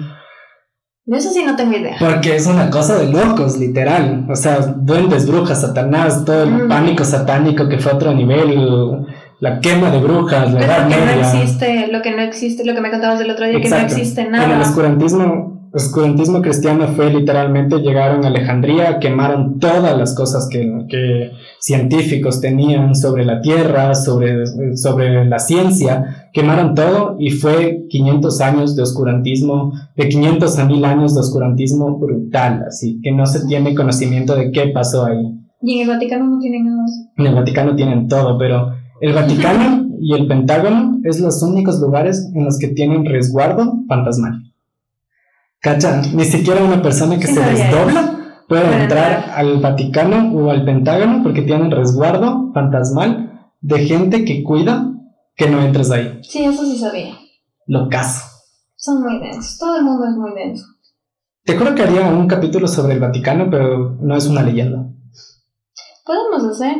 De 1.04 1.16
eso 1.18 1.30
sí 1.30 1.42
no 1.44 1.56
tengo 1.56 1.76
idea. 1.76 1.96
porque 1.98 2.36
es 2.36 2.46
una 2.46 2.70
cosa 2.70 2.96
de 2.98 3.10
locos, 3.10 3.58
literal. 3.58 4.26
O 4.30 4.36
sea, 4.36 4.58
duendes, 4.60 5.26
brujas, 5.26 5.60
satanás, 5.62 6.24
todo 6.24 6.44
el 6.44 6.50
Mm. 6.66 6.68
pánico 6.68 7.04
satánico 7.04 7.68
que 7.68 7.78
fue 7.80 7.90
a 7.90 7.96
otro 7.96 8.14
nivel, 8.14 9.06
la 9.40 9.58
quema 9.58 9.90
de 9.90 9.98
brujas, 9.98 10.52
la 10.52 10.60
Pero 10.60 10.72
edad 10.72 10.84
lo 10.84 10.88
que 10.94 11.00
no 11.00 11.06
media. 11.06 11.32
existe, 11.32 11.88
lo 11.90 12.00
que 12.02 12.10
no 12.14 12.22
existe, 12.22 12.64
lo 12.64 12.74
que 12.74 12.80
me 12.80 12.90
contabas 12.92 13.18
del 13.18 13.30
otro 13.32 13.44
día, 13.46 13.60
que 13.60 13.68
no 13.68 13.74
Exacto. 13.74 13.94
existe 13.96 14.20
En 14.20 14.26
el 14.36 14.40
nada. 14.50 14.60
oscurantismo, 14.60 15.59
oscurantismo 15.72 16.42
cristiano 16.42 16.88
fue 16.88 17.12
literalmente 17.12 17.78
llegaron 17.78 18.24
a 18.24 18.28
Alejandría, 18.28 18.98
quemaron 18.98 19.58
todas 19.58 19.96
las 19.96 20.14
cosas 20.14 20.48
que, 20.50 20.86
que 20.88 21.30
científicos 21.60 22.40
tenían 22.40 22.94
sobre 22.94 23.24
la 23.24 23.40
tierra, 23.40 23.94
sobre, 23.94 24.46
sobre 24.76 25.24
la 25.24 25.38
ciencia, 25.38 26.28
quemaron 26.32 26.74
todo 26.74 27.16
y 27.18 27.30
fue 27.30 27.86
500 27.88 28.40
años 28.40 28.76
de 28.76 28.82
oscurantismo, 28.82 29.72
de 29.96 30.08
500 30.08 30.58
a 30.58 30.64
1000 30.64 30.84
años 30.84 31.14
de 31.14 31.20
oscurantismo 31.20 31.98
brutal, 31.98 32.64
así 32.66 33.00
que 33.02 33.12
no 33.12 33.26
se 33.26 33.46
tiene 33.46 33.74
conocimiento 33.74 34.34
de 34.34 34.50
qué 34.50 34.68
pasó 34.68 35.04
ahí. 35.04 35.36
Y 35.62 35.74
en 35.74 35.82
el 35.82 35.94
Vaticano 35.94 36.24
no 36.24 36.38
tienen 36.38 36.64
nada. 36.64 36.84
En 37.16 37.26
el 37.26 37.34
Vaticano 37.34 37.76
tienen 37.76 38.08
todo, 38.08 38.38
pero 38.38 38.72
el 39.00 39.12
Vaticano 39.12 39.88
y 40.00 40.14
el 40.14 40.26
Pentágono 40.26 40.98
es 41.04 41.20
los 41.20 41.42
únicos 41.42 41.78
lugares 41.80 42.30
en 42.34 42.44
los 42.44 42.58
que 42.58 42.68
tienen 42.68 43.04
resguardo 43.04 43.84
fantasmal. 43.86 44.49
¿Cacha? 45.60 46.02
Ni 46.14 46.24
siquiera 46.24 46.62
una 46.64 46.82
persona 46.82 47.18
que 47.18 47.26
Sí, 47.26 47.34
se 47.34 47.40
sabía 47.40 47.64
desdobla 47.64 48.16
puede 48.48 48.82
entrar. 48.82 49.32
al 49.36 49.60
Vaticano 49.60 50.32
o 50.34 50.50
al 50.50 50.64
Pentágono 50.64 51.22
porque 51.22 51.42
tienen 51.42 51.70
resguardo 51.70 52.50
fantasmal 52.52 53.50
de 53.60 53.78
gente 53.86 54.24
que 54.24 54.42
cuida 54.42 54.90
que 55.36 55.48
no 55.50 55.62
entres 55.62 55.90
ahí. 55.90 56.20
Sí, 56.22 56.44
eso 56.44 56.64
sí 56.64 56.78
sabía. 56.78 57.14
Lo 57.66 57.88
caso. 57.88 58.26
Son 58.76 59.02
muy 59.02 59.20
densos. 59.20 59.58
Todo 59.58 59.76
el 59.76 59.84
mundo 59.84 60.06
es 60.06 60.16
muy 60.16 60.34
denso. 60.34 60.64
Te 61.44 61.56
juro 61.56 61.74
que 61.74 61.82
haría 61.82 62.02
un 62.08 62.26
capítulo 62.26 62.66
sobre 62.66 62.94
el 62.94 63.00
Vaticano, 63.00 63.48
pero 63.50 63.96
no 64.00 64.16
es 64.16 64.26
una 64.26 64.42
leyenda. 64.42 64.86
Podemos 66.04 66.44
hacer. 66.56 66.76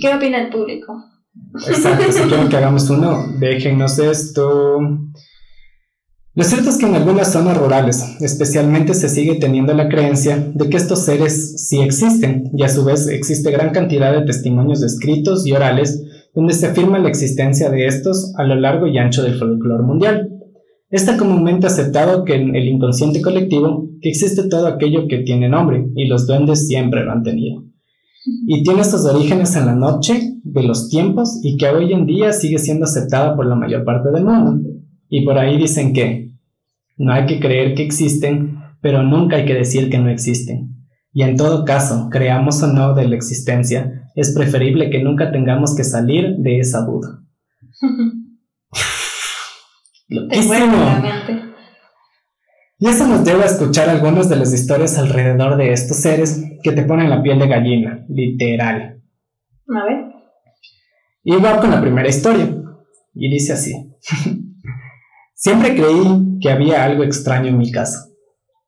¿Qué 0.00 0.14
opina 0.14 0.38
el 0.42 0.50
público? 0.50 1.04
Exacto, 1.66 2.10
si 2.10 2.22
quieren 2.22 2.48
que 2.48 2.56
hagamos 2.56 2.88
uno, 2.90 3.24
déjennos 3.38 3.98
esto. 3.98 4.78
Lo 6.34 6.44
cierto 6.44 6.70
es 6.70 6.78
que 6.78 6.86
en 6.86 6.94
algunas 6.94 7.30
zonas 7.30 7.58
rurales, 7.58 8.02
especialmente, 8.20 8.94
se 8.94 9.10
sigue 9.10 9.34
teniendo 9.34 9.74
la 9.74 9.88
creencia 9.88 10.50
de 10.54 10.68
que 10.70 10.78
estos 10.78 11.04
seres 11.04 11.68
sí 11.68 11.80
existen, 11.80 12.50
y 12.54 12.62
a 12.62 12.70
su 12.70 12.84
vez 12.84 13.06
existe 13.08 13.50
gran 13.50 13.70
cantidad 13.70 14.12
de 14.12 14.24
testimonios 14.24 14.82
escritos 14.82 15.46
y 15.46 15.52
orales 15.52 16.02
donde 16.34 16.54
se 16.54 16.66
afirma 16.66 16.98
la 16.98 17.10
existencia 17.10 17.68
de 17.68 17.86
estos 17.86 18.32
a 18.38 18.44
lo 18.44 18.54
largo 18.54 18.86
y 18.86 18.96
ancho 18.96 19.22
del 19.22 19.38
folclore 19.38 19.82
mundial. 19.82 20.30
Está 20.88 21.18
comúnmente 21.18 21.66
aceptado 21.66 22.24
que 22.24 22.34
en 22.34 22.56
el 22.56 22.66
inconsciente 22.66 23.20
colectivo 23.20 23.90
que 24.00 24.08
existe 24.08 24.48
todo 24.48 24.66
aquello 24.66 25.08
que 25.08 25.18
tiene 25.18 25.50
nombre, 25.50 25.86
y 25.94 26.06
los 26.06 26.26
duendes 26.26 26.66
siempre 26.66 27.04
lo 27.04 27.12
han 27.12 27.22
tenido 27.22 27.64
y 28.46 28.62
tiene 28.62 28.82
estos 28.82 29.04
orígenes 29.04 29.54
en 29.56 29.66
la 29.66 29.74
noche 29.74 30.38
de 30.42 30.62
los 30.62 30.88
tiempos 30.88 31.40
y 31.42 31.56
que 31.56 31.68
hoy 31.68 31.92
en 31.92 32.06
día 32.06 32.32
sigue 32.32 32.58
siendo 32.58 32.84
aceptada 32.84 33.34
por 33.34 33.46
la 33.46 33.54
mayor 33.54 33.84
parte 33.84 34.10
del 34.10 34.24
mundo. 34.24 34.68
Y 35.14 35.26
por 35.26 35.36
ahí 35.36 35.58
dicen 35.58 35.92
que 35.92 36.32
no 36.96 37.12
hay 37.12 37.26
que 37.26 37.38
creer 37.38 37.74
que 37.74 37.82
existen, 37.82 38.62
pero 38.80 39.02
nunca 39.02 39.36
hay 39.36 39.44
que 39.44 39.52
decir 39.52 39.90
que 39.90 39.98
no 39.98 40.08
existen. 40.08 40.86
Y 41.12 41.20
en 41.20 41.36
todo 41.36 41.66
caso, 41.66 42.08
creamos 42.10 42.62
o 42.62 42.68
no 42.68 42.94
de 42.94 43.06
la 43.06 43.14
existencia, 43.14 44.08
es 44.16 44.32
preferible 44.34 44.88
que 44.88 45.02
nunca 45.02 45.30
tengamos 45.30 45.76
que 45.76 45.84
salir 45.84 46.36
de 46.38 46.60
esa 46.60 46.86
duda. 46.86 47.22
Y 52.78 52.88
eso 52.88 53.06
nos 53.06 53.24
lleva 53.24 53.44
a 53.44 53.46
escuchar 53.46 53.88
algunas 53.88 54.28
de 54.28 54.36
las 54.36 54.52
historias 54.52 54.98
alrededor 54.98 55.56
de 55.56 55.72
estos 55.72 55.98
seres 55.98 56.42
que 56.62 56.72
te 56.72 56.82
ponen 56.82 57.08
la 57.08 57.22
piel 57.22 57.38
de 57.38 57.48
gallina, 57.48 58.04
literal. 58.08 59.00
A 59.68 59.84
ver. 59.86 60.04
Y 61.22 61.36
va 61.36 61.60
con 61.60 61.70
la 61.70 61.80
primera 61.80 62.08
historia. 62.08 62.54
Y 63.14 63.30
dice 63.30 63.54
así. 63.54 63.72
Siempre 65.44 65.74
creí 65.74 66.38
que 66.40 66.52
había 66.52 66.84
algo 66.84 67.02
extraño 67.02 67.48
en 67.48 67.58
mi 67.58 67.72
casa, 67.72 68.06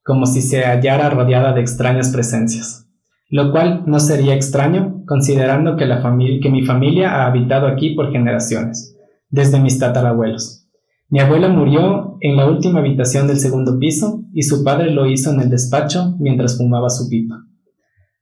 como 0.04 0.26
si 0.26 0.42
se 0.42 0.64
hallara 0.64 1.08
rodeada 1.08 1.52
de 1.52 1.60
extrañas 1.60 2.10
presencias, 2.10 2.88
lo 3.30 3.52
cual 3.52 3.84
no 3.86 4.00
sería 4.00 4.34
extraño 4.34 5.04
considerando 5.06 5.76
que, 5.76 5.86
la 5.86 6.02
familia, 6.02 6.40
que 6.42 6.50
mi 6.50 6.66
familia 6.66 7.12
ha 7.14 7.26
habitado 7.26 7.68
aquí 7.68 7.94
por 7.94 8.10
generaciones, 8.10 8.96
desde 9.30 9.60
mis 9.60 9.78
tatarabuelos. 9.78 10.66
Mi 11.10 11.20
abuela 11.20 11.46
murió 11.46 12.16
en 12.20 12.36
la 12.36 12.48
última 12.48 12.80
habitación 12.80 13.28
del 13.28 13.38
segundo 13.38 13.78
piso 13.78 14.24
y 14.32 14.42
su 14.42 14.64
padre 14.64 14.90
lo 14.90 15.06
hizo 15.06 15.30
en 15.30 15.42
el 15.42 15.50
despacho 15.50 16.16
mientras 16.18 16.58
fumaba 16.58 16.90
su 16.90 17.08
pipa. 17.08 17.36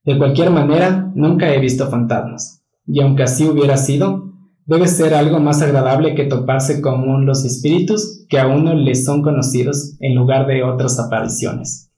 De 0.04 0.18
cualquier 0.18 0.50
manera, 0.50 1.10
nunca 1.14 1.54
he 1.54 1.58
visto 1.58 1.88
fantasmas, 1.88 2.62
y 2.86 3.00
aunque 3.00 3.22
así 3.22 3.46
hubiera 3.46 3.78
sido, 3.78 4.31
debe 4.66 4.86
ser 4.88 5.14
algo 5.14 5.40
más 5.40 5.60
agradable 5.62 6.14
que 6.14 6.24
toparse 6.24 6.80
con 6.80 7.26
los 7.26 7.44
espíritus 7.44 8.24
que 8.28 8.38
a 8.38 8.46
uno 8.46 8.74
les 8.74 9.04
son 9.04 9.22
conocidos 9.22 9.96
en 10.00 10.14
lugar 10.14 10.46
de 10.46 10.62
otras 10.62 10.98
apariciones. 10.98 11.90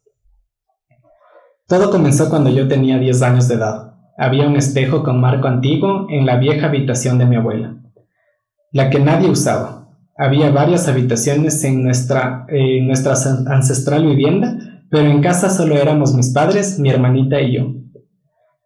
Todo 1.67 1.91
comenzó 1.91 2.29
cuando 2.29 2.51
yo 2.51 2.69
tenía 2.69 2.99
10 2.99 3.23
años 3.23 3.49
de 3.49 3.55
edad. 3.55 3.95
Había 4.19 4.47
un 4.47 4.57
espejo 4.57 5.03
con 5.03 5.21
marco 5.21 5.49
antiguo 5.49 6.07
en 6.11 6.27
la 6.27 6.37
vieja 6.37 6.67
habitación 6.67 7.19
de 7.19 7.27
mi 7.27 7.37
abuela, 7.37 7.77
la 8.73 8.91
que 8.91 9.01
nadie 9.01 9.29
usaba. 9.31 9.89
Había 10.17 10.51
varias 10.51 10.87
habitaciones 10.89 11.65
en 11.65 11.83
nuestra, 11.83 12.47
eh, 12.49 12.81
nuestra 12.83 13.15
an- 13.15 13.49
ancestral 13.49 14.07
vivienda, 14.07 14.57
pero 14.91 15.11
en 15.11 15.21
casa 15.21 15.51
solo 15.51 15.77
éramos 15.77 16.15
mis 16.15 16.33
padres, 16.33 16.79
mi 16.79 16.91
hermanita 16.91 17.41
y 17.41 17.57
yo. 17.57 17.73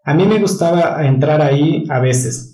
A 0.05 0.13
mí 0.15 0.27
me 0.27 0.39
gustaba 0.41 1.07
entrar 1.07 1.41
ahí 1.41 1.85
a 1.89 2.01
veces 2.01 2.48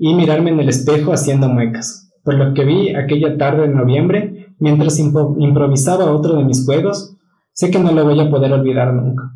y 0.00 0.14
mirarme 0.14 0.50
en 0.50 0.60
el 0.60 0.68
espejo 0.70 1.12
haciendo 1.12 1.48
muecas, 1.48 2.10
por 2.24 2.34
lo 2.34 2.54
que 2.54 2.64
vi 2.64 2.94
aquella 2.94 3.36
tarde 3.36 3.68
de 3.68 3.74
noviembre 3.74 4.54
mientras 4.58 4.98
improvisaba 4.98 6.10
otro 6.10 6.36
de 6.38 6.44
mis 6.44 6.64
juegos, 6.64 7.16
sé 7.52 7.70
que 7.70 7.78
no 7.78 7.92
lo 7.92 8.04
voy 8.04 8.18
a 8.18 8.30
poder 8.30 8.52
olvidar 8.52 8.92
nunca. 8.94 9.32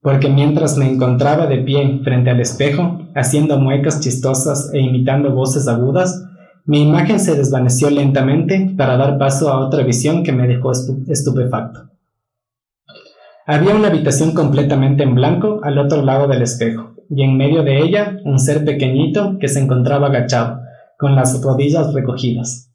Porque 0.00 0.28
mientras 0.28 0.76
me 0.78 0.90
encontraba 0.90 1.46
de 1.46 1.58
pie 1.58 2.00
frente 2.02 2.30
al 2.30 2.40
espejo, 2.40 3.00
haciendo 3.14 3.58
muecas 3.58 4.00
chistosas 4.00 4.70
e 4.72 4.80
imitando 4.80 5.32
voces 5.34 5.68
agudas, 5.68 6.24
mi 6.64 6.82
imagen 6.82 7.20
se 7.20 7.34
desvaneció 7.36 7.90
lentamente 7.90 8.74
para 8.76 8.96
dar 8.96 9.18
paso 9.18 9.50
a 9.50 9.60
otra 9.60 9.82
visión 9.84 10.22
que 10.24 10.32
me 10.32 10.48
dejó 10.48 10.70
estu- 10.70 11.04
estupefacto. 11.08 11.90
Había 13.46 13.74
una 13.74 13.88
habitación 13.88 14.32
completamente 14.32 15.02
en 15.02 15.14
blanco 15.14 15.60
al 15.62 15.78
otro 15.78 16.02
lado 16.02 16.28
del 16.28 16.42
espejo, 16.42 16.94
y 17.14 17.22
en 17.22 17.36
medio 17.36 17.62
de 17.62 17.78
ella 17.78 18.16
un 18.24 18.38
ser 18.38 18.64
pequeñito 18.64 19.36
que 19.38 19.48
se 19.48 19.60
encontraba 19.60 20.06
agachado, 20.06 20.60
con 20.98 21.14
las 21.14 21.42
rodillas 21.42 21.92
recogidas. 21.92 22.70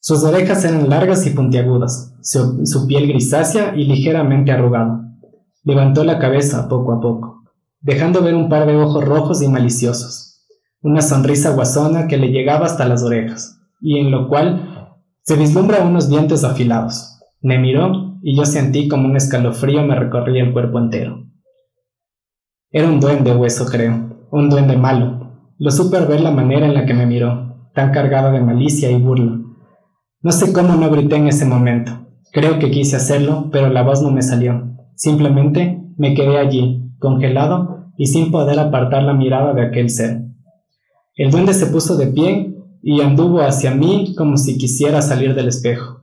Sus 0.00 0.22
orejas 0.24 0.64
eran 0.64 0.88
largas 0.88 1.26
y 1.26 1.30
puntiagudas, 1.30 2.14
su, 2.22 2.86
piel 2.86 3.08
grisácea 3.08 3.74
y 3.76 3.84
ligeramente 3.84 4.52
arrugada. 4.52 5.02
Levantó 5.64 6.04
la 6.04 6.18
cabeza 6.18 6.68
poco 6.68 6.92
a 6.92 7.00
poco. 7.00 7.42
dejando 7.80 8.22
ver 8.22 8.34
un 8.34 8.48
par 8.48 8.66
de 8.66 8.76
ojos 8.76 9.04
rojos 9.04 9.42
y 9.42 9.48
maliciosos, 9.48 10.44
una 10.80 11.02
sonrisa 11.02 11.50
guasona 11.50 12.08
que 12.08 12.16
le 12.16 12.28
llegaba 12.28 12.66
hasta 12.66 12.88
las 12.88 13.02
orejas, 13.02 13.60
y 13.80 13.98
en 13.98 14.10
lo 14.10 14.28
cual 14.28 14.96
se 15.22 15.36
vislumbra 15.36 15.84
unos 15.84 16.08
dientes 16.08 16.44
afilados. 16.44 17.20
Me 17.42 17.58
miró 17.58 18.18
y 18.22 18.36
yo 18.36 18.44
sentí 18.44 18.88
como 18.88 19.06
un 19.06 19.16
escalofrío 19.16 19.82
me 19.82 19.94
recorría 19.94 20.42
el 20.42 20.52
cuerpo 20.52 20.78
entero. 20.78 21.25
Era 22.72 22.88
un 22.88 22.98
duende 22.98 23.34
hueso, 23.34 23.64
creo, 23.66 24.26
un 24.30 24.50
duende 24.50 24.76
malo. 24.76 25.44
Lo 25.58 25.70
supe 25.70 26.00
ver 26.00 26.20
la 26.20 26.32
manera 26.32 26.66
en 26.66 26.74
la 26.74 26.84
que 26.84 26.94
me 26.94 27.06
miró, 27.06 27.70
tan 27.74 27.92
cargada 27.92 28.32
de 28.32 28.40
malicia 28.40 28.90
y 28.90 29.00
burla. 29.00 29.38
No 30.20 30.32
sé 30.32 30.52
cómo 30.52 30.74
no 30.74 30.90
grité 30.90 31.16
en 31.16 31.28
ese 31.28 31.44
momento. 31.44 31.92
Creo 32.32 32.58
que 32.58 32.72
quise 32.72 32.96
hacerlo, 32.96 33.50
pero 33.52 33.68
la 33.68 33.82
voz 33.82 34.02
no 34.02 34.10
me 34.10 34.20
salió. 34.20 34.74
Simplemente 34.96 35.80
me 35.96 36.14
quedé 36.14 36.38
allí, 36.38 36.90
congelado 36.98 37.92
y 37.96 38.06
sin 38.06 38.32
poder 38.32 38.58
apartar 38.58 39.04
la 39.04 39.14
mirada 39.14 39.54
de 39.54 39.62
aquel 39.62 39.88
ser. 39.88 40.22
El 41.14 41.30
duende 41.30 41.54
se 41.54 41.66
puso 41.66 41.96
de 41.96 42.08
pie 42.08 42.52
y 42.82 43.00
anduvo 43.00 43.42
hacia 43.42 43.74
mí 43.74 44.14
como 44.18 44.36
si 44.36 44.58
quisiera 44.58 45.02
salir 45.02 45.34
del 45.34 45.48
espejo. 45.48 46.02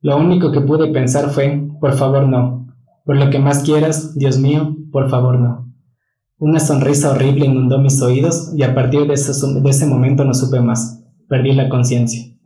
Lo 0.00 0.16
único 0.16 0.50
que 0.50 0.60
pude 0.60 0.88
pensar 0.92 1.30
fue, 1.30 1.68
por 1.80 1.94
favor 1.94 2.28
no, 2.28 2.66
por 3.04 3.16
lo 3.16 3.30
que 3.30 3.38
más 3.38 3.62
quieras, 3.62 4.16
Dios 4.16 4.38
mío, 4.38 4.76
por 4.90 5.08
favor 5.08 5.38
no. 5.38 5.71
Una 6.44 6.58
sonrisa 6.58 7.12
horrible 7.12 7.46
inundó 7.46 7.78
mis 7.78 8.02
oídos 8.02 8.50
y 8.52 8.64
a 8.64 8.74
partir 8.74 9.06
de 9.06 9.14
ese, 9.14 9.30
de 9.46 9.70
ese 9.70 9.86
momento 9.86 10.24
no 10.24 10.34
supe 10.34 10.58
más. 10.58 11.00
Perdí 11.28 11.52
la 11.52 11.68
conciencia. 11.68 12.36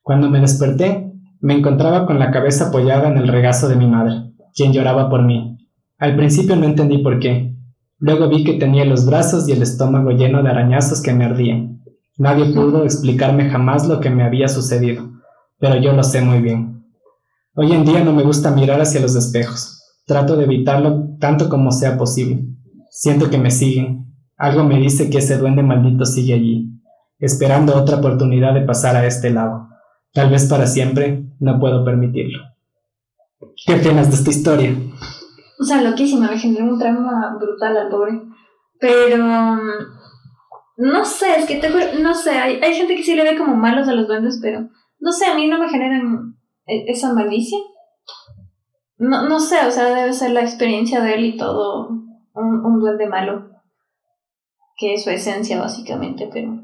Cuando 0.00 0.30
me 0.30 0.38
desperté, 0.38 1.12
me 1.40 1.54
encontraba 1.54 2.06
con 2.06 2.20
la 2.20 2.30
cabeza 2.30 2.68
apoyada 2.68 3.08
en 3.08 3.16
el 3.16 3.26
regazo 3.26 3.68
de 3.68 3.74
mi 3.74 3.88
madre, 3.88 4.32
quien 4.54 4.72
lloraba 4.72 5.10
por 5.10 5.24
mí. 5.24 5.58
Al 5.98 6.14
principio 6.14 6.54
no 6.54 6.66
entendí 6.66 6.98
por 6.98 7.18
qué. 7.18 7.56
Luego 7.98 8.28
vi 8.28 8.44
que 8.44 8.60
tenía 8.60 8.84
los 8.84 9.06
brazos 9.06 9.48
y 9.48 9.52
el 9.52 9.62
estómago 9.62 10.12
lleno 10.12 10.40
de 10.44 10.48
arañazos 10.48 11.02
que 11.02 11.12
me 11.12 11.24
ardían. 11.24 11.82
Nadie 12.18 12.54
pudo 12.54 12.84
explicarme 12.84 13.50
jamás 13.50 13.88
lo 13.88 13.98
que 13.98 14.10
me 14.10 14.22
había 14.22 14.46
sucedido, 14.46 15.10
pero 15.58 15.74
yo 15.74 15.92
lo 15.94 16.04
sé 16.04 16.20
muy 16.20 16.40
bien. 16.40 16.84
Hoy 17.56 17.72
en 17.72 17.84
día 17.84 18.04
no 18.04 18.12
me 18.12 18.22
gusta 18.22 18.52
mirar 18.52 18.80
hacia 18.80 19.00
los 19.00 19.16
espejos. 19.16 19.82
Trato 20.06 20.36
de 20.36 20.44
evitarlo 20.44 21.16
tanto 21.18 21.48
como 21.48 21.72
sea 21.72 21.98
posible. 21.98 22.52
Siento 22.94 23.30
que 23.30 23.38
me 23.38 23.50
siguen. 23.50 24.04
Algo 24.36 24.64
me 24.64 24.78
dice 24.78 25.08
que 25.08 25.18
ese 25.18 25.38
duende 25.38 25.62
maldito 25.62 26.04
sigue 26.04 26.34
allí, 26.34 26.68
esperando 27.18 27.74
otra 27.74 27.96
oportunidad 27.96 28.52
de 28.52 28.66
pasar 28.66 28.96
a 28.96 29.06
este 29.06 29.30
lado. 29.30 29.68
Tal 30.12 30.28
vez 30.28 30.46
para 30.46 30.66
siempre, 30.66 31.24
no 31.40 31.58
puedo 31.58 31.86
permitirlo. 31.86 32.38
¿Qué 33.66 33.76
opinas 33.76 34.10
de 34.10 34.16
esta 34.16 34.30
historia? 34.30 34.76
O 35.58 35.64
sea, 35.64 35.80
loquísima, 35.80 36.30
me 36.30 36.38
generó 36.38 36.66
un 36.66 36.78
trauma 36.78 37.34
brutal 37.40 37.78
al 37.78 37.88
pobre. 37.88 38.20
Pero. 38.78 39.56
No 40.76 41.04
sé, 41.06 41.36
es 41.38 41.46
que 41.46 41.56
te 41.56 41.70
No 41.98 42.14
sé, 42.14 42.32
hay, 42.32 42.60
hay 42.62 42.74
gente 42.74 42.94
que 42.94 43.04
sí 43.04 43.14
le 43.14 43.24
ve 43.24 43.38
como 43.38 43.56
malos 43.56 43.88
a 43.88 43.94
los 43.94 44.06
duendes, 44.06 44.38
pero. 44.42 44.68
No 44.98 45.12
sé, 45.12 45.24
a 45.24 45.34
mí 45.34 45.48
no 45.48 45.58
me 45.58 45.70
generan 45.70 46.36
e, 46.66 46.84
esa 46.92 47.14
malicia. 47.14 47.58
No, 48.98 49.26
no 49.30 49.40
sé, 49.40 49.56
o 49.66 49.70
sea, 49.70 49.94
debe 49.94 50.12
ser 50.12 50.32
la 50.32 50.42
experiencia 50.42 51.00
de 51.00 51.14
él 51.14 51.24
y 51.24 51.36
todo 51.38 52.02
un, 52.34 52.64
un 52.64 52.80
duende 52.80 53.08
malo. 53.08 53.50
Que 54.78 54.94
es 54.94 55.04
su 55.04 55.10
esencia, 55.10 55.60
básicamente, 55.60 56.28
pero. 56.32 56.60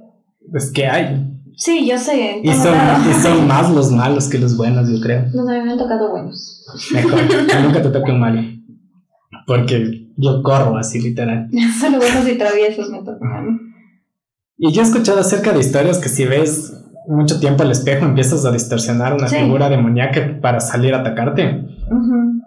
Es 0.55 0.73
que 0.73 0.87
hay. 0.87 1.25
Sí, 1.57 1.87
yo 1.89 1.99
sé. 1.99 2.41
Y 2.43 2.53
son, 2.53 2.75
y 3.11 3.13
son 3.15 3.47
más 3.47 3.71
los 3.73 3.91
malos 3.93 4.29
que 4.29 4.39
los 4.39 4.57
buenos, 4.57 4.89
yo 4.91 5.01
creo. 5.01 5.25
No, 5.35 5.43
a 5.49 5.55
mí 5.55 5.61
me 5.65 5.73
han 5.73 5.79
tocado 5.79 6.11
buenos. 6.11 6.65
Mejor, 6.93 7.27
que 7.29 7.61
nunca 7.63 7.83
te 7.83 7.91
toque 7.91 8.13
un 8.13 8.21
malo. 8.21 8.43
Porque 9.47 10.09
yo 10.17 10.43
corro 10.43 10.77
así, 10.77 11.01
literal. 11.01 11.49
Solo 11.81 11.99
buenos 11.99 12.29
y 12.29 12.37
traviesos 12.39 12.91
me 12.91 12.99
tocan 13.03 13.33
a 13.33 13.41
mí. 13.43 13.59
Y 14.57 14.73
yo 14.73 14.83
he 14.83 14.85
escuchado 14.85 15.21
acerca 15.21 15.53
de 15.53 15.61
historias 15.61 15.99
que 15.99 16.09
si 16.09 16.25
ves 16.25 16.73
mucho 17.07 17.39
tiempo 17.41 17.63
al 17.63 17.71
espejo 17.71 18.05
empiezas 18.05 18.45
a 18.45 18.51
distorsionar 18.51 19.15
una 19.15 19.29
Sí. 19.29 19.37
figura 19.37 19.69
demoníaca 19.69 20.39
para 20.43 20.61
salir 20.61 20.95
a 20.95 21.01
atacarte. 21.01 21.65
Ujú. 21.91 22.38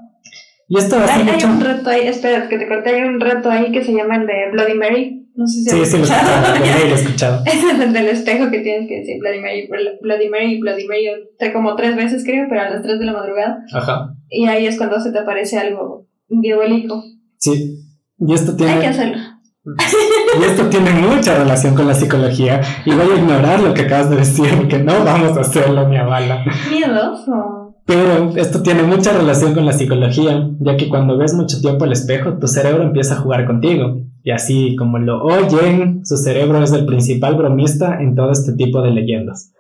Y 0.74 0.78
esto 0.78 0.96
hace 0.96 1.12
Hay, 1.12 1.28
hay 1.28 1.34
mucho... 1.34 1.48
un 1.48 1.60
reto 1.60 1.90
ahí, 1.90 2.08
espera, 2.08 2.48
que 2.48 2.58
te 2.58 2.66
corté, 2.66 2.92
hay 2.92 3.02
un 3.02 3.20
reto 3.20 3.52
ahí 3.52 3.74
que 3.74 3.84
se 3.84 3.92
llama 3.92 4.16
el 4.16 4.26
de 4.26 4.52
Bloody 4.54 4.74
Mary. 4.74 5.28
No 5.36 5.46
sé 5.46 5.64
si 5.64 5.70
Sí, 5.70 5.70
sí, 5.70 5.76
lo 5.76 5.84
he 5.84 5.84
escuchado. 5.84 6.58
lo 6.60 6.66
he 6.66 6.94
escuchado. 6.94 7.44
Es 7.46 7.62
el 7.62 7.92
del 7.92 8.08
espejo 8.08 8.50
que 8.50 8.60
tienes 8.62 8.88
que 8.88 9.00
decir 9.00 9.18
Bloody 9.20 9.42
Mary, 9.42 9.68
Bloody 10.02 10.30
Mary, 10.30 10.60
Bloody 10.62 10.88
Mary, 10.88 11.10
como 11.52 11.76
tres 11.76 11.98
veces 11.98 12.24
creo, 12.24 12.46
pero 12.48 12.62
a 12.62 12.70
las 12.70 12.82
tres 12.84 13.00
de 13.00 13.06
la 13.06 13.12
madrugada. 13.12 13.58
Ajá. 13.74 14.14
Y 14.30 14.48
ahí 14.48 14.66
es 14.66 14.78
cuando 14.78 14.98
se 15.02 15.12
te 15.12 15.20
aparece 15.20 15.60
algo 15.60 16.08
diabólico. 16.30 17.04
Sí. 17.38 17.76
Y 18.20 18.34
esto 18.34 18.52
Hay 18.52 18.58
que 18.58 18.64
tiene, 18.64 18.88
hacerlo. 18.88 19.18
y 20.40 20.44
esto 20.46 20.70
tiene 20.70 20.92
mucha 20.92 21.38
relación 21.38 21.76
con 21.76 21.86
la 21.86 21.96
psicología. 21.96 22.62
Y 22.86 22.92
voy 22.92 23.12
a 23.12 23.20
ignorar 23.20 23.60
lo 23.60 23.74
que 23.74 23.82
acabas 23.82 24.10
de 24.10 24.16
decir, 24.16 24.48
porque 24.56 24.80
no 24.80 25.04
vamos 25.04 25.38
a 25.38 25.42
hacerlo 25.42 25.86
ni 25.90 25.98
a 25.98 26.04
bala. 26.04 26.46
Miedoso. 26.72 27.61
Pero 27.92 28.38
esto 28.38 28.64
tiene 28.64 28.84
mucha 28.84 29.12
relación 29.12 29.54
con 29.54 29.66
la 29.66 29.74
psicología, 29.74 30.50
ya 30.62 30.78
que 30.78 30.88
cuando 30.88 31.18
ves 31.18 31.34
mucho 31.34 31.60
tiempo 31.60 31.84
el 31.84 31.92
espejo, 31.92 32.38
tu 32.38 32.48
cerebro 32.48 32.84
empieza 32.84 33.16
a 33.16 33.18
jugar 33.18 33.46
contigo. 33.46 34.00
Y 34.24 34.32
así 34.32 34.78
como 34.78 34.98
lo 34.98 35.22
oyen, 35.22 36.06
su 36.06 36.16
cerebro 36.16 36.64
es 36.64 36.72
el 36.72 36.86
principal 36.86 37.36
bromista 37.36 38.02
en 38.02 38.16
todo 38.16 38.32
este 38.32 38.54
tipo 38.54 38.82
de 38.82 38.92
leyendas, 38.92 39.52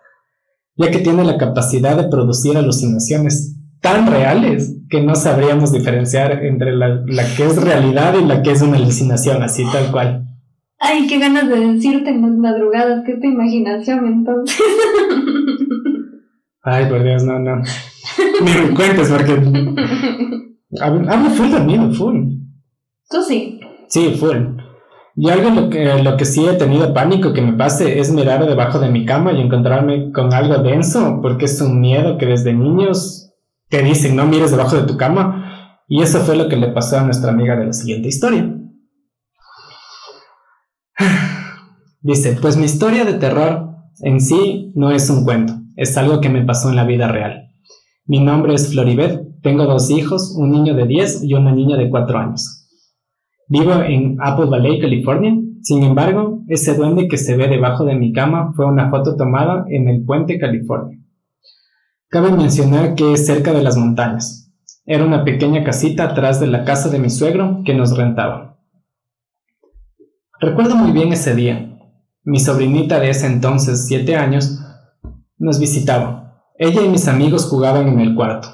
ya 0.77 0.89
que 0.91 0.99
tiene 0.99 1.25
la 1.25 1.37
capacidad 1.37 1.97
de 1.97 2.07
producir 2.07 2.55
alucinaciones 2.55 3.57
tan 3.81 4.07
reales 4.07 4.77
que 4.89 5.03
no 5.03 5.15
sabríamos 5.15 5.73
diferenciar 5.73 6.45
entre 6.45 6.73
la, 6.73 7.03
la 7.05 7.23
que 7.35 7.43
es 7.43 7.61
realidad 7.61 8.13
y 8.17 8.23
la 8.23 8.43
que 8.43 8.51
es 8.51 8.61
una 8.61 8.77
alucinación, 8.77 9.43
así 9.43 9.65
tal 9.73 9.91
cual. 9.91 10.25
Ay, 10.79 11.05
qué 11.07 11.19
ganas 11.19 11.49
de 11.49 11.59
decirte 11.59 12.11
en 12.11 12.21
las 12.21 12.31
madrugadas, 12.31 13.03
que 13.05 13.11
es 13.11 13.19
tu 13.19 13.27
imaginación 13.27 14.05
entonces. 14.05 14.57
Ay, 16.63 16.85
por 16.85 17.03
Dios, 17.03 17.23
no, 17.23 17.39
no. 17.39 17.57
Ni 18.41 18.51
me 18.51 18.75
cuentes 18.75 19.09
porque 19.09 19.33
hablo 20.79 21.11
hablo 21.11 21.29
full 21.31 21.51
de 21.51 21.59
miedo, 21.61 21.91
full. 21.93 22.19
Tú 23.09 23.21
sí. 23.27 23.59
Sí, 23.87 24.15
full. 24.19 24.61
Y 25.15 25.29
algo 25.29 25.49
lo 25.49 25.69
que, 25.69 26.01
lo 26.01 26.15
que 26.15 26.25
sí 26.25 26.45
he 26.45 26.53
tenido 26.53 26.93
pánico 26.93 27.33
que 27.33 27.41
me 27.41 27.53
pase 27.53 27.99
es 27.99 28.11
mirar 28.11 28.45
debajo 28.45 28.79
de 28.79 28.89
mi 28.89 29.05
cama 29.05 29.33
y 29.33 29.41
encontrarme 29.41 30.11
con 30.11 30.33
algo 30.33 30.63
denso, 30.63 31.19
porque 31.21 31.45
es 31.45 31.59
un 31.61 31.81
miedo 31.81 32.17
que 32.17 32.25
desde 32.25 32.53
niños 32.53 33.33
te 33.69 33.83
dicen 33.83 34.15
no 34.15 34.25
mires 34.25 34.51
debajo 34.51 34.77
de 34.77 34.87
tu 34.87 34.97
cama. 34.97 35.81
Y 35.87 36.01
eso 36.01 36.19
fue 36.19 36.37
lo 36.37 36.47
que 36.47 36.55
le 36.55 36.69
pasó 36.69 36.99
a 36.99 37.03
nuestra 37.03 37.31
amiga 37.31 37.57
de 37.57 37.65
la 37.65 37.73
siguiente 37.73 38.07
historia. 38.07 38.49
Dice, 42.01 42.37
pues 42.41 42.55
mi 42.55 42.65
historia 42.65 43.03
de 43.03 43.15
terror 43.15 43.75
en 44.01 44.21
sí 44.21 44.71
no 44.75 44.91
es 44.91 45.09
un 45.09 45.25
cuento, 45.25 45.53
es 45.81 45.97
algo 45.97 46.21
que 46.21 46.29
me 46.29 46.43
pasó 46.43 46.69
en 46.69 46.75
la 46.75 46.85
vida 46.85 47.07
real. 47.07 47.49
Mi 48.05 48.19
nombre 48.19 48.53
es 48.53 48.71
Floribet, 48.71 49.41
tengo 49.41 49.65
dos 49.65 49.89
hijos, 49.89 50.35
un 50.37 50.51
niño 50.51 50.75
de 50.75 50.85
10 50.85 51.23
y 51.23 51.33
una 51.33 51.51
niña 51.51 51.75
de 51.75 51.89
4 51.89 52.19
años. 52.19 52.67
Vivo 53.47 53.73
en 53.81 54.15
Apple 54.21 54.45
Valley, 54.45 54.79
California. 54.79 55.33
Sin 55.63 55.81
embargo, 55.81 56.43
ese 56.47 56.75
duende 56.75 57.07
que 57.07 57.17
se 57.17 57.35
ve 57.35 57.47
debajo 57.47 57.83
de 57.83 57.95
mi 57.95 58.13
cama 58.13 58.53
fue 58.55 58.67
una 58.67 58.91
foto 58.91 59.15
tomada 59.15 59.65
en 59.69 59.89
el 59.89 60.05
puente 60.05 60.37
California. 60.37 60.99
Cabe 62.09 62.31
mencionar 62.31 62.93
que 62.93 63.13
es 63.13 63.25
cerca 63.25 63.51
de 63.51 63.63
las 63.63 63.75
montañas. 63.75 64.53
Era 64.85 65.03
una 65.03 65.25
pequeña 65.25 65.63
casita 65.63 66.03
atrás 66.03 66.39
de 66.39 66.45
la 66.45 66.63
casa 66.63 66.89
de 66.89 66.99
mi 66.99 67.09
suegro 67.09 67.63
que 67.65 67.73
nos 67.73 67.97
rentaba. 67.97 68.59
Recuerdo 70.39 70.75
muy 70.75 70.91
bien 70.91 71.11
ese 71.11 71.33
día. 71.33 71.75
Mi 72.23 72.39
sobrinita 72.39 72.99
de 72.99 73.09
ese 73.09 73.25
entonces, 73.25 73.87
siete 73.87 74.15
años, 74.15 74.59
nos 75.41 75.59
visitaba. 75.59 76.43
Ella 76.57 76.83
y 76.83 76.89
mis 76.89 77.07
amigos 77.07 77.47
jugaban 77.47 77.87
en 77.87 77.99
el 77.99 78.13
cuarto. 78.13 78.47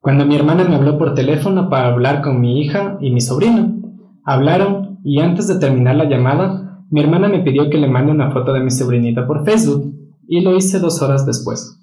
Cuando 0.00 0.26
mi 0.26 0.34
hermana 0.34 0.64
me 0.64 0.74
habló 0.74 0.98
por 0.98 1.14
teléfono 1.14 1.70
para 1.70 1.88
hablar 1.88 2.20
con 2.20 2.40
mi 2.40 2.60
hija 2.60 2.98
y 3.00 3.10
mi 3.10 3.20
sobrino, 3.20 3.80
hablaron 4.24 4.98
y 5.04 5.20
antes 5.20 5.46
de 5.46 5.58
terminar 5.58 5.94
la 5.94 6.06
llamada, 6.06 6.84
mi 6.90 7.00
hermana 7.00 7.28
me 7.28 7.40
pidió 7.40 7.70
que 7.70 7.78
le 7.78 7.86
mande 7.86 8.10
una 8.10 8.32
foto 8.32 8.52
de 8.52 8.60
mi 8.60 8.70
sobrinita 8.70 9.26
por 9.26 9.44
Facebook 9.44 9.94
y 10.26 10.40
lo 10.40 10.56
hice 10.56 10.80
dos 10.80 11.00
horas 11.00 11.24
después. 11.26 11.78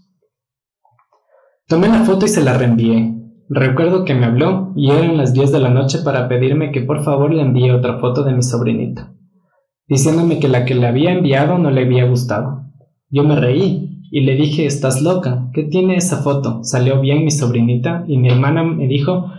Tomé 1.68 1.88
la 1.88 2.04
foto 2.04 2.26
y 2.26 2.30
se 2.30 2.44
la 2.44 2.58
reenvié. 2.58 3.14
Recuerdo 3.50 4.04
que 4.04 4.14
me 4.14 4.26
habló 4.26 4.74
y 4.76 4.92
eran 4.92 5.16
las 5.16 5.34
10 5.34 5.54
de 5.54 5.60
la 5.60 5.70
noche 5.70 6.00
para 6.04 6.28
pedirme 6.28 6.72
que 6.74 6.82
por 6.82 7.04
favor 7.04 7.34
le 7.34 7.42
envíe 7.42 7.72
otra 7.72 8.00
foto 8.00 8.24
de 8.24 8.34
mi 8.34 8.42
sobrinita, 8.42 9.14
diciéndome 9.88 10.40
que 10.40 10.50
la 10.50 10.66
que 10.66 10.76
le 10.76 10.86
había 10.86 11.14
enviado 11.14 11.58
no 11.58 11.72
le 11.72 11.84
había 11.84 12.06
gustado. 12.06 12.64
Yo 13.10 13.24
me 13.24 13.38
reí 13.38 13.87
y 14.12 14.22
le 14.22 14.36
dije, 14.36 14.66
estás 14.66 15.02
loca, 15.02 15.50
¿qué 15.54 15.64
tiene 15.64 15.96
esa 15.96 16.18
foto? 16.18 16.64
Salió 16.64 17.00
bien 17.02 17.24
mi 17.24 17.32
sobrinita 17.32 18.04
y 18.08 18.18
mi 18.18 18.30
hermana 18.30 18.64
me 18.64 18.88
dijo, 18.88 19.32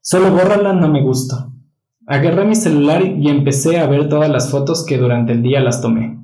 solo 0.00 0.30
bórrala, 0.30 0.72
no 0.72 0.88
me 0.88 1.02
gusta. 1.02 1.48
Agarré 2.06 2.44
mi 2.44 2.54
celular 2.54 3.02
y 3.04 3.28
empecé 3.28 3.78
a 3.78 3.86
ver 3.86 4.08
todas 4.08 4.30
las 4.30 4.50
fotos 4.50 4.84
que 4.84 4.98
durante 4.98 5.32
el 5.32 5.42
día 5.42 5.60
las 5.60 5.80
tomé. 5.80 6.18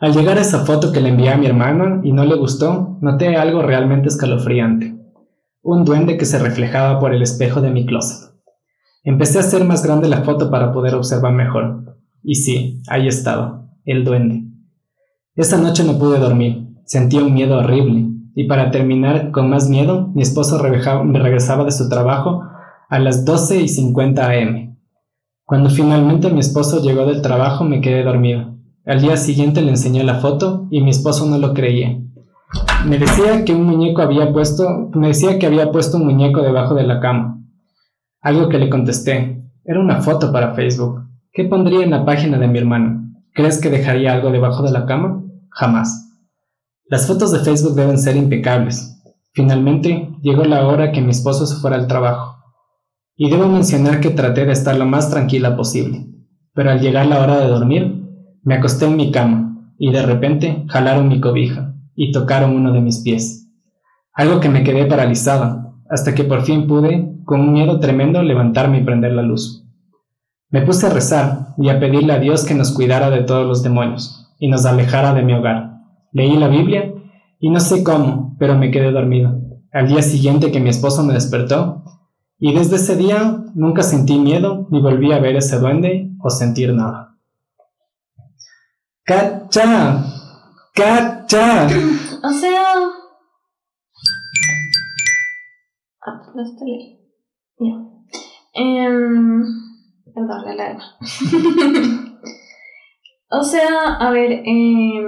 Al 0.00 0.14
llegar 0.14 0.38
a 0.38 0.42
esa 0.42 0.64
foto 0.64 0.92
que 0.92 1.00
le 1.00 1.10
envié 1.10 1.30
a 1.30 1.36
mi 1.36 1.46
hermana 1.46 2.00
y 2.02 2.12
no 2.12 2.24
le 2.24 2.34
gustó, 2.34 2.98
noté 3.00 3.36
algo 3.36 3.62
realmente 3.62 4.08
escalofriante. 4.08 4.94
Un 5.62 5.84
duende 5.84 6.16
que 6.16 6.24
se 6.24 6.38
reflejaba 6.38 6.98
por 6.98 7.14
el 7.14 7.22
espejo 7.22 7.60
de 7.60 7.70
mi 7.70 7.84
closet. 7.84 8.30
Empecé 9.04 9.38
a 9.38 9.42
hacer 9.42 9.64
más 9.64 9.84
grande 9.84 10.08
la 10.08 10.22
foto 10.22 10.50
para 10.50 10.72
poder 10.72 10.94
observar 10.94 11.32
mejor. 11.32 11.96
Y 12.22 12.36
sí, 12.36 12.82
ahí 12.88 13.08
estaba, 13.08 13.66
el 13.84 14.04
duende. 14.04 14.49
Esa 15.36 15.58
noche 15.58 15.84
no 15.84 15.96
pude 15.96 16.18
dormir, 16.18 16.66
sentía 16.84 17.22
un 17.22 17.32
miedo 17.32 17.58
horrible, 17.58 18.08
y 18.34 18.44
para 18.44 18.72
terminar 18.72 19.30
con 19.30 19.48
más 19.48 19.68
miedo, 19.68 20.10
mi 20.14 20.22
esposo 20.22 20.58
regresaba 20.58 21.64
de 21.64 21.70
su 21.70 21.88
trabajo 21.88 22.42
a 22.88 22.98
las 22.98 23.24
12 23.24 23.60
y 23.62 23.68
50 23.68 24.26
am. 24.26 24.76
Cuando 25.44 25.70
finalmente 25.70 26.30
mi 26.30 26.40
esposo 26.40 26.82
llegó 26.82 27.06
del 27.06 27.22
trabajo 27.22 27.64
me 27.64 27.80
quedé 27.80 28.02
dormido. 28.02 28.56
Al 28.84 29.00
día 29.00 29.16
siguiente 29.16 29.62
le 29.62 29.70
enseñé 29.70 30.02
la 30.02 30.16
foto 30.16 30.66
y 30.70 30.80
mi 30.80 30.90
esposo 30.90 31.26
no 31.26 31.38
lo 31.38 31.54
creía. 31.54 32.00
Me 32.86 32.98
decía 32.98 33.44
que 33.44 33.52
un 33.52 33.66
muñeco 33.66 34.02
había 34.02 34.32
puesto, 34.32 34.90
me 34.94 35.08
decía 35.08 35.38
que 35.38 35.46
había 35.46 35.70
puesto 35.70 35.98
un 35.98 36.06
muñeco 36.06 36.42
debajo 36.42 36.74
de 36.74 36.84
la 36.84 36.98
cama. 36.98 37.40
Algo 38.20 38.48
que 38.48 38.58
le 38.58 38.68
contesté. 38.68 39.44
Era 39.64 39.78
una 39.78 40.00
foto 40.00 40.32
para 40.32 40.54
Facebook. 40.54 41.04
¿Qué 41.32 41.44
pondría 41.44 41.84
en 41.84 41.90
la 41.90 42.04
página 42.04 42.38
de 42.38 42.48
mi 42.48 42.58
hermano? 42.58 42.99
¿Crees 43.32 43.60
que 43.60 43.70
dejaría 43.70 44.12
algo 44.12 44.30
debajo 44.30 44.62
de 44.62 44.72
la 44.72 44.86
cama? 44.86 45.22
Jamás. 45.50 46.10
Las 46.86 47.06
fotos 47.06 47.30
de 47.30 47.38
Facebook 47.40 47.74
deben 47.74 47.98
ser 47.98 48.16
impecables. 48.16 49.00
Finalmente, 49.32 50.10
llegó 50.22 50.44
la 50.44 50.66
hora 50.66 50.90
que 50.90 51.00
mi 51.00 51.10
esposo 51.10 51.46
se 51.46 51.60
fuera 51.60 51.76
al 51.76 51.86
trabajo. 51.86 52.36
Y 53.16 53.30
debo 53.30 53.46
mencionar 53.46 54.00
que 54.00 54.10
traté 54.10 54.44
de 54.46 54.52
estar 54.52 54.76
lo 54.76 54.86
más 54.86 55.10
tranquila 55.10 55.56
posible. 55.56 56.06
Pero 56.54 56.70
al 56.70 56.80
llegar 56.80 57.06
la 57.06 57.20
hora 57.20 57.38
de 57.38 57.46
dormir, 57.46 58.02
me 58.42 58.54
acosté 58.54 58.86
en 58.86 58.96
mi 58.96 59.12
cama 59.12 59.72
y 59.78 59.92
de 59.92 60.02
repente 60.02 60.64
jalaron 60.68 61.08
mi 61.08 61.20
cobija 61.20 61.74
y 61.94 62.10
tocaron 62.10 62.56
uno 62.56 62.72
de 62.72 62.80
mis 62.80 62.98
pies. 62.98 63.48
Algo 64.12 64.40
que 64.40 64.48
me 64.48 64.64
quedé 64.64 64.86
paralizada, 64.86 65.72
hasta 65.88 66.14
que 66.14 66.24
por 66.24 66.42
fin 66.42 66.66
pude, 66.66 67.14
con 67.24 67.40
un 67.40 67.52
miedo 67.52 67.78
tremendo, 67.78 68.22
levantarme 68.22 68.78
y 68.78 68.84
prender 68.84 69.12
la 69.12 69.22
luz. 69.22 69.64
Me 70.50 70.62
puse 70.62 70.86
a 70.86 70.90
rezar 70.90 71.54
y 71.58 71.68
a 71.68 71.78
pedirle 71.78 72.12
a 72.12 72.18
Dios 72.18 72.44
que 72.44 72.54
nos 72.54 72.72
cuidara 72.72 73.08
de 73.10 73.22
todos 73.22 73.46
los 73.46 73.62
demonios 73.62 74.34
y 74.38 74.48
nos 74.48 74.66
alejara 74.66 75.14
de 75.14 75.22
mi 75.22 75.32
hogar. 75.32 75.78
Leí 76.12 76.36
la 76.36 76.48
Biblia 76.48 76.92
y 77.38 77.50
no 77.50 77.60
sé 77.60 77.84
cómo, 77.84 78.36
pero 78.38 78.56
me 78.56 78.70
quedé 78.70 78.90
dormido. 78.90 79.40
Al 79.72 79.86
día 79.86 80.02
siguiente 80.02 80.50
que 80.50 80.58
mi 80.58 80.70
esposo 80.70 81.04
me 81.04 81.14
despertó, 81.14 81.84
y 82.38 82.54
desde 82.54 82.76
ese 82.76 82.96
día 82.96 83.44
nunca 83.54 83.82
sentí 83.82 84.18
miedo 84.18 84.66
ni 84.70 84.80
volví 84.80 85.12
a 85.12 85.20
ver 85.20 85.36
ese 85.36 85.58
duende 85.58 86.10
o 86.20 86.30
sentir 86.30 86.72
nada. 86.74 87.16
¡Cacha! 89.04 90.04
¡Cacha! 90.74 91.66
O 91.66 92.32
sea. 92.32 92.62
Ah, 96.06 96.22
no 96.34 96.42
está 96.42 96.64
ley. 96.64 96.98
Ya. 97.58 97.74
Em, 98.54 99.44
perdón, 100.14 100.44
la 100.44 100.50
alarma. 100.52 100.84
o 103.30 103.42
sea, 103.42 103.96
a 103.98 104.10
ver, 104.10 104.32
eh, 104.44 105.02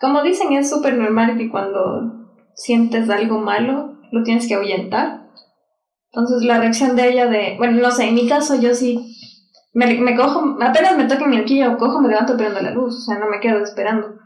como 0.00 0.22
dicen, 0.22 0.52
es 0.52 0.70
súper 0.70 0.94
normal 0.96 1.36
que 1.36 1.50
cuando 1.50 2.26
sientes 2.54 3.08
algo 3.08 3.38
malo, 3.38 3.98
lo 4.10 4.22
tienes 4.22 4.48
que 4.48 4.54
ahuyentar. 4.54 5.28
Entonces 6.12 6.42
la 6.42 6.58
reacción 6.58 6.94
de 6.96 7.08
ella 7.08 7.26
de, 7.26 7.54
bueno, 7.56 7.80
no 7.80 7.90
sé, 7.90 8.08
en 8.08 8.14
mi 8.14 8.28
caso 8.28 8.60
yo 8.60 8.74
sí, 8.74 9.00
me, 9.72 10.16
cojo, 10.16 10.56
apenas 10.60 10.96
me 10.96 11.04
toque 11.04 11.26
mi 11.26 11.38
horquilla 11.38 11.70
o 11.70 11.78
cojo, 11.78 12.00
me 12.00 12.08
levanto 12.08 12.36
prendo 12.36 12.60
la 12.60 12.70
luz, 12.70 12.96
o 12.96 13.00
sea, 13.00 13.18
no 13.18 13.28
me 13.28 13.40
quedo 13.40 13.62
esperando. 13.62 14.16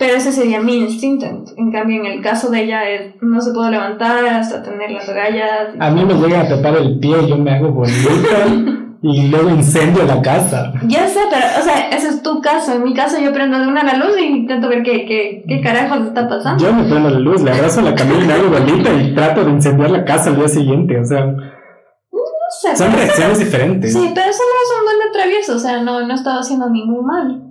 Pero 0.00 0.14
ese 0.14 0.32
sería 0.32 0.62
mi 0.62 0.78
instinto. 0.78 1.26
En 1.58 1.70
cambio, 1.70 2.00
en 2.00 2.06
el 2.06 2.22
caso 2.22 2.50
de 2.50 2.62
ella, 2.62 2.80
no 3.20 3.38
se 3.42 3.52
puede 3.52 3.72
levantar 3.72 4.24
hasta 4.24 4.62
tener 4.62 4.90
las 4.92 5.06
agallas. 5.06 5.74
A 5.78 5.90
mí 5.90 6.02
me 6.06 6.14
llega 6.14 6.40
a 6.40 6.48
tapar 6.48 6.78
el 6.78 6.98
pie, 6.98 7.28
yo 7.28 7.36
me 7.36 7.50
hago 7.50 7.70
bonita. 7.70 8.46
y 9.02 9.28
luego 9.28 9.50
incendio 9.50 10.04
la 10.04 10.22
casa. 10.22 10.72
Ya 10.86 11.06
sé, 11.06 11.20
pero, 11.30 11.44
o 11.60 11.62
sea, 11.62 11.90
ese 11.90 12.08
es 12.08 12.22
tu 12.22 12.40
caso. 12.40 12.76
En 12.76 12.82
mi 12.82 12.94
caso, 12.94 13.20
yo 13.20 13.30
prendo 13.34 13.58
de 13.58 13.68
una 13.68 13.84
la 13.84 13.98
luz 13.98 14.18
y 14.18 14.24
intento 14.24 14.70
ver 14.70 14.82
qué, 14.82 15.04
qué, 15.04 15.44
qué 15.46 15.60
carajos 15.60 16.06
está 16.06 16.26
pasando. 16.26 16.64
Yo 16.64 16.72
me 16.72 16.84
prendo 16.84 17.10
la 17.10 17.18
luz, 17.18 17.42
le 17.42 17.50
abrazo 17.50 17.82
la 17.82 17.94
camilla 17.94 18.24
y 18.24 18.26
me 18.26 18.32
hago 18.32 18.48
bolita 18.48 18.94
y 18.94 19.14
trato 19.14 19.44
de 19.44 19.50
incendiar 19.50 19.90
la 19.90 20.06
casa 20.06 20.30
al 20.30 20.36
día 20.36 20.48
siguiente, 20.48 20.98
o 20.98 21.04
sea. 21.04 21.26
No 21.26 22.22
sé. 22.58 22.74
Son 22.74 22.90
reacciones 22.90 23.38
diferentes. 23.38 23.92
Sí, 23.92 24.12
pero 24.14 24.30
eso 24.30 24.42
no 24.42 24.62
es 24.62 24.78
un 24.78 24.98
duende 24.98 25.12
travieso, 25.12 25.56
o 25.56 25.58
sea, 25.58 25.82
no, 25.82 26.06
no 26.06 26.14
estaba 26.14 26.40
haciendo 26.40 26.70
ningún 26.70 27.04
mal. 27.04 27.42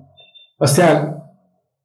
O 0.58 0.66
sea, 0.66 1.19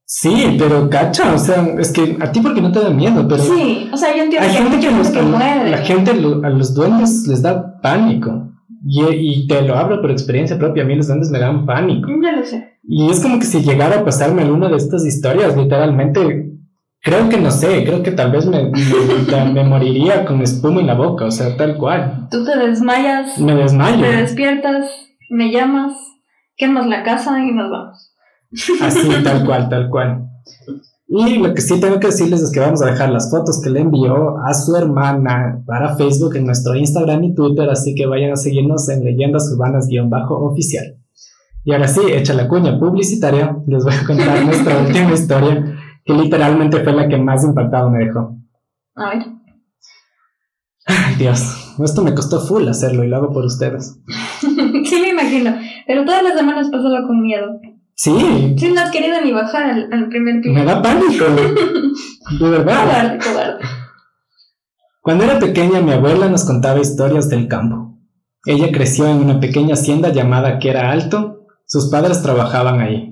Sí, 0.07 0.57
pero 0.59 0.89
cacha, 0.91 1.33
o 1.35 1.39
sea, 1.39 1.67
es 1.79 1.91
que 1.93 2.17
a 2.21 2.31
ti 2.31 2.41
porque 2.41 2.61
no 2.61 2.71
te 2.71 2.81
da 2.81 2.91
miedo, 2.91 3.27
pero... 3.27 3.43
Sí, 3.43 3.89
o 3.93 3.97
sea, 3.97 4.15
yo 4.15 4.25
entiendo 4.25 4.47
hay 4.49 4.55
que 4.55 4.63
gente 4.63 4.81
que, 4.81 4.91
los, 4.95 5.09
que 5.09 5.23
muere. 5.23 5.71
la 5.71 5.79
gente 5.79 6.15
lo- 6.15 6.45
a 6.45 6.51
los 6.51 6.75
duendes 6.75 7.27
les 7.27 7.41
da 7.43 7.81
pánico. 7.81 8.51
Y, 8.87 9.03
y 9.09 9.47
te 9.47 9.63
lo 9.63 9.77
hablo 9.77 10.03
por 10.03 10.11
experiencia 10.11 10.59
propia, 10.59 10.83
a 10.83 10.87
mí 10.87 10.95
los 10.95 11.07
duendes 11.07 11.31
me 11.31 11.39
dan 11.39 11.65
pánico. 11.65 12.09
Ya 12.23 12.33
lo 12.33 12.45
sé. 12.45 12.75
Y 12.87 13.09
es 13.11 13.21
como 13.21 13.39
que 13.39 13.47
si 13.47 13.63
llegara 13.63 14.01
a 14.01 14.05
pasarme 14.05 14.43
alguna 14.43 14.69
de 14.69 14.77
estas 14.77 15.07
historias, 15.07 15.57
literalmente, 15.57 16.51
creo 17.01 17.31
que 17.31 17.39
no 17.39 17.51
sé, 17.51 17.83
creo 17.85 18.03
que 18.03 18.11
tal 18.11 18.31
vez 18.31 18.45
me, 18.47 18.65
me, 18.71 19.53
me 19.55 19.65
moriría 19.65 20.27
con 20.27 20.43
espuma 20.43 20.81
en 20.83 20.89
la 20.89 20.95
boca, 20.95 21.25
o 21.25 21.31
sea, 21.31 21.57
tal 21.57 21.79
cual. 21.79 22.29
Tú 22.31 22.45
te 22.45 22.59
desmayas, 22.59 23.39
Me 23.39 23.55
desmayo. 23.55 24.03
te 24.05 24.17
despiertas, 24.19 24.85
me 25.31 25.51
llamas, 25.51 25.95
quemas 26.59 26.87
la 26.87 27.03
casa 27.05 27.41
y 27.43 27.53
nos 27.53 27.71
vamos. 27.71 28.11
Así, 28.81 29.09
tal 29.23 29.45
cual, 29.45 29.69
tal 29.69 29.91
cual. 29.91 30.29
Y 31.07 31.39
lo 31.39 31.55
que 31.55 31.61
sí 31.61 31.81
tengo 31.81 32.01
que 32.01 32.09
decirles 32.09 32.43
es 32.43 32.51
que 32.51 32.61
vamos 32.61 32.83
a 32.83 32.87
dejar 32.87 33.11
las 33.11 33.31
fotos 33.31 33.61
que 33.63 33.71
le 33.71 33.81
envió 33.81 34.39
a 34.39 34.53
su 34.55 34.75
hermana 34.75 35.63
para 35.67 35.97
Facebook 35.97 36.35
en 36.37 36.47
nuestro 36.47 36.75
Instagram 36.75 37.23
y 37.25 37.35
Twitter, 37.35 37.69
así 37.71 37.95
que 37.95 38.07
vayan 38.07 38.33
a 38.33 38.37
seguirnos 38.37 38.89
en 38.89 39.05
leyendas 39.05 39.53
urbanas-oficial. 39.53 40.97
Y 41.65 41.73
ahora 41.73 41.89
sí, 41.89 42.01
hecha 42.09 42.35
la 42.35 42.49
cuña 42.49 42.79
publicitaria, 42.79 43.57
les 43.67 43.85
voy 43.85 43.95
a 43.95 44.07
contar 44.07 44.45
nuestra 44.45 44.83
última 44.83 45.13
historia, 45.13 45.79
que 46.05 46.13
literalmente 46.13 46.83
fue 46.83 46.93
la 46.93 47.09
que 47.09 47.17
más 47.17 47.45
impactado 47.45 47.91
me 47.91 48.05
dejó. 48.05 48.37
A 48.97 49.11
ver. 49.11 49.27
Ay, 50.87 51.15
Dios, 51.17 51.77
esto 51.83 52.03
me 52.03 52.15
costó 52.15 52.41
full 52.41 52.69
hacerlo 52.69 53.05
y 53.05 53.09
lo 53.09 53.17
hago 53.17 53.33
por 53.33 53.45
ustedes. 53.45 53.99
sí, 54.41 55.01
me 55.01 55.11
imagino. 55.11 55.55
Pero 55.87 56.05
todas 56.05 56.23
las 56.23 56.35
semanas 56.35 56.69
pasaba 56.71 57.07
con 57.07 57.23
miedo. 57.23 57.59
Sí, 57.97 58.55
Sí, 58.59 58.73
no 58.73 58.81
has 58.81 58.91
querido 58.91 59.21
ni 59.23 59.33
bajar 59.33 59.71
al, 59.71 59.93
al 59.93 60.09
primer 60.09 60.41
piso. 60.41 60.53
me 60.55 60.65
da 60.65 60.83
pánico, 60.83 61.25
de 61.25 62.51
verdad. 62.51 62.85
Cobarde, 62.85 63.19
cobarde. 63.19 63.65
Cuando 65.01 65.25
era 65.25 65.39
pequeña, 65.39 65.81
mi 65.81 65.93
abuela 65.93 66.29
nos 66.29 66.45
contaba 66.45 66.81
historias 66.81 67.29
del 67.29 67.47
campo. 67.47 67.99
Ella 68.47 68.71
creció 68.73 69.07
en 69.07 69.19
una 69.19 69.39
pequeña 69.41 69.75
hacienda 69.75 70.11
llamada 70.11 70.59
que 70.59 70.71
era 70.71 70.91
Alto. 70.91 71.47
Sus 71.67 71.91
padres 71.91 72.23
trabajaban 72.23 72.81
ahí. 72.81 73.11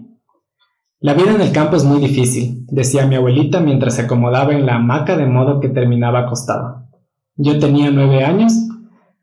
La 1.01 1.15
vida 1.15 1.33
en 1.33 1.41
el 1.41 1.53
campo 1.53 1.77
es 1.77 1.85
muy 1.85 2.01
difícil, 2.01 2.65
decía 2.69 3.07
mi 3.07 3.17
abuelita 3.17 3.59
mientras 3.61 3.97
se 3.97 4.03
acomodaba 4.03 4.53
en 4.53 4.67
la 4.67 4.77
hamaca 4.77 5.17
de 5.17 5.27
modo 5.27 5.59
que 5.59 5.69
terminaba 5.69 6.21
acostada. 6.21 6.87
Yo 7.37 7.59
tenía 7.59 7.91
nueve 7.91 8.25
años 8.25 8.53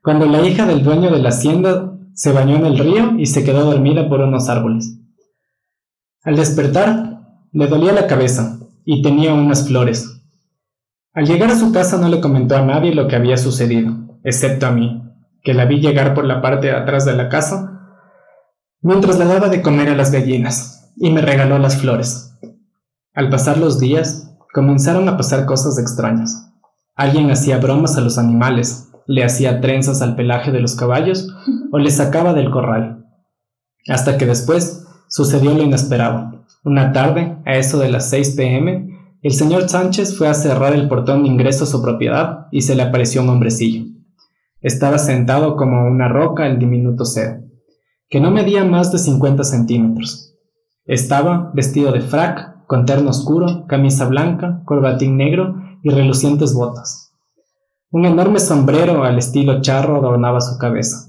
cuando 0.02 0.26
la 0.26 0.42
hija 0.46 0.66
del 0.66 0.84
dueño 0.84 1.10
de 1.10 1.20
la 1.20 1.30
hacienda 1.30 1.94
se 2.14 2.34
bañó 2.34 2.58
en 2.58 2.66
el 2.66 2.78
río 2.78 3.14
y 3.18 3.28
se 3.28 3.46
quedó 3.46 3.64
dormida 3.64 4.10
por 4.10 4.20
unos 4.20 4.50
árboles. 4.50 5.00
Al 6.30 6.36
despertar, 6.36 7.24
le 7.54 7.66
dolía 7.66 7.92
la 7.92 8.06
cabeza 8.06 8.60
y 8.86 9.02
tenía 9.02 9.34
unas 9.34 9.68
flores. 9.68 10.22
Al 11.12 11.26
llegar 11.26 11.50
a 11.50 11.58
su 11.58 11.72
casa 11.72 11.98
no 11.98 12.08
le 12.08 12.22
comentó 12.22 12.56
a 12.56 12.62
nadie 12.62 12.94
lo 12.94 13.08
que 13.08 13.16
había 13.16 13.36
sucedido, 13.36 13.96
excepto 14.24 14.68
a 14.68 14.72
mí, 14.72 15.02
que 15.42 15.56
la 15.56 15.66
vi 15.66 15.80
llegar 15.80 16.14
por 16.14 16.26
la 16.26 16.40
parte 16.40 16.68
de 16.68 16.74
atrás 16.74 17.06
de 17.06 17.16
la 17.16 17.30
casa 17.30 18.06
mientras 18.84 19.18
le 19.18 19.26
daba 19.26 19.50
de 19.50 19.64
comer 19.64 19.90
a 19.90 19.96
las 19.96 20.12
gallinas 20.12 20.94
y 20.98 21.10
me 21.10 21.22
regaló 21.22 21.58
las 21.58 21.78
flores. 21.78 22.38
Al 23.16 23.32
pasar 23.32 23.58
los 23.58 23.80
días, 23.80 24.38
comenzaron 24.54 25.10
a 25.10 25.18
pasar 25.18 25.48
cosas 25.48 25.80
extrañas. 25.80 26.54
Alguien 26.96 27.32
hacía 27.32 27.58
bromas 27.58 27.98
a 27.98 28.02
los 28.02 28.20
animales, 28.20 28.92
le 29.08 29.24
hacía 29.24 29.62
trenzas 29.62 30.04
al 30.04 30.16
pelaje 30.16 30.52
de 30.52 30.60
los 30.60 30.76
caballos 30.76 31.28
o 31.72 31.80
les 31.80 31.96
sacaba 31.96 32.34
del 32.34 32.52
corral. 32.52 33.08
Hasta 33.88 34.20
que 34.20 34.28
después 34.28 34.86
sucedió 35.10 35.54
lo 35.54 35.64
inesperado. 35.64 36.46
Una 36.64 36.94
tarde, 36.94 37.38
a 37.46 37.56
eso 37.56 37.80
de 37.80 37.90
las 37.90 38.10
6 38.10 38.36
pm, 38.38 38.90
el 39.22 39.34
señor 39.34 39.68
Sánchez 39.68 40.18
fue 40.18 40.30
a 40.30 40.34
cerrar 40.34 40.74
el 40.74 40.88
portón 40.88 41.24
de 41.24 41.30
ingreso 41.30 41.66
a 41.66 41.68
su 41.68 41.82
propiedad 41.82 42.48
y 42.52 42.62
se 42.62 42.76
le 42.76 42.84
apareció 42.84 43.22
un 43.22 43.30
hombrecillo. 43.30 43.86
Estaba 44.62 44.98
sentado 44.98 45.58
como 45.58 45.86
una 45.86 46.08
roca 46.08 46.48
el 46.48 46.60
diminuto 46.60 47.04
ser, 47.04 47.44
que 48.10 48.22
no 48.22 48.32
medía 48.32 48.64
más 48.64 48.92
de 48.92 49.00
50 49.00 49.44
centímetros. 49.44 50.36
Estaba 50.86 51.52
vestido 51.54 51.92
de 51.92 52.02
frac, 52.02 52.66
con 52.66 52.86
terno 52.86 53.10
oscuro, 53.10 53.66
camisa 53.68 54.06
blanca, 54.08 54.62
corbatín 54.66 55.18
negro 55.18 55.56
y 55.84 55.90
relucientes 55.90 56.54
botas. 56.54 57.14
Un 57.92 58.06
enorme 58.06 58.40
sombrero 58.40 59.04
al 59.04 59.18
estilo 59.18 59.62
charro 59.62 59.98
adornaba 59.98 60.42
su 60.42 60.58
cabeza. 60.58 61.09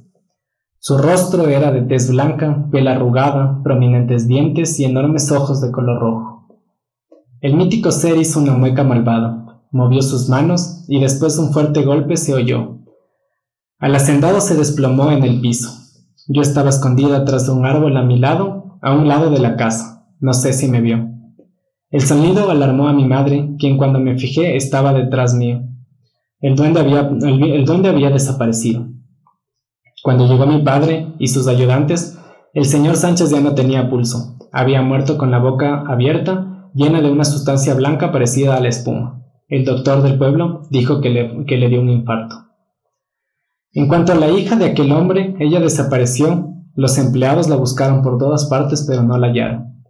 Su 0.82 0.96
rostro 0.96 1.46
era 1.46 1.72
de 1.72 1.82
tez 1.82 2.10
blanca, 2.10 2.66
piel 2.72 2.88
arrugada, 2.88 3.60
prominentes 3.62 4.26
dientes 4.26 4.80
y 4.80 4.86
enormes 4.86 5.30
ojos 5.30 5.60
de 5.60 5.70
color 5.70 6.00
rojo. 6.00 6.48
El 7.42 7.54
mítico 7.54 7.92
ser 7.92 8.16
hizo 8.16 8.40
una 8.40 8.54
mueca 8.54 8.82
malvada, 8.82 9.60
movió 9.72 10.00
sus 10.00 10.30
manos 10.30 10.86
y 10.88 10.98
después 10.98 11.36
de 11.36 11.42
un 11.42 11.52
fuerte 11.52 11.82
golpe 11.82 12.16
se 12.16 12.32
oyó. 12.32 12.78
Al 13.78 13.94
hacendado 13.94 14.40
se 14.40 14.56
desplomó 14.56 15.10
en 15.10 15.22
el 15.22 15.42
piso. 15.42 15.68
Yo 16.28 16.40
estaba 16.40 16.70
escondida 16.70 17.26
tras 17.26 17.44
de 17.44 17.52
un 17.52 17.66
árbol 17.66 17.98
a 17.98 18.02
mi 18.02 18.18
lado, 18.18 18.78
a 18.80 18.94
un 18.94 19.06
lado 19.06 19.30
de 19.30 19.38
la 19.38 19.56
casa. 19.56 20.06
No 20.18 20.32
sé 20.32 20.54
si 20.54 20.66
me 20.66 20.80
vio. 20.80 21.10
El 21.90 22.00
sonido 22.00 22.50
alarmó 22.50 22.88
a 22.88 22.94
mi 22.94 23.04
madre, 23.04 23.50
quien 23.58 23.76
cuando 23.76 24.00
me 24.00 24.16
fijé 24.16 24.56
estaba 24.56 24.94
detrás 24.94 25.34
mío. 25.34 25.60
El 26.40 26.56
duende 26.56 26.80
había, 26.80 27.00
el 27.00 27.66
duende 27.66 27.90
había 27.90 28.08
desaparecido. 28.08 28.86
Cuando 30.02 30.26
llegó 30.26 30.46
mi 30.46 30.62
padre 30.62 31.08
y 31.18 31.28
sus 31.28 31.46
ayudantes, 31.46 32.18
el 32.54 32.64
señor 32.64 32.96
Sánchez 32.96 33.30
ya 33.30 33.40
no 33.40 33.54
tenía 33.54 33.90
pulso. 33.90 34.36
Había 34.52 34.82
muerto 34.82 35.18
con 35.18 35.30
la 35.30 35.38
boca 35.38 35.84
abierta, 35.86 36.70
llena 36.74 37.00
de 37.00 37.10
una 37.10 37.24
sustancia 37.24 37.74
blanca 37.74 38.10
parecida 38.10 38.56
a 38.56 38.60
la 38.60 38.68
espuma. 38.68 39.22
El 39.48 39.64
doctor 39.64 40.02
del 40.02 40.16
pueblo 40.16 40.62
dijo 40.70 41.00
que 41.00 41.10
le, 41.10 41.44
que 41.44 41.56
le 41.56 41.68
dio 41.68 41.80
un 41.80 41.90
infarto. 41.90 42.36
En 43.72 43.88
cuanto 43.88 44.12
a 44.12 44.16
la 44.16 44.28
hija 44.30 44.56
de 44.56 44.66
aquel 44.66 44.90
hombre, 44.92 45.36
ella 45.38 45.60
desapareció. 45.60 46.48
Los 46.74 46.98
empleados 46.98 47.48
la 47.48 47.56
buscaron 47.56 48.02
por 48.02 48.18
todas 48.18 48.46
partes, 48.46 48.84
pero 48.88 49.02
no 49.02 49.18
la 49.18 49.28
hallaron. 49.28 49.84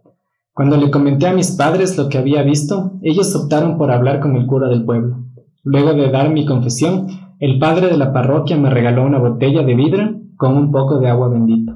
Cuando 0.53 0.77
le 0.77 0.91
comenté 0.91 1.27
a 1.27 1.33
mis 1.33 1.51
padres 1.51 1.97
lo 1.97 2.09
que 2.09 2.17
había 2.17 2.43
visto, 2.43 2.99
ellos 3.01 3.33
optaron 3.35 3.77
por 3.77 3.91
hablar 3.91 4.19
con 4.19 4.35
el 4.35 4.45
cura 4.45 4.67
del 4.67 4.83
pueblo. 4.83 5.25
Luego 5.63 5.93
de 5.93 6.11
dar 6.11 6.31
mi 6.31 6.45
confesión, 6.45 7.07
el 7.41 7.57
padre 7.57 7.87
de 7.87 7.97
la 7.97 8.13
parroquia 8.13 8.55
me 8.55 8.69
regaló 8.69 9.03
una 9.03 9.17
botella 9.17 9.63
de 9.63 9.73
vidrio 9.73 10.21
con 10.37 10.55
un 10.55 10.71
poco 10.71 10.99
de 10.99 11.09
agua 11.09 11.27
bendita. 11.27 11.75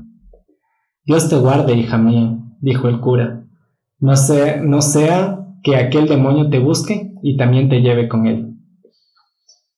Dios 1.03 1.27
te 1.27 1.37
guarde, 1.37 1.73
hija 1.73 1.97
mía, 1.97 2.37
dijo 2.61 2.87
el 2.87 2.99
cura. 2.99 3.47
No, 3.97 4.15
sea, 4.15 4.61
no 4.61 4.83
sea 4.83 5.39
que 5.63 5.75
aquel 5.75 6.07
demonio 6.07 6.51
te 6.51 6.59
busque 6.59 7.15
y 7.23 7.35
también 7.35 7.67
te 7.67 7.81
lleve 7.81 8.07
con 8.07 8.27
él. 8.27 8.55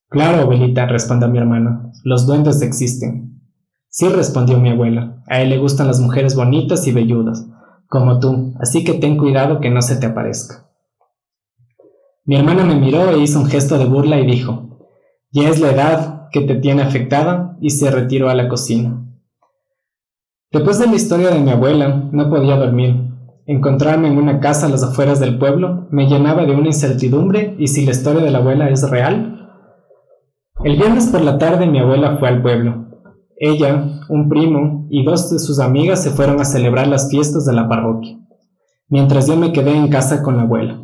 Claro, 0.10 0.42
abuelita, 0.42 0.88
respondió 0.88 1.30
mi 1.30 1.38
hermano, 1.38 1.94
los 2.04 2.28
duendes 2.28 2.62
existen. 2.62 3.42
Sí, 3.88 4.10
respondió 4.10 4.60
mi 4.60 4.72
abuela, 4.72 5.24
a 5.28 5.42
él 5.42 5.52
le 5.52 5.58
gustan 5.58 5.88
las 5.88 6.02
mujeres 6.02 6.36
bonitas 6.36 6.86
y 6.86 6.92
velludas, 6.92 7.48
como 7.88 8.20
tú, 8.20 8.54
así 8.60 8.84
que 8.84 8.96
ten 8.96 9.16
cuidado 9.16 9.62
que 9.62 9.70
no 9.70 9.82
se 9.82 9.96
te 9.96 10.08
aparezca. 10.08 10.68
Mi 12.26 12.36
hermana 12.36 12.66
me 12.66 12.76
miró 12.76 13.10
e 13.10 13.20
hizo 13.20 13.40
un 13.40 13.46
gesto 13.46 13.78
de 13.78 13.86
burla 13.86 14.20
y 14.20 14.26
dijo, 14.26 14.67
ya 15.42 15.50
es 15.50 15.60
la 15.60 15.72
edad 15.72 16.30
que 16.32 16.42
te 16.42 16.56
tiene 16.56 16.82
afectada 16.82 17.58
y 17.62 17.70
se 17.70 17.92
retiró 17.92 18.30
a 18.30 18.36
la 18.36 18.48
cocina. 18.48 19.04
Después 20.52 20.80
de 20.80 20.88
la 20.88 20.96
historia 20.96 21.30
de 21.30 21.40
mi 21.40 21.52
abuela, 21.52 22.10
no 22.12 22.30
podía 22.30 22.56
dormir. 22.56 23.08
Encontrarme 23.46 24.08
en 24.08 24.18
una 24.18 24.40
casa 24.40 24.66
a 24.66 24.70
las 24.70 24.84
afueras 24.84 25.20
del 25.20 25.38
pueblo 25.38 25.88
me 25.92 26.08
llenaba 26.08 26.46
de 26.46 26.54
una 26.54 26.68
incertidumbre 26.68 27.56
y 27.58 27.68
si 27.68 27.86
la 27.86 27.92
historia 27.92 28.24
de 28.24 28.32
la 28.32 28.40
abuela 28.40 28.70
es 28.70 28.90
real. 28.90 29.50
El 30.64 30.76
viernes 30.76 31.08
por 31.08 31.22
la 31.22 31.38
tarde 31.38 31.68
mi 31.68 31.80
abuela 31.80 32.18
fue 32.18 32.30
al 32.30 32.42
pueblo. 32.42 32.88
Ella, 33.38 34.02
un 34.10 34.30
primo 34.30 34.88
y 34.90 35.04
dos 35.04 35.30
de 35.30 35.38
sus 35.38 35.60
amigas 35.60 36.02
se 36.02 36.10
fueron 36.10 36.42
a 36.42 36.46
celebrar 36.46 36.88
las 36.88 37.10
fiestas 37.12 37.46
de 37.46 37.54
la 37.54 37.70
parroquia, 37.70 38.18
mientras 38.90 39.28
yo 39.28 39.36
me 39.36 39.54
quedé 39.54 39.78
en 39.78 39.90
casa 39.90 40.24
con 40.24 40.38
la 40.38 40.44
abuela. 40.44 40.84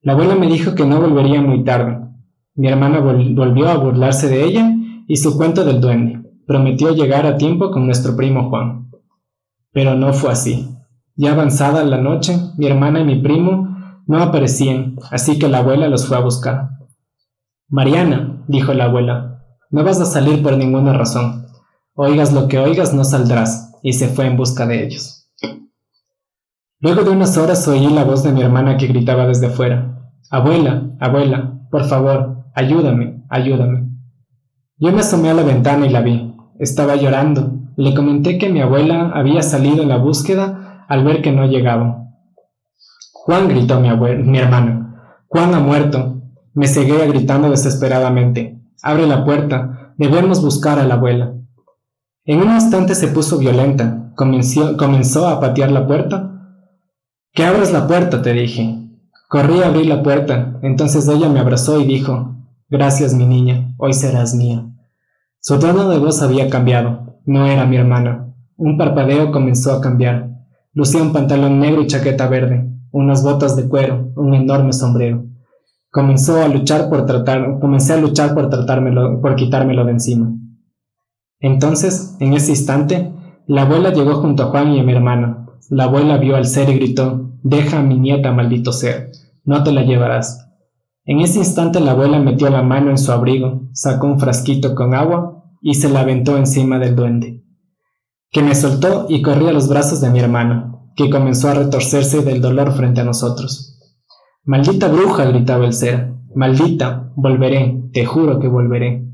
La 0.00 0.12
abuela 0.12 0.36
me 0.36 0.46
dijo 0.46 0.74
que 0.74 0.86
no 0.86 1.00
volvería 1.00 1.42
muy 1.42 1.64
tarde. 1.64 2.04
Mi 2.54 2.68
hermana 2.68 3.00
volvió 3.00 3.68
a 3.68 3.76
burlarse 3.76 4.28
de 4.28 4.44
ella 4.44 4.72
y 5.08 5.16
su 5.16 5.36
cuento 5.36 5.64
del 5.64 5.80
duende 5.80 6.24
prometió 6.46 6.94
llegar 6.94 7.26
a 7.26 7.36
tiempo 7.36 7.70
con 7.70 7.86
nuestro 7.86 8.16
primo 8.16 8.48
Juan. 8.50 8.90
Pero 9.72 9.94
no 9.94 10.12
fue 10.12 10.30
así. 10.30 10.76
Ya 11.16 11.32
avanzada 11.32 11.84
la 11.84 11.98
noche, 11.98 12.36
mi 12.58 12.66
hermana 12.66 13.00
y 13.00 13.04
mi 13.04 13.16
primo 13.20 13.76
no 14.06 14.22
aparecían, 14.22 14.96
así 15.10 15.38
que 15.38 15.48
la 15.48 15.58
abuela 15.58 15.88
los 15.88 16.06
fue 16.06 16.16
a 16.16 16.20
buscar. 16.20 16.70
Mariana, 17.68 18.44
dijo 18.48 18.74
la 18.74 18.84
abuela, 18.84 19.44
no 19.70 19.84
vas 19.84 20.00
a 20.00 20.06
salir 20.06 20.42
por 20.42 20.56
ninguna 20.56 20.92
razón. 20.92 21.46
Oigas 21.94 22.32
lo 22.32 22.48
que 22.48 22.58
oigas, 22.58 22.92
no 22.92 23.04
saldrás, 23.04 23.72
y 23.82 23.92
se 23.94 24.08
fue 24.08 24.26
en 24.26 24.36
busca 24.36 24.66
de 24.66 24.84
ellos. 24.84 25.30
Luego 26.80 27.02
de 27.02 27.10
unas 27.10 27.38
horas 27.38 27.66
oí 27.68 27.86
la 27.86 28.04
voz 28.04 28.22
de 28.22 28.32
mi 28.32 28.42
hermana 28.42 28.76
que 28.76 28.88
gritaba 28.88 29.26
desde 29.26 29.48
fuera. 29.48 30.10
Abuela, 30.30 30.90
abuela, 31.00 31.60
por 31.70 31.84
favor, 31.84 32.33
ayúdame, 32.54 33.24
ayúdame. 33.28 33.88
Yo 34.78 34.92
me 34.92 35.00
asomé 35.00 35.30
a 35.30 35.34
la 35.34 35.42
ventana 35.42 35.86
y 35.86 35.90
la 35.90 36.00
vi. 36.00 36.34
Estaba 36.58 36.96
llorando. 36.96 37.52
Le 37.76 37.94
comenté 37.94 38.38
que 38.38 38.48
mi 38.48 38.60
abuela 38.60 39.10
había 39.14 39.42
salido 39.42 39.82
en 39.82 39.88
la 39.88 39.98
búsqueda 39.98 40.84
al 40.88 41.04
ver 41.04 41.22
que 41.22 41.32
no 41.32 41.46
llegaba. 41.46 42.08
Juan 43.12 43.48
gritó 43.48 43.80
mi, 43.80 43.88
mi 44.24 44.38
hermano. 44.38 44.96
Juan 45.28 45.54
ha 45.54 45.60
muerto. 45.60 46.22
Me 46.52 46.66
seguía 46.66 47.06
gritando 47.06 47.50
desesperadamente. 47.50 48.60
Abre 48.82 49.06
la 49.06 49.24
puerta. 49.24 49.92
Debemos 49.96 50.42
buscar 50.42 50.78
a 50.78 50.86
la 50.86 50.94
abuela. 50.94 51.34
En 52.24 52.42
un 52.42 52.52
instante 52.52 52.94
se 52.94 53.08
puso 53.08 53.38
violenta. 53.38 54.12
Comenzó, 54.16 54.76
comenzó 54.76 55.28
a 55.28 55.40
patear 55.40 55.70
la 55.70 55.86
puerta. 55.86 56.30
Que 57.32 57.44
abras 57.44 57.72
la 57.72 57.86
puerta, 57.86 58.22
te 58.22 58.32
dije. 58.32 58.78
Corrí 59.28 59.62
a 59.62 59.66
abrir 59.66 59.86
la 59.86 60.02
puerta. 60.02 60.58
Entonces 60.62 61.08
ella 61.08 61.28
me 61.28 61.40
abrazó 61.40 61.80
y 61.80 61.84
dijo, 61.84 62.34
Gracias, 62.70 63.12
mi 63.14 63.26
niña, 63.26 63.74
hoy 63.76 63.92
serás 63.92 64.34
mía. 64.34 64.66
Su 65.38 65.58
tono 65.58 65.90
de 65.90 65.98
voz 65.98 66.22
había 66.22 66.48
cambiado. 66.48 67.20
No 67.26 67.46
era 67.46 67.66
mi 67.66 67.76
hermana. 67.76 68.34
Un 68.56 68.78
parpadeo 68.78 69.32
comenzó 69.32 69.72
a 69.72 69.80
cambiar. 69.82 70.30
Lucía 70.72 71.02
un 71.02 71.12
pantalón 71.12 71.60
negro 71.60 71.82
y 71.82 71.86
chaqueta 71.86 72.26
verde, 72.26 72.68
unas 72.90 73.22
botas 73.22 73.54
de 73.54 73.68
cuero, 73.68 74.12
un 74.16 74.34
enorme 74.34 74.72
sombrero. 74.72 75.26
Comenzó 75.90 76.42
a 76.42 76.48
luchar 76.48 76.88
por 76.88 77.04
tratar, 77.04 77.60
comencé 77.60 77.92
a 77.92 77.98
luchar 77.98 78.34
por 78.34 78.48
tratármelo, 78.48 79.20
por 79.20 79.36
quitármelo 79.36 79.84
de 79.84 79.92
encima. 79.92 80.32
Entonces, 81.40 82.16
en 82.20 82.32
ese 82.32 82.52
instante, 82.52 83.12
la 83.46 83.62
abuela 83.62 83.92
llegó 83.92 84.14
junto 84.14 84.42
a 84.42 84.46
Juan 84.46 84.72
y 84.72 84.80
a 84.80 84.82
mi 84.82 84.92
hermana. 84.92 85.46
La 85.68 85.84
abuela 85.84 86.16
vio 86.16 86.34
al 86.36 86.46
ser 86.46 86.70
y 86.70 86.74
gritó, 86.76 87.30
Deja 87.42 87.80
a 87.80 87.82
mi 87.82 87.98
nieta, 87.98 88.32
maldito 88.32 88.72
ser, 88.72 89.12
no 89.44 89.62
te 89.62 89.70
la 89.70 89.82
llevarás. 89.82 90.43
En 91.06 91.20
ese 91.20 91.38
instante 91.38 91.80
la 91.80 91.92
abuela 91.92 92.18
metió 92.18 92.48
la 92.48 92.62
mano 92.62 92.90
en 92.90 92.96
su 92.96 93.12
abrigo, 93.12 93.68
sacó 93.72 94.06
un 94.06 94.18
frasquito 94.18 94.74
con 94.74 94.94
agua 94.94 95.44
y 95.60 95.74
se 95.74 95.90
la 95.90 96.00
aventó 96.00 96.38
encima 96.38 96.78
del 96.78 96.96
duende, 96.96 97.44
que 98.30 98.42
me 98.42 98.54
soltó 98.54 99.06
y 99.10 99.20
corrí 99.20 99.46
a 99.48 99.52
los 99.52 99.68
brazos 99.68 100.00
de 100.00 100.10
mi 100.10 100.20
hermano, 100.20 100.90
que 100.96 101.10
comenzó 101.10 101.50
a 101.50 101.54
retorcerse 101.54 102.22
del 102.22 102.40
dolor 102.40 102.72
frente 102.72 103.02
a 103.02 103.04
nosotros. 103.04 103.78
Maldita 104.44 104.88
bruja, 104.88 105.24
gritaba 105.26 105.66
el 105.66 105.74
ser, 105.74 106.14
maldita, 106.34 107.12
volveré, 107.16 107.82
te 107.92 108.06
juro 108.06 108.40
que 108.40 108.48
volveré. 108.48 109.06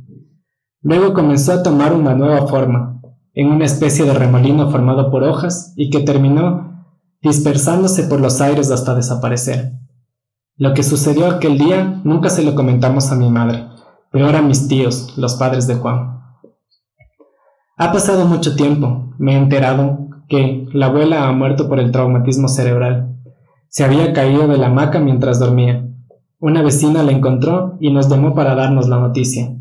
Luego 0.82 1.12
comenzó 1.12 1.52
a 1.52 1.62
tomar 1.62 1.92
una 1.92 2.14
nueva 2.14 2.46
forma, 2.46 3.00
en 3.34 3.48
una 3.48 3.64
especie 3.64 4.04
de 4.04 4.14
remolino 4.14 4.70
formado 4.70 5.10
por 5.10 5.24
hojas 5.24 5.72
y 5.76 5.90
que 5.90 6.00
terminó 6.00 6.84
dispersándose 7.20 8.04
por 8.04 8.20
los 8.20 8.40
aires 8.40 8.70
hasta 8.70 8.94
desaparecer. 8.94 9.72
Lo 10.60 10.74
que 10.74 10.82
sucedió 10.82 11.26
aquel 11.26 11.56
día 11.56 12.02
nunca 12.04 12.28
se 12.28 12.42
lo 12.42 12.54
comentamos 12.54 13.10
a 13.10 13.16
mi 13.16 13.30
madre, 13.30 13.64
pero 14.12 14.28
a 14.28 14.42
mis 14.42 14.68
tíos, 14.68 15.16
los 15.16 15.36
padres 15.36 15.66
de 15.66 15.76
Juan. 15.76 16.20
Ha 17.78 17.90
pasado 17.90 18.26
mucho 18.26 18.54
tiempo, 18.56 19.14
me 19.16 19.32
he 19.32 19.38
enterado 19.38 20.08
que 20.28 20.68
la 20.74 20.88
abuela 20.88 21.26
ha 21.26 21.32
muerto 21.32 21.66
por 21.66 21.80
el 21.80 21.90
traumatismo 21.92 22.46
cerebral. 22.46 23.16
Se 23.68 23.84
había 23.84 24.12
caído 24.12 24.48
de 24.48 24.58
la 24.58 24.66
hamaca 24.66 25.00
mientras 25.00 25.38
dormía. 25.38 25.88
Una 26.38 26.60
vecina 26.60 27.02
la 27.04 27.12
encontró 27.12 27.78
y 27.80 27.90
nos 27.90 28.10
llamó 28.10 28.34
para 28.34 28.54
darnos 28.54 28.86
la 28.86 28.98
noticia. 28.98 29.56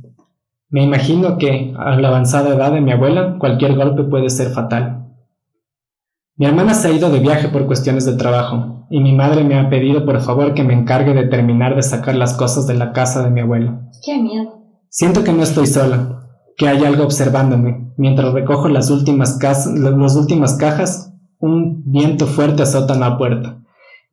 Me 0.69 0.83
imagino 0.83 1.37
que, 1.37 1.73
a 1.79 1.95
la 1.95 2.09
avanzada 2.09 2.53
edad 2.53 2.73
de 2.73 2.81
mi 2.81 2.91
abuela, 2.91 3.37
cualquier 3.39 3.77
golpe 3.77 4.03
puede 4.03 4.29
ser 4.29 4.49
fatal. 4.49 4.98
Mi 6.39 6.45
hermana 6.45 6.73
se 6.73 6.87
ha 6.87 6.91
ido 6.91 7.09
de 7.09 7.19
viaje 7.19 7.49
por 7.49 7.67
cuestiones 7.67 8.05
de 8.05 8.13
trabajo, 8.13 8.87
y 8.89 9.01
mi 9.01 9.13
madre 9.13 9.43
me 9.43 9.59
ha 9.59 9.69
pedido 9.69 10.05
por 10.05 10.21
favor 10.21 10.53
que 10.53 10.63
me 10.63 10.73
encargue 10.73 11.13
de 11.13 11.27
terminar 11.27 11.75
de 11.75 11.83
sacar 11.83 12.15
las 12.15 12.33
cosas 12.37 12.65
de 12.65 12.75
la 12.75 12.93
casa 12.93 13.21
de 13.21 13.29
mi 13.29 13.41
abuelo. 13.41 13.81
Qué 14.05 14.17
miedo. 14.17 14.63
Siento 14.87 15.25
que 15.25 15.33
no 15.33 15.43
estoy 15.43 15.67
sola, 15.67 16.29
que 16.55 16.69
hay 16.69 16.85
algo 16.85 17.03
observándome. 17.03 17.91
Mientras 17.97 18.31
recojo 18.31 18.69
las 18.69 18.89
últimas, 18.89 19.37
las 19.75 20.15
últimas 20.15 20.55
cajas, 20.55 21.13
un 21.39 21.83
viento 21.91 22.25
fuerte 22.25 22.63
azota 22.63 22.95
la 22.95 23.17
puerta, 23.17 23.61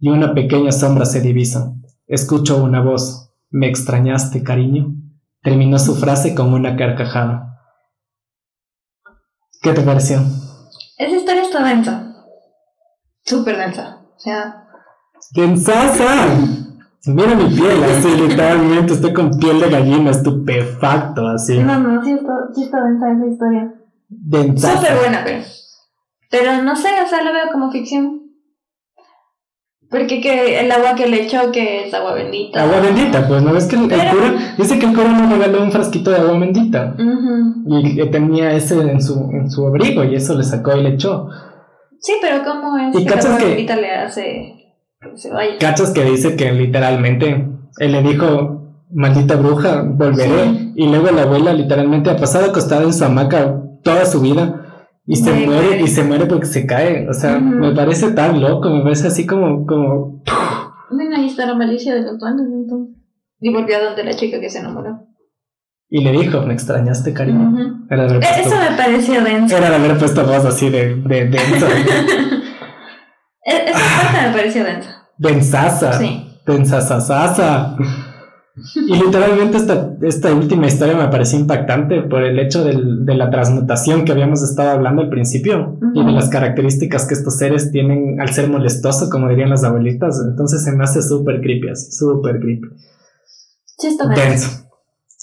y 0.00 0.08
una 0.08 0.34
pequeña 0.34 0.72
sombra 0.72 1.04
se 1.04 1.20
divisa. 1.20 1.74
Escucho 2.08 2.60
una 2.60 2.80
voz. 2.80 3.30
¿Me 3.50 3.68
extrañaste, 3.68 4.42
cariño? 4.42 4.96
Terminó 5.42 5.78
su 5.78 5.94
frase 5.94 6.34
con 6.34 6.52
una 6.52 6.74
carcajada. 6.74 7.60
¿Qué 9.62 9.72
te 9.72 9.82
pareció? 9.82 10.18
Esa 10.98 11.16
historia 11.16 11.42
está 11.42 11.62
densa. 11.62 12.05
Súper 13.26 13.56
densa. 13.56 13.98
O 14.16 14.18
sea, 14.20 14.62
¡Densaza! 15.32 16.04
Mira 17.06 17.34
mi 17.36 17.44
piel, 17.54 17.84
así 17.84 18.08
literalmente 18.16 18.92
estoy 18.94 19.12
con 19.12 19.30
piel 19.38 19.60
de 19.60 19.70
gallina, 19.70 20.10
estupefacto, 20.10 21.26
así. 21.28 21.58
No, 21.58 21.78
no, 21.78 22.02
sí 22.04 22.12
está, 22.12 22.32
sí 22.54 22.62
está 22.64 22.82
densa 22.84 23.12
esa 23.12 23.26
historia. 23.26 23.74
Densaza. 24.08 24.76
Súper 24.78 24.96
buena, 24.98 25.20
pero. 25.24 25.44
Pero 26.30 26.62
no 26.62 26.74
sé, 26.74 26.88
o 27.04 27.08
sea, 27.08 27.22
lo 27.22 27.32
veo 27.32 27.44
como 27.52 27.70
ficción. 27.70 28.22
Porque 29.88 30.20
que 30.20 30.58
el 30.60 30.72
agua 30.72 30.96
que 30.96 31.06
le 31.06 31.22
echó, 31.22 31.52
que 31.52 31.86
es 31.86 31.94
agua 31.94 32.14
bendita. 32.14 32.64
Agua 32.64 32.80
bendita, 32.80 33.28
pues, 33.28 33.40
¿no 33.42 33.52
ves 33.52 33.66
que 33.66 33.76
el, 33.76 33.82
el 33.82 33.88
Pero- 33.88 34.10
cura, 34.10 34.54
dice 34.58 34.78
que 34.80 34.86
el 34.86 34.92
cura 34.92 35.08
nos 35.12 35.30
regaló 35.30 35.62
un 35.62 35.70
frasquito 35.70 36.10
de 36.10 36.16
agua 36.16 36.38
bendita 36.40 36.96
Ujú. 36.98 37.78
y 37.78 37.94
que 37.94 38.06
tenía 38.06 38.52
ese 38.52 38.80
en 38.80 39.00
su, 39.00 39.30
en 39.30 39.48
su 39.48 39.64
abrigo 39.64 40.02
y 40.02 40.16
eso 40.16 40.34
le 40.36 40.42
sacó 40.42 40.76
y 40.76 40.82
le 40.82 40.88
echó. 40.94 41.28
Sí, 42.06 42.12
pero 42.20 42.44
¿cómo 42.44 42.78
es 42.78 43.00
¿Y 43.00 43.04
cachas 43.04 43.36
que- 43.42 43.64
le 43.64 43.90
hace 43.90 44.22
que 45.00 45.16
se 45.16 45.28
vaya? 45.28 45.58
Cachas 45.58 45.90
que 45.92 46.04
dice 46.04 46.36
que 46.36 46.52
literalmente 46.52 47.48
él 47.80 47.90
le 47.92 48.00
dijo, 48.00 48.84
maldita 48.92 49.34
bruja, 49.34 49.82
volveré. 49.84 50.44
Sí. 50.44 50.72
Y 50.76 50.86
luego 50.86 51.10
la 51.10 51.22
abuela 51.22 51.52
literalmente 51.52 52.08
ha 52.10 52.16
pasado 52.16 52.46
acostada 52.50 52.84
en 52.84 52.92
su 52.92 53.04
hamaca 53.04 53.60
toda 53.82 54.06
su 54.06 54.20
vida 54.20 54.88
y 55.04 55.16
se 55.16 55.32
muere 55.32 55.80
y 55.80 55.88
se 55.88 56.04
muere 56.04 56.26
porque 56.26 56.46
se 56.46 56.64
cae. 56.64 57.08
O 57.08 57.12
sea, 57.12 57.40
me 57.40 57.74
parece 57.74 58.12
tan 58.12 58.40
loco, 58.40 58.70
me 58.70 58.84
parece 58.84 59.08
así 59.08 59.26
como, 59.26 59.66
como 59.66 60.22
Bueno, 60.92 61.16
ahí 61.16 61.26
está 61.26 61.44
la 61.44 61.56
malicia 61.56 61.92
de 61.92 62.02
los 62.02 62.20
duendes, 62.20 62.46
entonces. 62.52 62.94
Y 63.40 63.52
volvió 63.52 63.78
a 63.78 63.84
donde 63.84 64.04
la 64.04 64.14
chica 64.14 64.38
que 64.38 64.48
se 64.48 64.60
enamoró. 64.60 65.00
Y 65.88 66.02
le 66.04 66.12
dijo, 66.12 66.42
me 66.42 66.52
extrañaste, 66.54 67.12
cariño. 67.12 67.86
Era 67.90 68.06
de 68.06 68.18
puesto, 68.18 68.48
Eso 68.48 68.56
me 68.58 68.76
pareció 68.76 69.22
denso. 69.22 69.56
era 69.56 69.70
de 69.70 69.76
haber 69.76 69.98
puesto 69.98 70.24
voz 70.26 70.44
así 70.44 70.68
de, 70.70 70.96
de 70.96 71.26
denso. 71.26 71.66
E- 73.48 73.70
Esa 73.70 73.78
parte 74.02 74.26
me 74.26 74.32
pareció 74.36 74.64
densa. 74.64 75.08
Densaza. 75.18 75.92
Sí. 75.98 76.26
Densasasasa. 76.46 77.76
Y 78.74 78.96
literalmente 78.96 79.58
esta, 79.58 79.90
esta 80.02 80.34
última 80.34 80.66
historia 80.66 80.96
me 80.96 81.08
pareció 81.08 81.38
impactante 81.38 82.02
por 82.02 82.22
el 82.24 82.38
hecho 82.38 82.64
del- 82.64 83.04
de 83.04 83.14
la 83.14 83.30
transmutación 83.30 84.04
que 84.04 84.12
habíamos 84.12 84.42
estado 84.42 84.70
hablando 84.70 85.02
al 85.02 85.10
principio 85.10 85.78
y 85.94 86.04
de 86.04 86.10
las 86.12 86.28
características 86.30 87.06
que 87.06 87.14
estos 87.14 87.36
seres 87.36 87.70
tienen 87.70 88.20
al 88.20 88.30
ser 88.30 88.48
molestoso, 88.48 89.08
como 89.10 89.28
dirían 89.28 89.50
las 89.50 89.62
abuelitas. 89.62 90.18
Entonces 90.28 90.64
se 90.64 90.72
me 90.72 90.82
hace 90.84 91.02
súper 91.02 91.40
creepy, 91.40 91.68
así, 91.68 91.92
súper 91.92 92.40
creepy. 92.40 92.66
Sí, 93.78 93.88
está 93.88 94.08
denso. 94.08 94.65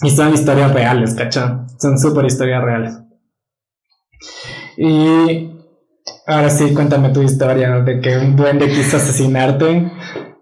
Y 0.02 0.10
son 0.10 0.34
historias 0.34 0.74
reales, 0.74 1.14
¿cachá? 1.16 1.66
Son 1.80 1.98
súper 2.00 2.26
historias 2.26 2.64
reales. 2.64 3.00
Y 4.78 5.52
ahora 6.26 6.50
sí, 6.50 6.74
cuéntame 6.74 7.10
tu 7.10 7.22
historia 7.22 7.80
de 7.80 8.02
que 8.02 8.18
un 8.18 8.36
duende 8.36 8.68
quiso 8.70 8.98
asesinarte, 8.98 9.92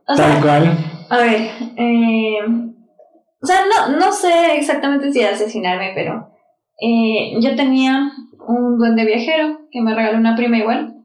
O 0.08 0.16
tal 0.16 0.32
sea, 0.34 0.42
cual. 0.42 0.78
a 1.10 1.18
ver, 1.18 1.42
eh, 1.78 2.38
o 3.42 3.46
sea, 3.46 3.62
no, 3.66 3.98
no 3.98 4.12
sé 4.12 4.56
exactamente 4.58 5.12
si 5.12 5.22
asesinarme, 5.22 5.92
pero 5.96 6.30
eh, 6.82 7.36
yo 7.42 7.56
tenía 7.56 8.12
un 8.48 8.78
duende 8.78 9.06
viajero 9.06 9.60
que 9.72 9.82
me 9.82 9.94
regaló 9.94 10.18
una 10.18 10.36
prima 10.36 10.58
igual. 10.58 10.96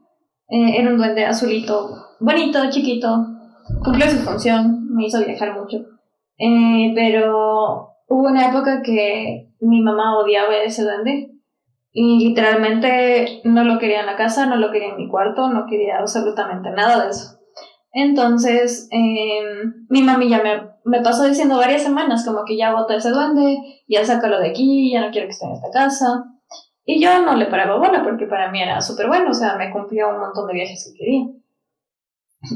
Eh, 0.49 0.77
era 0.79 0.89
un 0.89 0.97
duende 0.97 1.25
azulito, 1.25 1.89
bonito, 2.19 2.59
chiquito, 2.69 3.25
cumplió 3.83 4.09
su 4.09 4.17
función, 4.19 4.87
me 4.95 5.05
hizo 5.07 5.19
viajar 5.19 5.53
mucho. 5.59 5.77
Eh, 6.37 6.93
pero 6.95 7.89
hubo 8.07 8.27
una 8.27 8.49
época 8.49 8.81
que 8.81 9.49
mi 9.59 9.81
mamá 9.81 10.17
odiaba 10.17 10.55
ese 10.57 10.83
duende 10.83 11.31
y 11.91 12.27
literalmente 12.27 13.41
no 13.43 13.63
lo 13.63 13.79
quería 13.79 14.01
en 14.01 14.05
la 14.05 14.15
casa, 14.15 14.45
no 14.45 14.55
lo 14.55 14.71
quería 14.71 14.89
en 14.89 14.97
mi 14.97 15.07
cuarto, 15.07 15.49
no 15.49 15.65
quería 15.67 15.97
absolutamente 15.99 16.69
nada 16.71 17.05
de 17.05 17.11
eso. 17.11 17.39
Entonces, 17.91 18.87
eh, 18.91 19.41
mi 19.89 20.03
mami 20.03 20.29
ya 20.29 20.43
me, 20.43 20.69
me 20.85 21.01
pasó 21.01 21.23
diciendo 21.23 21.57
varias 21.57 21.83
semanas 21.83 22.25
como 22.25 22.45
que 22.45 22.55
ya 22.55 22.73
bota 22.73 22.95
ese 22.95 23.09
duende, 23.09 23.57
ya 23.87 24.05
sácalo 24.05 24.39
de 24.39 24.49
aquí, 24.49 24.91
ya 24.91 25.01
no 25.01 25.11
quiero 25.11 25.27
que 25.27 25.31
esté 25.31 25.45
en 25.45 25.53
esta 25.53 25.71
casa. 25.71 26.25
Y 26.85 27.01
yo 27.01 27.21
no 27.23 27.35
le 27.35 27.47
paraba 27.47 27.77
bola 27.77 28.03
porque 28.03 28.27
para 28.27 28.51
mí 28.51 28.61
era 28.61 28.81
súper 28.81 29.07
bueno, 29.07 29.31
o 29.31 29.33
sea, 29.33 29.57
me 29.57 29.71
cumplió 29.71 30.09
un 30.09 30.19
montón 30.19 30.47
de 30.47 30.53
viajes 30.53 30.85
que 30.85 30.97
quería. 30.97 31.25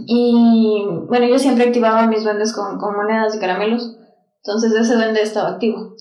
Y 0.06 0.86
bueno, 1.08 1.26
yo 1.26 1.39
siempre 1.39 1.66
activaba 1.66 2.08
mis 2.08 2.24
duendes 2.24 2.54
con, 2.54 2.78
con 2.78 2.95
monedas 2.95 3.36
y 3.36 3.39
caramelos, 3.39 3.97
entonces 4.44 4.74
ese 4.74 4.96
duende 4.96 5.22
estaba 5.22 5.50
activo. 5.50 5.96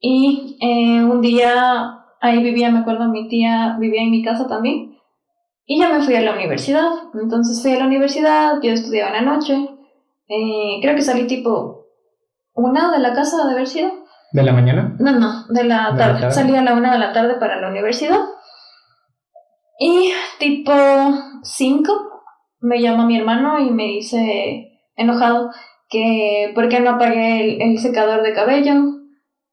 Y 0.00 0.56
eh, 0.60 1.04
un 1.04 1.20
día 1.20 2.04
ahí 2.20 2.42
vivía, 2.42 2.70
me 2.70 2.80
acuerdo, 2.80 3.08
mi 3.08 3.28
tía 3.28 3.76
vivía 3.78 4.02
en 4.02 4.10
mi 4.10 4.24
casa 4.24 4.46
también. 4.46 4.96
Y 5.66 5.78
ya 5.78 5.88
me 5.88 6.02
fui 6.02 6.16
a 6.16 6.20
la 6.20 6.32
universidad. 6.32 6.88
Entonces 7.14 7.62
fui 7.62 7.72
a 7.72 7.78
la 7.78 7.86
universidad, 7.86 8.60
yo 8.62 8.72
estudiaba 8.72 9.16
en 9.16 9.24
la 9.24 9.32
noche. 9.32 9.54
Eh, 10.28 10.78
creo 10.82 10.94
que 10.96 11.02
salí 11.02 11.26
tipo 11.26 11.86
una 12.54 12.90
de 12.92 12.98
la 12.98 13.12
casa 13.14 13.46
de 13.46 13.52
haber 13.52 13.66
sido. 13.66 13.90
¿De 14.32 14.42
la 14.42 14.52
mañana? 14.52 14.96
No, 14.98 15.12
no, 15.12 15.46
de 15.48 15.64
la 15.64 15.90
¿De 15.92 15.92
la 15.92 15.96
tarde. 15.96 16.20
tarde? 16.20 16.32
Salí 16.34 16.54
a 16.56 16.62
la 16.62 16.74
una 16.74 16.92
de 16.92 16.98
la 16.98 17.12
tarde 17.12 17.34
para 17.34 17.60
la 17.60 17.68
universidad. 17.68 18.20
Y 19.78 20.12
tipo 20.38 20.72
5 21.42 21.92
me 22.60 22.80
llama 22.80 23.06
mi 23.06 23.16
hermano 23.18 23.58
y 23.58 23.70
me 23.70 23.84
dice, 23.84 24.78
enojado, 24.96 25.50
que 25.90 26.52
por 26.54 26.68
qué 26.68 26.80
no 26.80 26.90
apagué 26.90 27.62
el, 27.62 27.78
secador 27.78 28.22
de 28.22 28.32
cabello, 28.32 28.74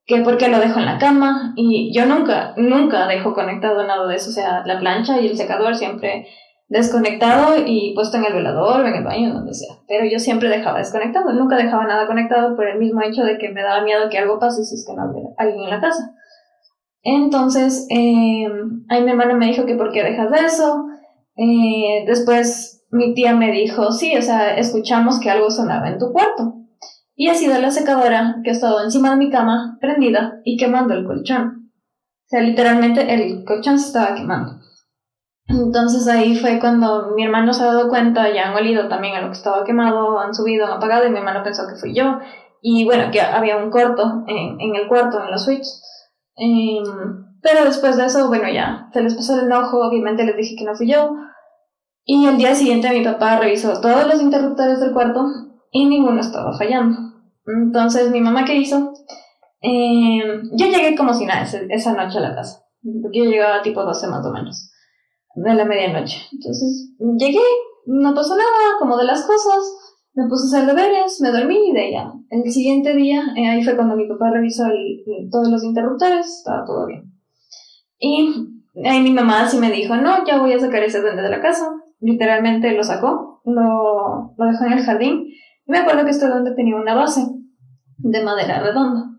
que 0.06 0.22
por 0.22 0.38
qué 0.38 0.48
lo 0.48 0.60
dejo 0.60 0.80
en 0.80 0.86
la 0.86 1.00
cama. 1.00 1.54
Y 1.58 1.92
yo 1.94 2.06
nunca, 2.06 2.54
nunca 2.56 3.08
dejo 3.08 3.34
conectado 3.34 3.86
nada 3.86 4.08
de 4.08 4.16
eso. 4.16 4.30
O 4.30 4.34
sea, 4.34 4.64
la 4.66 4.80
plancha 4.80 5.20
y 5.20 5.28
el 5.28 5.36
secador 5.36 5.76
siempre 5.76 6.28
desconectado 6.70 7.56
y 7.66 7.94
puesto 7.96 8.18
en 8.18 8.26
el 8.26 8.34
velador 8.34 8.82
o 8.82 8.88
en 8.88 8.96
el 8.96 9.04
baño, 9.04 9.34
donde 9.34 9.54
sea. 9.54 9.76
Pero 9.88 10.06
yo 10.06 10.20
siempre 10.20 10.50
dejaba 10.50 10.78
desconectado, 10.78 11.34
nunca 11.34 11.58
dejaba 11.58 11.86
nada 11.86 12.08
conectado 12.08 12.56
por 12.56 12.68
el 12.68 12.78
mismo 12.78 13.02
hecho 13.02 13.24
de 13.24 13.38
que 13.38 13.50
me 13.50 13.64
daba 13.64 13.84
miedo 13.84 14.10
que 14.10 14.18
algo 14.18 14.40
pase 14.40 14.64
si 14.64 14.76
es 14.76 14.86
que 14.86 14.94
no 14.94 15.04
había 15.04 15.30
alguien 15.38 15.64
en 15.64 15.70
la 15.70 15.82
casa. 15.82 16.14
Entonces, 17.02 17.88
eh, 17.90 18.48
ahí 18.90 19.02
mi 19.04 19.12
hermano 19.12 19.36
me 19.36 19.48
dijo 19.48 19.66
que 19.66 19.76
por 19.76 19.92
qué 19.92 20.04
dejas 20.04 20.30
de 20.30 20.40
eso. 20.40 20.86
Eh, 21.38 22.04
después 22.06 22.77
mi 22.90 23.14
tía 23.14 23.36
me 23.36 23.52
dijo, 23.52 23.92
sí, 23.92 24.16
o 24.18 24.22
sea, 24.22 24.56
escuchamos 24.58 25.20
que 25.20 25.30
algo 25.30 25.50
sonaba 25.50 25.90
en 25.90 26.00
tu 26.00 26.12
cuarto. 26.12 26.54
Y 27.16 27.30
ha 27.30 27.36
sido 27.36 27.60
la 27.60 27.72
secadora 27.72 28.38
que 28.44 28.52
ha 28.52 28.54
estado 28.54 28.84
encima 28.84 29.10
de 29.12 29.18
mi 29.18 29.30
cama, 29.30 29.78
prendida 29.82 30.40
y 30.44 30.58
quemando 30.58 30.94
el 30.94 31.06
colchón. 31.06 31.72
O 31.72 32.30
sea, 32.30 32.42
literalmente 32.42 33.14
el 33.14 33.44
colchón 33.44 33.80
se 33.80 33.88
estaba 33.88 34.16
quemando. 34.16 34.60
Entonces 35.48 36.08
ahí 36.08 36.36
fue 36.36 36.60
cuando 36.60 37.14
mi 37.16 37.24
hermano 37.24 37.54
se 37.54 37.64
ha 37.64 37.68
dado 37.68 37.90
cuenta, 37.90 38.30
ya 38.34 38.50
han 38.50 38.56
olido 38.56 38.90
también 38.90 39.16
a 39.16 39.22
lo 39.22 39.28
que 39.28 39.38
estaba 39.38 39.64
quemado, 39.64 40.20
han 40.20 40.36
subido, 40.36 40.66
han 40.66 40.74
apagado 40.74 41.08
y 41.08 41.10
mi 41.10 41.18
hermano 41.18 41.42
pensó 41.44 41.68
que 41.68 41.76
fui 41.76 41.94
yo. 41.94 42.20
Y 42.62 42.86
bueno, 42.86 43.12
que 43.12 43.22
había 43.22 43.58
un 43.58 43.72
corto 43.72 44.24
en, 44.28 44.60
en 44.60 44.76
el 44.76 44.88
cuarto, 44.88 45.24
en 45.24 45.32
la 45.32 45.38
switch. 45.38 45.66
Em, 46.36 46.84
pero 47.42 47.64
después 47.64 47.98
de 47.98 48.06
eso, 48.06 48.28
bueno, 48.28 48.50
ya 48.50 48.90
se 48.94 49.02
les 49.02 49.16
pasó 49.16 49.40
el 49.40 49.46
enojo, 49.46 49.88
obviamente 49.88 50.26
les 50.26 50.36
dije 50.36 50.56
que 50.58 50.66
no 50.66 50.76
fui 50.76 50.92
yo. 50.92 51.16
Y 52.10 52.26
el 52.26 52.38
día 52.38 52.56
siguiente 52.56 52.90
mi 52.90 53.04
papá 53.04 53.38
revisó 53.38 53.82
todos 53.82 54.08
los 54.08 54.22
interruptores 54.22 54.80
del 54.80 54.94
cuarto 54.94 55.26
y 55.72 55.86
ninguno 55.86 56.22
estaba 56.22 56.58
fallando. 56.58 56.98
Entonces 57.46 58.10
mi 58.12 58.22
mamá, 58.22 58.46
¿qué 58.46 58.56
hizo? 58.56 58.94
Em, 59.62 60.42
yo 60.54 60.68
llegué 60.68 60.96
como 60.96 61.14
si 61.14 61.26
nada 61.26 61.44
esa 61.70 61.94
noche 61.94 62.18
a 62.20 62.22
la 62.22 62.36
casa, 62.36 62.64
porque 63.02 63.20
yo 63.20 63.26
llegaba 63.26 63.62
tipo 63.62 63.84
12 63.84 64.08
más 64.08 64.26
o 64.26 64.32
menos 64.32 64.72
de 65.36 65.54
la 65.54 65.66
medianoche. 65.66 66.18
Entonces 66.32 66.94
llegué, 67.18 67.42
no 67.88 68.14
pasó 68.16 68.36
nada, 68.38 68.78
como 68.80 68.96
de 68.98 69.04
las 69.04 69.26
cosas, 69.26 69.60
me 70.14 70.28
puse 70.30 70.56
a 70.56 70.62
hacer 70.62 70.74
deberes, 70.76 71.20
me 71.22 71.32
dormí 71.32 71.58
y 71.70 71.74
de 71.74 71.88
allá. 71.88 72.14
El 72.30 72.50
siguiente 72.52 72.96
día, 72.96 73.22
eh, 73.36 73.48
ahí 73.50 73.64
fue 73.64 73.76
cuando 73.76 73.98
mi 73.98 74.08
papá 74.08 74.32
revisó 74.32 74.66
el- 74.68 75.30
todos 75.30 75.50
los 75.50 75.64
interruptores, 75.64 76.26
estaba 76.26 76.64
todo 76.66 76.88
bien. 76.88 77.12
Y 78.00 78.34
ahí 78.86 79.02
mi 79.02 79.12
mamá 79.12 79.48
sí 79.50 79.58
me 79.58 79.72
dijo, 79.72 79.96
no, 79.98 80.26
ya 80.26 80.40
voy 80.40 80.54
a 80.54 80.60
sacar 80.60 80.84
ese 80.84 81.02
duende 81.02 81.22
de 81.24 81.30
la 81.30 81.42
casa. 81.42 81.68
Literalmente 82.00 82.72
lo 82.74 82.84
sacó, 82.84 83.42
lo, 83.46 84.34
lo 84.38 84.46
dejó 84.46 84.66
en 84.66 84.74
el 84.74 84.84
jardín. 84.84 85.28
Y 85.66 85.72
me 85.72 85.80
acuerdo 85.80 86.06
que 86.06 86.12
este 86.12 86.28
duende 86.28 86.56
tenía 86.56 86.76
una 86.76 86.96
base 86.96 87.22
de 87.98 88.24
madera 88.24 88.60
redonda. 88.62 89.18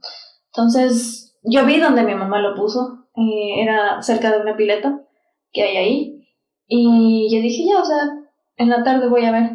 Entonces 0.53 1.37
yo 1.43 1.64
vi 1.64 1.79
donde 1.79 2.03
mi 2.03 2.14
mamá 2.14 2.41
lo 2.41 2.55
puso, 2.55 3.07
eh, 3.16 3.62
era 3.62 4.03
cerca 4.03 4.31
de 4.31 4.41
una 4.41 4.57
pileta 4.57 5.01
que 5.53 5.62
hay 5.62 5.76
ahí. 5.76 6.29
Y 6.66 7.29
yo 7.35 7.41
dije, 7.41 7.64
ya, 7.64 7.81
o 7.81 7.85
sea, 7.85 7.99
en 8.57 8.68
la 8.68 8.83
tarde 8.83 9.09
voy 9.09 9.24
a 9.24 9.33
ver. 9.33 9.51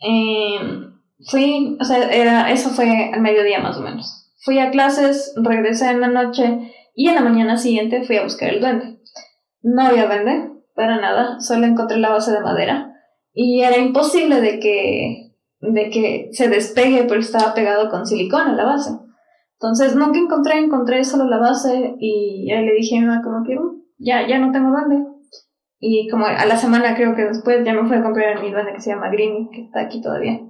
Eh, 0.00 0.58
fui, 1.30 1.76
o 1.80 1.84
sea, 1.84 2.10
era, 2.10 2.50
eso 2.50 2.70
fue 2.70 3.10
al 3.12 3.20
mediodía 3.20 3.60
más 3.60 3.76
o 3.76 3.80
menos. 3.80 4.32
Fui 4.44 4.58
a 4.58 4.70
clases, 4.70 5.32
regresé 5.36 5.90
en 5.90 6.00
la 6.00 6.08
noche 6.08 6.70
y 6.94 7.08
en 7.08 7.14
la 7.14 7.22
mañana 7.22 7.56
siguiente 7.56 8.04
fui 8.04 8.16
a 8.16 8.24
buscar 8.24 8.50
el 8.50 8.60
duende. 8.60 9.00
No 9.62 9.82
había 9.82 10.06
duende, 10.06 10.50
para 10.74 11.00
nada, 11.00 11.40
solo 11.40 11.66
encontré 11.66 11.98
la 11.98 12.10
base 12.10 12.32
de 12.32 12.40
madera 12.40 12.92
y 13.32 13.62
era 13.62 13.78
imposible 13.78 14.40
de 14.40 14.60
que, 14.60 15.32
de 15.60 15.90
que 15.90 16.28
se 16.32 16.48
despegue 16.48 17.04
porque 17.04 17.24
estaba 17.24 17.54
pegado 17.54 17.90
con 17.90 18.06
silicona 18.06 18.54
la 18.54 18.64
base. 18.64 18.90
Entonces 19.60 19.96
nunca 19.96 20.18
encontré, 20.18 20.58
encontré 20.58 21.04
solo 21.04 21.24
la 21.24 21.38
base 21.38 21.94
y 21.98 22.50
ahí 22.52 22.64
le 22.64 22.74
dije 22.74 22.98
a 22.98 23.00
mi 23.00 23.06
mamá 23.06 23.22
como 23.22 23.44
que 23.44 23.58
"Uh, 23.58 23.82
ya, 23.98 24.26
ya 24.26 24.38
no 24.38 24.52
tengo 24.52 24.70
duende. 24.70 25.06
Y 25.78 26.08
como 26.08 26.26
a 26.26 26.44
la 26.46 26.56
semana 26.56 26.94
creo 26.94 27.14
que 27.14 27.24
después 27.24 27.64
ya 27.64 27.74
me 27.74 27.86
fui 27.86 27.96
a 27.96 28.02
comprar 28.02 28.40
mi 28.40 28.50
duende 28.50 28.72
que 28.72 28.80
se 28.80 28.90
llama 28.90 29.10
Greeny, 29.10 29.50
que 29.50 29.62
está 29.62 29.80
aquí 29.80 30.00
todavía. 30.00 30.40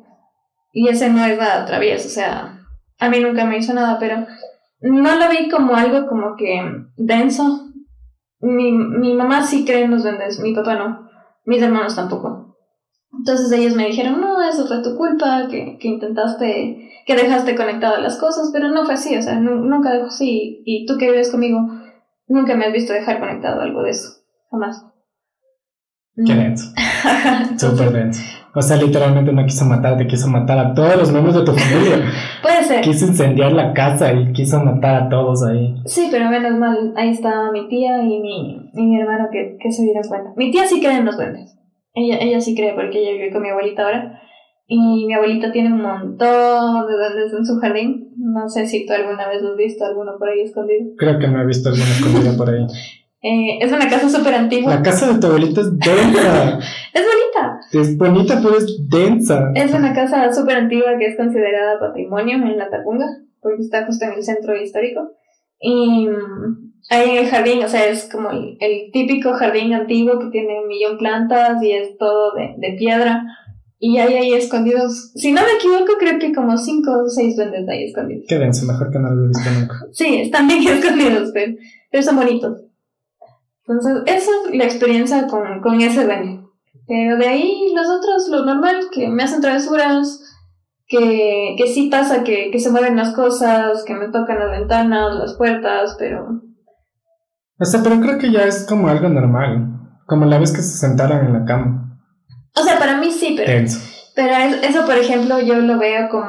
Y 0.72 0.88
ese 0.88 1.08
no 1.10 1.24
es 1.24 1.38
nada 1.38 1.64
travieso, 1.66 2.08
o 2.08 2.10
sea, 2.10 2.58
a 2.98 3.08
mí 3.08 3.20
nunca 3.20 3.44
me 3.44 3.58
hizo 3.58 3.72
nada, 3.74 3.98
pero 3.98 4.26
no 4.80 5.14
lo 5.16 5.28
vi 5.30 5.48
como 5.48 5.74
algo 5.76 6.08
como 6.08 6.36
que 6.36 6.60
denso. 6.96 7.68
Mi, 8.44 8.72
mi 8.72 9.14
mamá 9.14 9.42
sí 9.46 9.64
cree 9.64 9.84
en 9.84 9.90
los 9.92 10.02
duendes, 10.02 10.38
mi 10.40 10.54
papá 10.54 10.74
no, 10.76 11.08
mis 11.44 11.62
hermanos 11.62 11.96
tampoco. 11.96 12.56
Entonces 13.16 13.50
ellos 13.52 13.74
me 13.74 13.86
dijeron, 13.86 14.20
no, 14.20 14.42
eso 14.42 14.66
fue 14.66 14.82
tu 14.82 14.96
culpa, 14.96 15.46
que, 15.48 15.78
que 15.78 15.88
intentaste, 15.88 16.90
que 17.06 17.14
dejaste 17.16 17.54
conectadas 17.54 18.02
las 18.02 18.18
cosas, 18.18 18.50
pero 18.52 18.68
no 18.70 18.84
fue 18.84 18.94
así, 18.94 19.16
o 19.16 19.22
sea, 19.22 19.34
nu- 19.40 19.64
nunca 19.64 19.92
dejó 19.92 20.06
así. 20.06 20.62
Y 20.66 20.84
tú 20.86 20.98
que 20.98 21.10
vives 21.10 21.30
conmigo, 21.30 21.60
nunca 22.26 22.54
me 22.56 22.64
has 22.66 22.72
visto 22.72 22.92
dejar 22.92 23.20
conectado 23.20 23.60
algo 23.60 23.82
de 23.82 23.90
eso, 23.90 24.08
jamás. 24.50 24.84
Qué. 26.26 26.32
Súper 27.56 27.90
denso. 27.92 28.22
O 28.56 28.62
sea, 28.62 28.76
literalmente 28.76 29.32
no 29.32 29.44
quiso 29.44 29.64
matarte, 29.64 30.06
quiso 30.06 30.28
matar 30.28 30.58
a 30.58 30.74
todos 30.74 30.96
los 30.96 31.10
miembros 31.10 31.34
de 31.34 31.44
tu 31.44 31.52
familia. 31.52 32.04
Puede 32.42 32.62
ser. 32.62 32.80
quiso 32.82 33.06
incendiar 33.06 33.52
la 33.52 33.72
casa 33.72 34.12
y 34.12 34.32
quiso 34.32 34.60
matar 34.60 35.02
a 35.02 35.08
todos 35.08 35.44
ahí. 35.44 35.74
Sí, 35.86 36.08
pero 36.10 36.30
menos 36.30 36.56
mal, 36.56 36.92
ahí 36.96 37.10
está 37.10 37.50
mi 37.50 37.68
tía 37.68 38.00
y 38.02 38.20
mi, 38.20 38.70
y 38.72 38.86
mi 38.86 39.00
hermano 39.00 39.28
que, 39.32 39.56
que 39.60 39.72
se 39.72 39.82
dieron 39.82 40.04
cuenta. 40.08 40.30
Mi 40.36 40.52
tía 40.52 40.66
sí 40.66 40.80
cree 40.80 40.98
en 40.98 41.04
los 41.04 41.16
duendes. 41.16 41.58
Ella, 41.94 42.18
ella 42.20 42.40
sí 42.40 42.54
cree 42.54 42.74
porque 42.74 43.00
ella 43.00 43.12
vive 43.12 43.32
con 43.32 43.42
mi 43.42 43.48
abuelita 43.48 43.84
ahora. 43.84 44.20
Y 44.66 45.04
mi 45.06 45.14
abuelita 45.14 45.50
tiene 45.52 45.72
un 45.72 45.82
montón 45.82 46.86
de 46.86 46.92
duendes 46.94 47.32
en 47.36 47.44
su 47.44 47.58
jardín. 47.60 48.14
No 48.16 48.48
sé 48.48 48.66
si 48.66 48.86
tú 48.86 48.92
alguna 48.92 49.28
vez 49.28 49.42
has 49.42 49.56
visto 49.56 49.84
alguno 49.84 50.12
por 50.16 50.28
ahí 50.28 50.40
escondido. 50.40 50.92
Creo 50.96 51.18
que 51.18 51.28
no 51.28 51.42
he 51.42 51.46
visto 51.46 51.68
alguna 51.68 51.90
escondida 51.90 52.36
por 52.36 52.50
ahí. 52.50 52.66
Eh, 53.26 53.56
es 53.58 53.72
una 53.72 53.88
casa 53.88 54.10
súper 54.10 54.34
antigua. 54.34 54.74
La 54.74 54.82
casa 54.82 55.10
de 55.10 55.18
tu 55.18 55.28
abuelita 55.28 55.62
es 55.62 55.78
densa. 55.78 56.58
Es 56.92 57.02
bonita. 57.02 57.60
Es 57.72 57.98
bonita, 57.98 58.40
pero 58.42 58.58
es 58.58 58.88
densa. 58.88 59.50
Es 59.54 59.72
una 59.72 59.94
casa 59.94 60.30
súper 60.32 60.56
antigua 60.58 60.98
que 60.98 61.06
es 61.06 61.16
considerada 61.16 61.80
patrimonio 61.80 62.36
en 62.36 62.58
la 62.58 62.68
Tapunga, 62.68 63.06
porque 63.40 63.62
está 63.62 63.86
justo 63.86 64.04
en 64.04 64.12
el 64.12 64.22
centro 64.22 64.54
histórico. 64.54 65.12
Y 65.58 66.06
mm, 66.06 66.72
ahí 66.90 67.10
en 67.10 67.24
el 67.24 67.30
jardín, 67.30 67.64
o 67.64 67.68
sea, 67.68 67.86
es 67.86 68.10
como 68.12 68.30
el, 68.30 68.58
el 68.60 68.92
típico 68.92 69.32
jardín 69.32 69.72
antiguo 69.72 70.18
que 70.18 70.28
tiene 70.28 70.60
un 70.60 70.68
millón 70.68 70.98
plantas 70.98 71.62
y 71.62 71.72
es 71.72 71.96
todo 71.96 72.34
de, 72.34 72.54
de 72.58 72.76
piedra. 72.76 73.24
Y 73.78 73.96
hay 73.98 74.14
ahí 74.14 74.34
escondidos, 74.34 75.12
si 75.14 75.32
no 75.32 75.40
me 75.40 75.52
equivoco, 75.52 75.94
creo 75.98 76.18
que 76.18 76.32
como 76.34 76.58
cinco 76.58 77.04
o 77.04 77.08
seis 77.08 77.36
duendes 77.36 77.64
de 77.66 77.72
ahí 77.72 77.84
escondidos. 77.84 78.26
Qué 78.28 78.38
denso, 78.38 78.66
mejor 78.66 78.90
que 78.90 78.98
no 78.98 79.10
lo 79.10 79.24
he 79.24 79.28
visto 79.28 79.50
nunca. 79.50 79.74
Sí, 79.92 80.20
están 80.20 80.46
bien 80.46 80.62
escondidos, 80.68 81.30
pero, 81.32 81.54
pero 81.90 82.02
son 82.02 82.16
bonitos. 82.16 82.60
Entonces, 83.66 84.02
esa 84.06 84.30
es 84.50 84.56
la 84.56 84.64
experiencia 84.64 85.26
con, 85.26 85.60
con 85.62 85.80
ese 85.80 86.04
duende. 86.04 86.40
Pero 86.86 87.16
de 87.16 87.26
ahí 87.28 87.72
los 87.74 87.88
otros, 87.88 88.28
lo 88.28 88.44
normal, 88.44 88.76
que 88.92 89.08
me 89.08 89.22
hacen 89.22 89.40
travesuras, 89.40 90.20
que, 90.86 91.54
que 91.56 91.66
sí 91.68 91.88
pasa 91.90 92.24
que, 92.24 92.50
que 92.50 92.58
se 92.60 92.70
mueven 92.70 92.96
las 92.96 93.14
cosas, 93.14 93.84
que 93.84 93.94
me 93.94 94.08
tocan 94.08 94.38
las 94.38 94.50
ventanas, 94.50 95.14
las 95.14 95.34
puertas, 95.34 95.96
pero 95.98 96.42
O 97.58 97.64
sea, 97.64 97.82
pero 97.82 98.00
creo 98.00 98.18
que 98.18 98.30
ya 98.30 98.42
es 98.44 98.66
como 98.68 98.88
algo 98.88 99.08
normal. 99.08 99.70
Como 100.06 100.26
la 100.26 100.38
vez 100.38 100.52
que 100.52 100.60
se 100.60 100.76
sentaron 100.76 101.24
en 101.24 101.32
la 101.32 101.44
cama. 101.46 101.98
O 102.54 102.62
sea, 102.62 102.78
para 102.78 102.98
mí 102.98 103.10
sí, 103.10 103.32
pero, 103.36 103.50
pero 104.14 104.34
es- 104.36 104.62
eso, 104.62 104.84
por 104.84 104.96
ejemplo, 104.98 105.40
yo 105.40 105.54
lo 105.56 105.78
veo 105.78 106.10
como... 106.10 106.28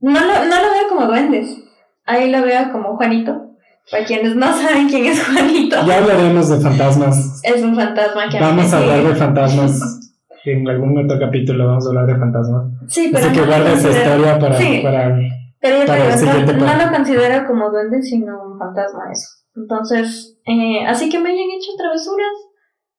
No 0.00 0.20
lo, 0.20 0.44
no 0.44 0.62
lo 0.62 0.70
veo 0.70 0.88
como 0.88 1.06
duendes. 1.06 1.58
Ahí 2.06 2.30
lo 2.30 2.42
veo 2.42 2.70
como 2.70 2.96
Juanito. 2.96 3.47
Para 3.90 4.04
quienes 4.04 4.36
no 4.36 4.46
saben 4.46 4.88
quién 4.88 5.06
es 5.06 5.24
Juanito, 5.26 5.76
Ya 5.86 5.98
hablaremos 5.98 6.48
de 6.48 6.60
fantasmas. 6.60 7.40
es 7.42 7.62
un 7.62 7.74
fantasma 7.74 8.28
que 8.28 8.38
Vamos 8.40 8.72
a 8.72 8.78
hablar 8.78 9.02
de 9.04 9.14
fantasmas. 9.14 9.80
En 10.44 10.66
algún 10.66 10.96
otro 11.04 11.18
capítulo 11.18 11.66
vamos 11.66 11.84
a 11.84 11.88
hablar 11.90 12.06
de 12.06 12.16
fantasmas. 12.16 12.64
Sí, 12.86 13.10
pero 13.12 13.26
Así 13.26 13.34
que 13.34 13.40
no 13.40 13.46
guarda 13.48 13.72
esa 13.72 13.90
historia 13.90 14.38
para, 14.38 14.56
Sí. 14.56 14.80
para 14.82 15.18
Pero 15.60 15.80
yo 15.80 15.86
para 15.86 16.16
digo, 16.16 16.52
no, 16.54 16.86
lo 16.86 16.90
considero 16.90 17.46
como 17.46 17.70
duende, 17.70 18.00
sino 18.02 18.42
un 18.44 18.58
fantasma 18.58 19.12
eso. 19.12 19.28
Entonces, 19.56 20.38
eh, 20.46 20.86
así 20.86 21.10
que 21.10 21.18
me 21.18 21.30
hayan 21.30 21.50
hecho 21.50 21.72
travesuras, 21.76 22.32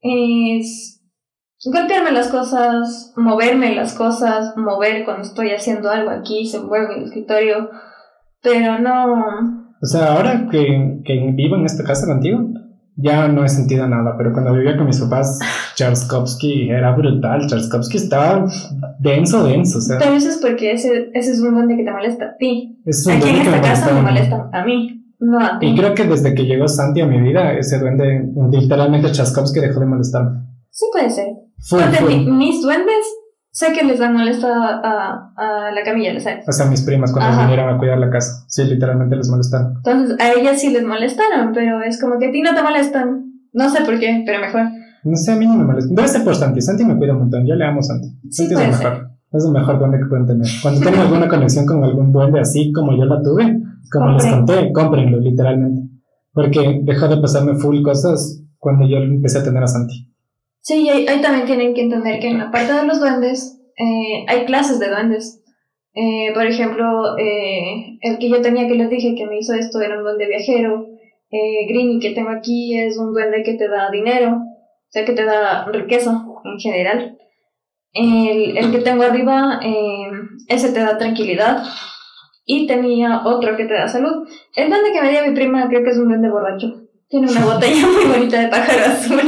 es 0.01 1.01
golpearme 1.65 2.11
las 2.11 2.27
cosas, 2.27 3.13
moverme 3.15 3.73
las 3.73 3.93
cosas, 3.95 4.55
mover 4.57 5.03
cuando 5.05 5.23
estoy 5.23 5.51
haciendo 5.51 5.89
algo 5.89 6.11
aquí, 6.11 6.45
se 6.45 6.59
mueve 6.59 6.97
el 6.97 7.05
escritorio, 7.05 7.69
pero 8.41 8.77
no... 8.79 9.58
O 9.81 9.85
sea, 9.85 10.13
ahora 10.15 10.47
que, 10.51 11.01
que 11.05 11.31
vivo 11.33 11.55
en 11.55 11.65
esta 11.65 11.83
casa 11.83 12.05
contigo, 12.07 12.39
ya 12.95 13.29
no 13.29 13.45
he 13.45 13.49
sentido 13.49 13.87
nada, 13.87 14.15
pero 14.17 14.33
cuando 14.33 14.53
vivía 14.53 14.75
con 14.75 14.85
mis 14.87 14.99
papás, 14.99 15.39
Charskovsky 15.75 16.69
era 16.69 16.91
brutal. 16.95 17.47
Charskovsky 17.47 17.97
estaba 17.97 18.45
denso, 18.99 19.43
denso. 19.45 19.77
O 19.77 19.81
sea, 19.81 19.97
Pero 19.99 20.13
eso 20.13 20.29
es 20.29 20.37
porque 20.37 20.73
ese, 20.73 21.09
ese 21.13 21.31
es 21.31 21.39
un 21.39 21.53
duende 21.53 21.77
que 21.77 21.83
te 21.85 21.91
molesta 21.91 22.25
a 22.25 22.37
ti. 22.37 22.77
es 22.85 23.05
un 23.05 23.13
Aquí 23.13 23.29
en 23.29 23.35
esta 23.37 23.61
casa 23.61 23.93
me 23.93 24.01
molestan 24.01 24.49
a 24.53 24.65
mí, 24.65 25.05
no 25.19 25.39
a 25.39 25.59
ti. 25.59 25.67
Y 25.67 25.75
creo 25.77 25.93
que 25.93 26.03
desde 26.05 26.33
que 26.35 26.43
llegó 26.43 26.67
Santi 26.67 26.99
a 27.01 27.05
mi 27.07 27.21
vida, 27.21 27.53
ese 27.53 27.79
duende, 27.79 28.29
literalmente 28.51 29.11
Charskovsky 29.11 29.59
dejó 29.61 29.79
de 29.79 29.85
molestarme. 29.85 30.41
Sí 30.69 30.85
puede 30.91 31.09
ser. 31.09 31.27
Full, 31.61 31.79
mi- 32.07 32.25
mis 32.31 32.61
duendes, 32.61 33.05
sé 33.59 33.73
que 33.73 33.83
les 33.83 33.99
dan 33.99 34.13
molesta 34.13 34.47
a, 34.47 35.33
a 35.35 35.71
la 35.71 35.83
Camilla, 35.83 36.13
¿le 36.13 36.21
sabes? 36.21 36.47
O 36.47 36.51
sea, 36.53 36.67
mis 36.67 36.81
primas 36.83 37.11
cuando 37.11 37.31
Ajá. 37.31 37.41
vinieron 37.41 37.75
a 37.75 37.77
cuidar 37.77 37.97
la 37.97 38.09
casa, 38.09 38.45
sí, 38.47 38.63
literalmente 38.63 39.17
les 39.17 39.29
molestaron. 39.29 39.73
Entonces, 39.75 40.17
a 40.17 40.31
ellas 40.31 40.61
sí 40.61 40.69
les 40.69 40.85
molestaron, 40.85 41.51
pero 41.53 41.81
es 41.83 41.99
como 41.99 42.17
que 42.17 42.27
a 42.27 42.31
ti 42.31 42.41
no 42.41 42.55
te 42.55 42.63
molestan. 42.63 43.33
No 43.51 43.69
sé 43.69 43.83
por 43.83 43.99
qué, 43.99 44.23
pero 44.25 44.39
mejor. 44.39 44.61
No 45.03 45.15
sé, 45.17 45.33
a 45.33 45.35
mí 45.35 45.45
no 45.45 45.55
me 45.55 45.65
molesta. 45.65 45.93
Debe 45.93 46.07
ser 46.07 46.23
por 46.23 46.35
Santi. 46.35 46.61
Santi 46.61 46.85
me 46.85 46.97
cuida 46.97 47.11
un 47.13 47.19
montón. 47.19 47.45
Yo 47.45 47.55
le 47.55 47.65
amo 47.65 47.79
a 47.79 47.83
Santi. 47.83 48.07
Sí, 48.29 48.47
Santi 48.47 48.53
es 48.53 48.61
el 48.61 48.69
mejor. 48.69 49.09
Es 49.33 49.45
el 49.45 49.51
mejor 49.51 49.79
duende 49.79 49.97
que 49.99 50.05
pueden 50.05 50.25
tener. 50.25 50.47
Cuando 50.61 50.79
tengan 50.79 51.01
alguna 51.01 51.27
conexión 51.35 51.65
con 51.65 51.83
algún 51.83 52.13
duende 52.13 52.39
así 52.39 52.71
como 52.71 52.97
yo 52.97 53.03
la 53.05 53.21
tuve, 53.21 53.59
como 53.91 54.11
les 54.13 54.25
conté, 54.25 54.71
cómprenlo, 54.71 55.19
literalmente. 55.19 55.81
Porque 56.31 56.79
dejó 56.83 57.09
de 57.09 57.17
pasarme 57.17 57.55
full 57.55 57.81
cosas 57.81 58.41
cuando 58.57 58.87
yo 58.87 58.97
empecé 58.97 59.39
a 59.39 59.43
tener 59.43 59.63
a 59.63 59.67
Santi. 59.67 60.08
Sí, 60.61 60.89
ahí, 60.89 61.07
ahí 61.07 61.21
también 61.21 61.45
tienen 61.45 61.73
que 61.73 61.81
entender 61.81 62.19
que 62.19 62.27
en 62.27 62.39
la 62.39 62.51
parte 62.51 62.73
de 62.73 62.85
los 62.85 62.99
duendes 62.99 63.59
eh, 63.77 64.25
hay 64.27 64.45
clases 64.45 64.79
de 64.79 64.89
duendes. 64.89 65.43
Eh, 65.93 66.31
por 66.33 66.45
ejemplo, 66.45 67.17
eh, 67.17 67.97
el 68.01 68.19
que 68.19 68.29
yo 68.29 68.41
tenía 68.41 68.67
que 68.67 68.75
les 68.75 68.89
dije 68.89 69.15
que 69.15 69.25
me 69.25 69.39
hizo 69.39 69.53
esto 69.53 69.81
era 69.81 69.97
un 69.97 70.03
duende 70.03 70.27
viajero. 70.27 70.85
Eh, 71.31 71.67
Greeny 71.67 71.99
que 71.99 72.11
tengo 72.11 72.29
aquí 72.29 72.77
es 72.77 72.97
un 72.97 73.13
duende 73.13 73.43
que 73.43 73.53
te 73.53 73.67
da 73.67 73.91
dinero, 73.91 74.31
o 74.33 74.91
sea 74.91 75.05
que 75.05 75.13
te 75.13 75.23
da 75.23 75.65
riqueza 75.65 76.25
en 76.43 76.59
general. 76.59 77.17
El, 77.91 78.57
el 78.57 78.71
que 78.71 78.79
tengo 78.79 79.03
arriba, 79.03 79.59
eh, 79.63 80.09
ese 80.47 80.71
te 80.71 80.79
da 80.79 80.97
tranquilidad. 80.97 81.63
Y 82.45 82.65
tenía 82.65 83.21
otro 83.25 83.55
que 83.55 83.65
te 83.65 83.75
da 83.75 83.87
salud. 83.87 84.27
El 84.55 84.69
duende 84.69 84.91
que 84.91 85.01
me 85.01 85.11
dio 85.11 85.25
mi 85.25 85.35
prima 85.35 85.67
creo 85.69 85.83
que 85.83 85.91
es 85.91 85.97
un 85.97 86.07
duende 86.07 86.29
borracho. 86.29 86.67
Tiene 87.07 87.29
una 87.31 87.45
botella 87.45 87.85
muy 87.87 88.05
bonita 88.05 88.41
de 88.41 88.47
pájaro 88.47 88.85
azul. 88.85 89.21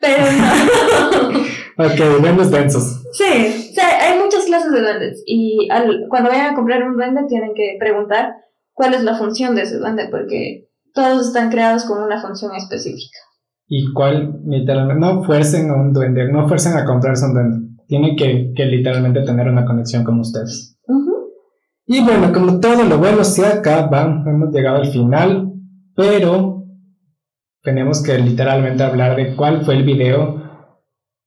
Pero 0.00 0.22
no. 0.32 1.44
Ok, 1.76 2.20
duendes 2.20 2.52
densos. 2.52 3.02
Sí, 3.12 3.70
o 3.70 3.74
sea, 3.74 3.86
hay 4.00 4.18
muchas 4.20 4.44
clases 4.44 4.70
de 4.70 4.80
duendes. 4.80 5.24
Y 5.26 5.68
al, 5.70 6.06
cuando 6.08 6.30
vayan 6.30 6.52
a 6.52 6.54
comprar 6.54 6.84
un 6.84 6.96
duende 6.96 7.22
tienen 7.28 7.52
que 7.54 7.76
preguntar 7.80 8.32
cuál 8.72 8.94
es 8.94 9.02
la 9.02 9.16
función 9.16 9.56
de 9.56 9.62
ese 9.62 9.78
duende, 9.78 10.06
porque 10.08 10.68
todos 10.92 11.26
están 11.26 11.50
creados 11.50 11.84
con 11.84 12.00
una 12.02 12.20
función 12.20 12.54
específica. 12.54 13.18
Y 13.66 13.92
cuál, 13.92 14.40
literalmente, 14.46 15.00
no 15.00 15.24
fuercen 15.24 15.70
a 15.70 15.74
un 15.74 15.92
duende, 15.92 16.30
no 16.30 16.46
fuercen 16.46 16.76
a 16.76 16.84
comprarse 16.84 17.26
un 17.26 17.34
duende. 17.34 17.74
Tienen 17.88 18.14
que, 18.14 18.52
que 18.54 18.66
literalmente 18.66 19.22
tener 19.22 19.48
una 19.48 19.64
conexión 19.64 20.04
con 20.04 20.20
ustedes. 20.20 20.78
Y 21.86 22.02
bueno, 22.02 22.32
como 22.32 22.60
todo 22.60 22.82
lo 22.84 22.98
bueno 22.98 23.24
se 23.24 23.44
acaba, 23.44 24.22
hemos 24.26 24.54
llegado 24.54 24.76
al 24.76 24.86
final, 24.86 25.52
pero 25.94 26.53
tenemos 27.64 28.02
que 28.02 28.18
literalmente 28.18 28.84
hablar 28.84 29.16
de 29.16 29.34
cuál 29.34 29.64
fue 29.64 29.74
el 29.76 29.84
video 29.84 30.42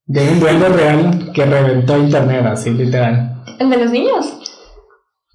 de 0.06 0.30
un 0.30 0.40
duende 0.40 0.68
real 0.68 1.32
que 1.34 1.44
reventó 1.44 1.98
internet, 1.98 2.46
así 2.46 2.70
literal. 2.70 3.42
¿El 3.58 3.68
de 3.68 3.76
los 3.76 3.90
niños? 3.90 4.40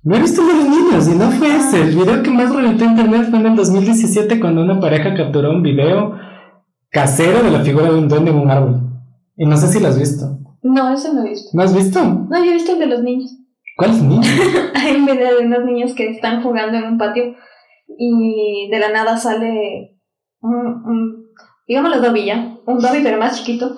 No 0.02 0.16
he 0.16 0.20
visto 0.22 0.42
el 0.42 0.48
de 0.48 0.54
los 0.54 0.70
niños 0.70 1.08
y 1.10 1.16
no 1.16 1.30
fue 1.32 1.56
ese. 1.58 1.82
El 1.82 1.96
video 1.96 2.24
que 2.24 2.32
más 2.32 2.56
reventó 2.56 2.86
internet 2.86 3.28
fue 3.30 3.40
en 3.40 3.46
el 3.48 3.56
2017 3.56 4.40
cuando 4.40 4.62
una 4.62 4.80
pareja 4.80 5.14
capturó 5.14 5.52
un 5.52 5.62
video 5.62 6.18
casero 6.90 7.44
de 7.44 7.52
la 7.52 7.60
figura 7.60 7.92
de 7.92 7.98
un 7.98 8.08
duende 8.08 8.32
en 8.32 8.38
un 8.38 8.50
árbol. 8.50 8.82
Y 9.36 9.46
no 9.46 9.58
sé 9.58 9.68
si 9.68 9.82
lo 9.82 9.90
has 9.90 10.00
visto. 10.00 10.40
No, 10.62 10.94
eso 10.94 11.14
no 11.14 11.26
he 11.26 11.30
visto. 11.30 11.50
¿No 11.54 11.64
has 11.64 11.76
visto? 11.76 12.02
No, 12.02 12.44
yo 12.44 12.52
he 12.52 12.54
visto 12.54 12.74
el 12.74 12.80
de 12.80 12.86
los 12.86 13.04
niños. 13.04 13.30
¿Cuál 13.76 13.92
es 13.92 14.02
niño? 14.02 14.22
Hay 14.76 14.96
un 14.96 15.06
video 15.06 15.38
de 15.38 15.46
unos 15.46 15.66
niños 15.66 15.94
que 15.94 16.10
están 16.10 16.42
jugando 16.42 16.78
en 16.78 16.86
un 16.86 16.98
patio 16.98 17.36
y 17.98 18.70
de 18.72 18.80
la 18.80 18.90
nada 18.90 19.18
sale 19.18 19.94
un, 20.44 20.56
un 20.86 21.26
digámoslo 21.68 22.02
Dobby 22.02 22.26
ya, 22.26 22.58
un 22.66 22.80
Dobby 22.80 23.02
pero 23.04 23.18
más 23.18 23.38
chiquito, 23.40 23.76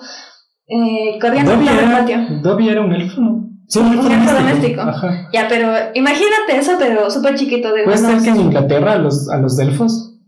eh, 0.66 1.18
corriendo 1.20 1.52
Dobby 1.52 1.64
por 1.66 1.74
el 1.74 1.84
era, 1.84 1.98
patio. 1.98 2.18
Dobby 2.42 2.68
era 2.68 2.80
un 2.82 2.92
elfo. 2.92 3.22
Sí, 3.68 3.78
un 3.80 3.92
elfo 3.92 4.02
doméstico. 4.04 4.34
doméstico. 4.40 4.80
Ajá. 4.82 5.28
Ya, 5.32 5.46
pero 5.48 5.68
imagínate 5.94 6.56
eso, 6.56 6.72
pero 6.78 7.10
súper 7.10 7.34
chiquito 7.36 7.72
de 7.72 7.84
Puede 7.84 7.98
ser 7.98 8.20
que 8.22 8.28
en 8.30 8.40
Inglaterra 8.40 8.92
a 8.92 8.98
los, 8.98 9.28
a 9.28 9.38
los 9.38 9.58
elfos, 9.58 10.18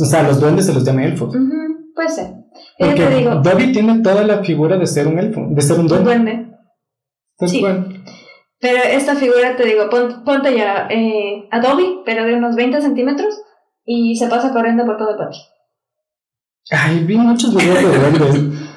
o 0.00 0.04
sea, 0.04 0.20
a 0.20 0.22
los 0.24 0.40
duendes 0.40 0.66
se 0.66 0.74
los 0.74 0.84
llama 0.84 1.04
elfos. 1.04 1.34
Puede 1.94 2.08
ser. 2.08 2.30
Porque 2.78 2.94
te 2.94 3.14
digo, 3.16 3.34
Dobby 3.36 3.72
tiene 3.72 4.00
toda 4.00 4.24
la 4.24 4.38
figura 4.42 4.76
de 4.78 4.86
ser 4.86 5.06
un 5.06 5.18
elfo, 5.18 5.46
de 5.50 5.60
ser 5.62 5.78
un 5.78 5.92
un 5.92 6.04
duende. 6.04 6.48
sí. 7.46 7.64
Pero 8.62 8.78
esta 8.82 9.14
figura, 9.14 9.56
te 9.56 9.64
digo, 9.64 9.88
pon- 9.88 10.22
ponte 10.24 10.54
ya 10.54 10.86
eh, 10.90 11.48
a 11.50 11.60
Dobby, 11.60 12.00
pero 12.04 12.24
de 12.26 12.34
unos 12.34 12.56
20 12.56 12.82
centímetros, 12.82 13.34
y 13.86 14.16
se 14.16 14.26
pasa 14.28 14.52
corriendo 14.52 14.84
por 14.84 14.98
todo 14.98 15.12
el 15.12 15.16
patio. 15.16 15.40
Ay, 16.70 17.04
vi 17.04 17.16
muchos 17.16 17.54
videos 17.54 17.82
de 17.82 17.98
duendes. 17.98 18.70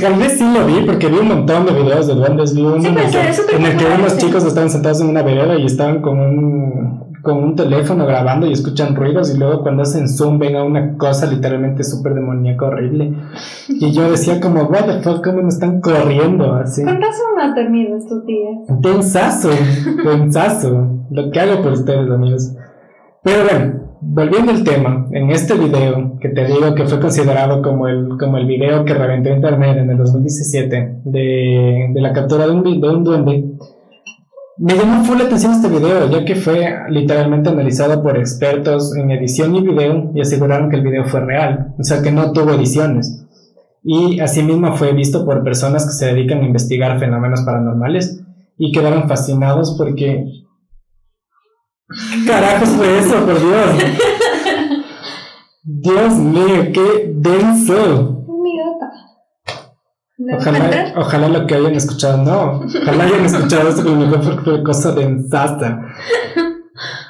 Tal 0.00 0.14
vez 0.14 0.38
sí 0.38 0.44
lo 0.44 0.66
vi, 0.66 0.86
porque 0.86 1.08
vi 1.08 1.18
un 1.18 1.28
montón 1.28 1.66
de 1.66 1.72
videos 1.72 2.06
de 2.06 2.14
duendes. 2.14 2.54
Vi 2.54 2.62
uno 2.62 2.80
Sí, 2.80 2.88
en, 2.88 2.98
el 2.98 3.10
que, 3.10 3.56
en 3.56 3.64
el 3.64 4.00
unos 4.00 4.16
chicos 4.16 4.44
estaban 4.44 4.70
sentados 4.70 5.00
en 5.00 5.08
una 5.08 5.22
vereda 5.22 5.58
y 5.58 5.66
estaban 5.66 6.00
con 6.00 6.18
un, 6.18 7.14
con 7.22 7.36
un 7.44 7.56
teléfono 7.56 8.06
grabando 8.06 8.46
y 8.46 8.52
escuchan 8.52 8.96
ruidos. 8.96 9.34
Y 9.34 9.38
luego, 9.38 9.62
cuando 9.62 9.82
hacen 9.82 10.08
zoom, 10.08 10.38
ven 10.38 10.56
a 10.56 10.64
una 10.64 10.96
cosa 10.96 11.26
literalmente 11.26 11.84
súper 11.84 12.14
demoníaca, 12.14 12.66
horrible. 12.66 13.14
Y 13.68 13.92
yo 13.92 14.10
decía, 14.10 14.40
como, 14.40 14.62
what 14.64 14.86
the 14.86 15.02
fuck, 15.02 15.22
¿cómo 15.22 15.42
me 15.42 15.48
están 15.48 15.80
corriendo 15.80 16.54
así? 16.54 16.82
Con 16.82 17.00
razón 17.00 17.40
ha 17.40 17.54
terminado 17.54 17.98
estos 17.98 18.24
días. 18.24 18.56
Densazo, 18.80 19.50
densazo. 20.04 21.04
Lo 21.10 21.30
que 21.30 21.38
hago 21.38 21.62
por 21.62 21.72
ustedes, 21.72 22.10
amigos. 22.10 22.54
Pero 23.22 23.44
bueno, 23.44 23.89
volviendo 24.00 24.52
al 24.52 24.64
tema, 24.64 25.06
en 25.12 25.30
este 25.30 25.54
video, 25.54 26.18
que 26.20 26.30
te 26.30 26.46
digo 26.46 26.74
que 26.74 26.86
fue 26.86 27.00
considerado 27.00 27.62
como 27.62 27.88
el, 27.88 28.16
como 28.18 28.38
el 28.38 28.46
video 28.46 28.84
que 28.84 28.94
reventó 28.94 29.30
internet 29.30 29.76
en 29.78 29.90
el 29.90 29.98
2017, 29.98 31.00
de, 31.04 31.90
de 31.92 32.00
la 32.00 32.12
captura 32.12 32.46
de 32.46 32.52
un, 32.52 32.80
de 32.80 32.88
un 32.88 33.04
duende, 33.04 33.44
me 34.62 34.74
llamó 34.74 35.04
full 35.04 35.16
la 35.16 35.24
atención 35.24 35.52
este 35.52 35.68
video, 35.68 36.10
ya 36.10 36.22
que 36.22 36.34
fue 36.34 36.70
literalmente 36.90 37.48
analizado 37.48 38.02
por 38.02 38.18
expertos 38.18 38.94
en 38.94 39.10
edición 39.10 39.56
y 39.56 39.62
video 39.62 40.12
y 40.14 40.20
aseguraron 40.20 40.68
que 40.68 40.76
el 40.76 40.82
video 40.82 41.06
fue 41.06 41.20
real, 41.20 41.74
o 41.78 41.82
sea 41.82 42.02
que 42.02 42.12
no 42.12 42.32
tuvo 42.32 42.52
ediciones. 42.52 43.26
Y 43.82 44.20
asimismo 44.20 44.74
fue 44.76 44.92
visto 44.92 45.24
por 45.24 45.42
personas 45.42 45.86
que 45.86 45.92
se 45.92 46.06
dedican 46.06 46.40
a 46.40 46.46
investigar 46.46 46.98
fenómenos 46.98 47.40
paranormales 47.42 48.22
y 48.58 48.72
quedaron 48.72 49.08
fascinados 49.08 49.76
porque... 49.78 50.26
¿Qué 51.90 52.26
carajos 52.26 52.68
fue 52.70 52.98
eso, 52.98 53.26
por 53.26 53.40
Dios? 53.40 53.84
Dios 55.62 56.14
mío, 56.14 56.68
qué 56.72 57.12
denso. 57.14 58.24
Mi 58.42 58.58
gata. 58.58 58.90
¿Me 60.18 60.36
Ojalá, 60.36 60.94
ojalá 60.96 61.28
lo 61.28 61.46
que 61.46 61.54
hayan 61.54 61.74
escuchado, 61.74 62.18
no. 62.18 62.60
Ojalá 62.60 63.04
hayan 63.04 63.24
escuchado 63.24 63.68
esto 63.68 63.82
porque 63.82 64.40
fue 64.42 64.62
cosa 64.62 64.92
densasta. 64.92 65.80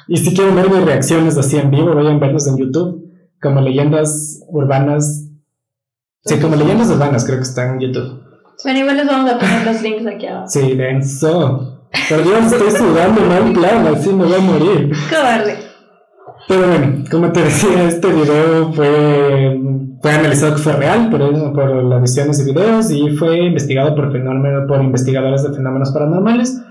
Y 0.07 0.17
si 0.17 0.33
quieren 0.33 0.55
ver 0.55 0.69
mis 0.69 0.83
reacciones 0.83 1.37
así 1.37 1.57
en 1.57 1.71
vivo, 1.71 1.93
vayan 1.93 2.15
a 2.15 2.19
verlos 2.19 2.47
en 2.47 2.57
YouTube. 2.57 3.05
Como 3.41 3.61
leyendas 3.61 4.43
urbanas. 4.49 5.27
Sí, 6.23 6.39
como 6.39 6.55
leyendas 6.55 6.89
urbanas 6.89 7.25
creo 7.25 7.37
que 7.37 7.43
están 7.43 7.75
en 7.75 7.79
YouTube. 7.81 8.21
Bueno, 8.63 8.79
igual 8.79 8.97
les 8.97 9.07
vamos 9.07 9.31
a 9.31 9.39
poner 9.39 9.65
los 9.65 9.81
links 9.81 10.05
aquí 10.07 10.27
abajo. 10.27 10.47
Sí, 10.47 10.75
denso. 10.75 11.80
Por 12.09 12.23
Dios, 12.23 12.51
estoy 12.53 12.71
sudando 12.71 13.21
mal 13.21 13.53
plan, 13.53 13.87
así 13.87 14.09
me 14.13 14.25
voy 14.25 14.33
a 14.33 14.39
morir. 14.39 14.91
Cobarde. 15.09 15.55
Pero 16.47 16.67
bueno, 16.67 17.03
como 17.09 17.31
te 17.31 17.41
decía, 17.43 17.83
este 17.87 18.07
video 18.07 18.73
fue, 18.73 19.59
fue 20.01 20.11
analizado 20.11 20.55
que 20.55 20.61
fue 20.61 20.73
real 20.73 21.09
por, 21.09 21.53
por 21.53 21.83
las 21.83 22.01
visiones 22.01 22.39
y 22.39 22.51
videos 22.51 22.91
y 22.91 23.09
fue 23.11 23.37
investigado 23.39 23.95
por, 23.95 24.11
fenómeno- 24.11 24.65
por 24.67 24.81
investigadores 24.81 25.43
de 25.43 25.53
fenómenos 25.53 25.91
paranormales. 25.91 26.61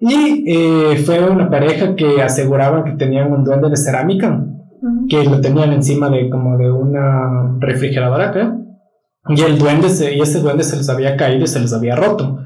Y 0.00 0.44
eh, 0.46 0.96
fue 1.04 1.20
una 1.28 1.48
pareja 1.48 1.94
que 1.94 2.20
aseguraba 2.22 2.84
que 2.84 2.92
tenían 2.92 3.32
un 3.32 3.44
duende 3.44 3.70
de 3.70 3.76
cerámica, 3.76 4.44
Ujú. 4.82 5.06
que 5.08 5.24
lo 5.24 5.40
tenían 5.40 5.72
encima 5.72 6.10
de 6.10 6.28
como 6.28 6.58
de 6.58 6.70
una 6.70 7.56
refrigeradora 7.60 8.28
acá. 8.30 8.56
Y 9.28 9.40
el 9.40 9.58
duende 9.58 9.88
se- 9.88 10.14
y 10.14 10.20
ese 10.20 10.40
duende 10.40 10.64
se 10.64 10.76
les 10.76 10.90
había 10.90 11.16
caído 11.16 11.44
y 11.44 11.48
se 11.48 11.60
les 11.60 11.72
había 11.72 11.96
roto. 11.96 12.40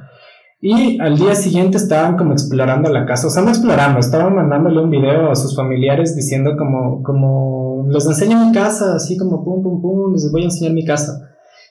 Y 0.61 1.01
al 1.01 1.17
día 1.17 1.37
siguiente 1.37 1.77
estaban 1.77 2.17
como 2.17 2.33
explorando 2.33 2.91
la 2.91 3.07
casa, 3.07 3.29
o 3.29 3.31
sea, 3.31 3.43
no 3.45 3.51
explorando, 3.51 4.01
estaban 4.01 4.35
mandándole 4.35 4.81
un 4.81 4.91
video 4.91 5.31
a 5.31 5.37
sus 5.37 5.55
familiares 5.55 6.17
diciendo 6.17 6.57
como, 6.59 7.03
como, 7.05 7.87
les 7.91 8.07
enseño 8.07 8.45
mi 8.45 8.53
casa, 8.53 8.97
así 8.97 9.17
como 9.17 9.45
pum, 9.45 9.63
pum, 9.63 9.81
pum, 9.81 10.13
les 10.13 10.33
voy 10.33 10.43
a 10.43 10.45
enseñar 10.47 10.73
mi 10.73 10.85
casa. 10.85 11.29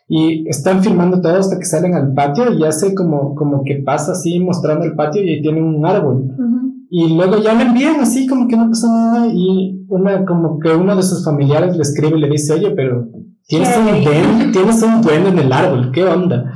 Y 0.07 0.47
están 0.47 0.81
filmando 0.81 1.19
todo 1.19 1.37
hasta 1.37 1.59
que 1.59 1.65
salen 1.65 1.95
al 1.95 2.13
patio 2.13 2.53
y 2.53 2.63
hace 2.63 2.95
como, 2.95 3.35
como 3.35 3.63
que 3.65 3.83
pasa 3.85 4.13
así 4.13 4.39
mostrando 4.39 4.85
el 4.85 4.95
patio 4.95 5.21
y 5.21 5.31
ahí 5.31 5.41
tienen 5.41 5.65
un 5.65 5.85
árbol. 5.85 6.31
Ujú. 6.31 6.57
Y 6.89 7.13
luego 7.13 7.39
ya 7.43 7.53
le 7.53 7.63
envían 7.63 7.99
así 7.99 8.25
como 8.25 8.47
que 8.47 8.55
no 8.55 8.69
pasa 8.69 8.87
nada 8.87 9.27
y 9.27 9.85
una, 9.89 10.23
como 10.23 10.59
que 10.59 10.69
uno 10.69 10.95
de 10.95 11.03
sus 11.03 11.25
familiares 11.25 11.75
le 11.75 11.81
escribe 11.81 12.17
y 12.17 12.21
le 12.21 12.29
dice, 12.29 12.53
oye, 12.53 12.71
pero 12.71 13.09
tienes 13.47 13.67
¿Qué 13.67 13.79
un 13.79 14.03
duende, 14.03 14.51
tienes 14.53 14.81
un 14.81 15.01
duende 15.01 15.29
en 15.31 15.39
el 15.39 15.51
árbol, 15.51 15.91
¿qué 15.91 16.05
onda? 16.05 16.53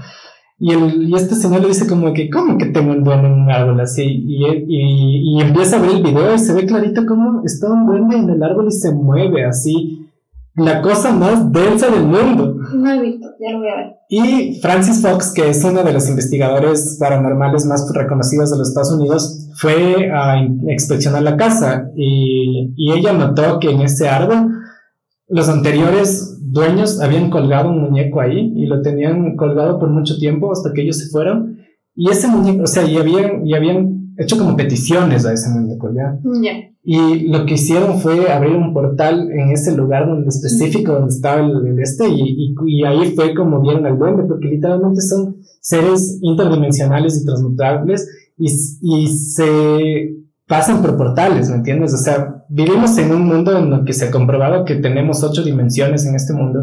Y, 0.63 0.73
el, 0.73 1.09
y 1.09 1.15
este 1.15 1.33
señor 1.33 1.61
le 1.61 1.69
dice 1.69 1.87
como 1.87 2.13
que, 2.13 2.29
¿cómo 2.29 2.55
que 2.59 2.67
tengo 2.67 2.91
un 2.91 3.03
duende 3.03 3.27
en 3.29 3.33
un 3.33 3.49
árbol 3.49 3.79
así? 3.81 4.03
Y, 4.03 4.45
y, 4.45 5.37
y 5.37 5.41
empieza 5.41 5.77
a 5.77 5.81
ver 5.81 5.89
el 5.89 6.03
video 6.03 6.35
y 6.35 6.37
se 6.37 6.53
ve 6.53 6.67
clarito 6.67 7.03
como 7.07 7.41
está 7.43 7.67
un 7.67 7.87
duende 7.87 8.17
en 8.17 8.29
el 8.29 8.43
árbol 8.43 8.67
y 8.67 8.71
se 8.71 8.93
mueve 8.93 9.43
así. 9.43 10.07
La 10.53 10.81
cosa 10.81 11.13
más 11.13 11.51
densa 11.51 11.89
del 11.89 12.03
mundo. 12.03 12.57
No 12.75 12.91
he 12.91 13.01
visto, 13.01 13.25
ya 13.39 13.53
lo 13.53 13.59
voy 13.59 13.69
a 13.69 13.75
ver. 13.77 13.95
Y 14.09 14.59
Francis 14.61 15.01
Fox, 15.01 15.33
que 15.33 15.49
es 15.49 15.63
uno 15.63 15.81
de 15.83 15.93
los 15.93 16.07
investigadores 16.09 16.97
paranormales 16.99 17.65
más 17.65 17.89
reconocidos 17.95 18.51
de 18.51 18.57
los 18.57 18.67
Estados 18.67 18.91
Unidos, 18.91 19.49
fue 19.55 20.11
a 20.11 20.37
in- 20.37 20.69
inspeccionar 20.69 21.23
la 21.23 21.37
casa 21.37 21.89
y, 21.95 22.73
y 22.75 22.91
ella 22.91 23.13
notó 23.13 23.59
que 23.59 23.71
en 23.71 23.81
ese 23.81 24.09
árbol 24.09 24.51
los 25.29 25.47
anteriores 25.49 26.30
dueños 26.51 26.99
habían 27.01 27.29
colgado 27.29 27.69
un 27.71 27.81
muñeco 27.81 28.19
ahí 28.21 28.53
y 28.55 28.65
lo 28.65 28.81
tenían 28.81 29.35
colgado 29.35 29.79
por 29.79 29.89
mucho 29.89 30.17
tiempo 30.17 30.51
hasta 30.51 30.73
que 30.73 30.81
ellos 30.83 30.97
se 30.99 31.09
fueron. 31.09 31.57
Y 31.95 32.09
ese 32.09 32.27
muñeco, 32.27 32.63
o 32.63 32.67
sea, 32.67 32.83
y 32.89 32.97
habían, 32.97 33.45
y 33.45 33.53
habían 33.53 34.13
hecho 34.17 34.37
como 34.37 34.55
peticiones 34.55 35.25
a 35.25 35.33
ese 35.33 35.49
muñeco, 35.49 35.89
¿ya? 35.93 36.17
Ya. 36.41 36.51
Y 36.83 37.27
lo 37.29 37.45
que 37.45 37.53
hicieron 37.55 37.99
fue 37.99 38.31
abrir 38.31 38.55
un 38.55 38.73
portal 38.73 39.29
en 39.31 39.51
ese 39.51 39.75
lugar 39.75 40.07
donde 40.07 40.29
específico 40.29 40.93
donde 40.93 41.13
estaba 41.13 41.41
el, 41.41 41.67
el 41.67 41.79
este 41.79 42.07
y, 42.09 42.21
y- 42.21 42.55
y 42.65 42.83
ahí 42.85 43.11
fue 43.15 43.35
como 43.35 43.61
vieron 43.61 43.85
al 43.85 43.97
duende 43.99 44.23
porque 44.23 44.47
literalmente 44.47 45.01
son 45.01 45.35
seres 45.61 46.17
interdimensionales 46.21 47.21
y 47.21 47.25
transmutables 47.25 48.07
y, 48.37 48.47
y 48.81 49.07
se 49.07 50.15
pasan 50.51 50.81
por 50.81 50.97
portales, 50.97 51.49
¿me 51.49 51.55
entiendes? 51.55 51.93
O 51.93 51.97
sea, 51.97 52.43
vivimos 52.49 52.97
en 52.97 53.13
un 53.13 53.25
mundo 53.25 53.57
en 53.57 53.71
el 53.71 53.85
que 53.85 53.93
se 53.93 54.07
ha 54.07 54.11
comprobado 54.11 54.65
que 54.65 54.75
tenemos 54.75 55.23
ocho 55.23 55.43
dimensiones 55.43 56.05
en 56.05 56.13
este 56.13 56.33
mundo 56.33 56.59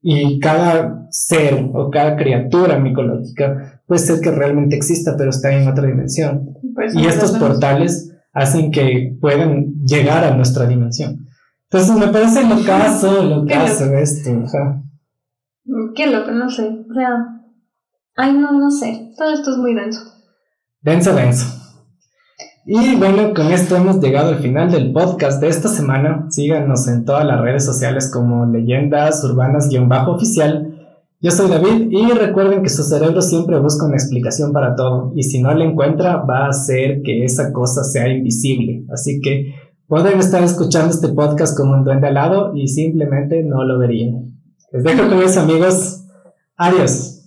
y 0.00 0.40
cada 0.40 1.08
ser 1.10 1.68
o 1.74 1.90
cada 1.90 2.16
criatura 2.16 2.78
micológica 2.78 3.82
puede 3.86 4.00
ser 4.00 4.22
que 4.22 4.30
realmente 4.30 4.76
exista 4.76 5.14
pero 5.18 5.28
está 5.28 5.52
en 5.52 5.68
otra 5.68 5.86
dimensión. 5.86 6.54
Por 6.74 6.84
eso 6.84 6.98
Y 6.98 7.04
estos 7.04 7.32
portales 7.32 8.16
hacen 8.32 8.70
que 8.70 9.14
puedan 9.20 9.74
llegar 9.84 10.24
a 10.24 10.34
nuestra 10.34 10.66
dimensión. 10.66 11.28
Entonces 11.70 11.94
me 11.94 12.08
parece 12.10 12.48
locazo, 12.48 13.24
locazo 13.24 13.94
esto. 13.98 14.30
ajá. 14.42 14.82
Qué 15.94 16.06
loco, 16.06 16.30
no 16.30 16.48
sé. 16.48 16.66
O 16.66 16.94
sea. 16.94 17.10
Ay, 18.16 18.32
no, 18.32 18.52
no 18.52 18.70
sé. 18.70 19.12
Todo 19.18 19.34
esto 19.34 19.50
es 19.50 19.58
muy 19.58 19.74
denso. 19.74 20.00
Denso, 20.80 21.14
denso. 21.14 21.61
Y 22.64 22.94
bueno, 22.94 23.34
con 23.34 23.50
esto 23.50 23.74
hemos 23.74 23.98
llegado 23.98 24.28
al 24.28 24.38
final 24.38 24.70
del 24.70 24.92
podcast 24.92 25.40
de 25.40 25.48
esta 25.48 25.68
semana. 25.68 26.26
Síganos 26.30 26.86
en 26.86 27.04
todas 27.04 27.26
las 27.26 27.40
redes 27.40 27.64
sociales 27.64 28.08
como 28.12 28.46
Leyendas 28.46 29.24
Urbanas-oficial. 29.24 30.68
Yo 31.20 31.30
soy 31.32 31.50
David 31.50 31.88
y 31.90 32.12
recuerden 32.12 32.62
que 32.62 32.68
su 32.68 32.84
cerebro 32.84 33.20
siempre 33.20 33.58
busca 33.58 33.86
una 33.86 33.96
explicación 33.96 34.52
para 34.52 34.76
todo 34.76 35.12
y 35.16 35.24
si 35.24 35.42
no 35.42 35.52
la 35.52 35.64
encuentra 35.64 36.18
va 36.18 36.46
a 36.46 36.50
hacer 36.50 37.02
que 37.02 37.24
esa 37.24 37.52
cosa 37.52 37.82
sea 37.82 38.06
invisible. 38.06 38.84
Así 38.92 39.20
que 39.20 39.54
pueden 39.88 40.20
estar 40.20 40.42
escuchando 40.44 40.94
este 40.94 41.08
podcast 41.08 41.56
como 41.56 41.74
un 41.74 41.84
duende 41.84 42.06
al 42.06 42.14
lado 42.14 42.54
y 42.54 42.68
simplemente 42.68 43.42
no 43.42 43.64
lo 43.64 43.76
verían. 43.76 44.38
Les 44.70 44.84
dejo 44.84 45.08
con 45.08 45.20
eso 45.20 45.40
amigos. 45.40 46.04
Adiós. 46.56 47.21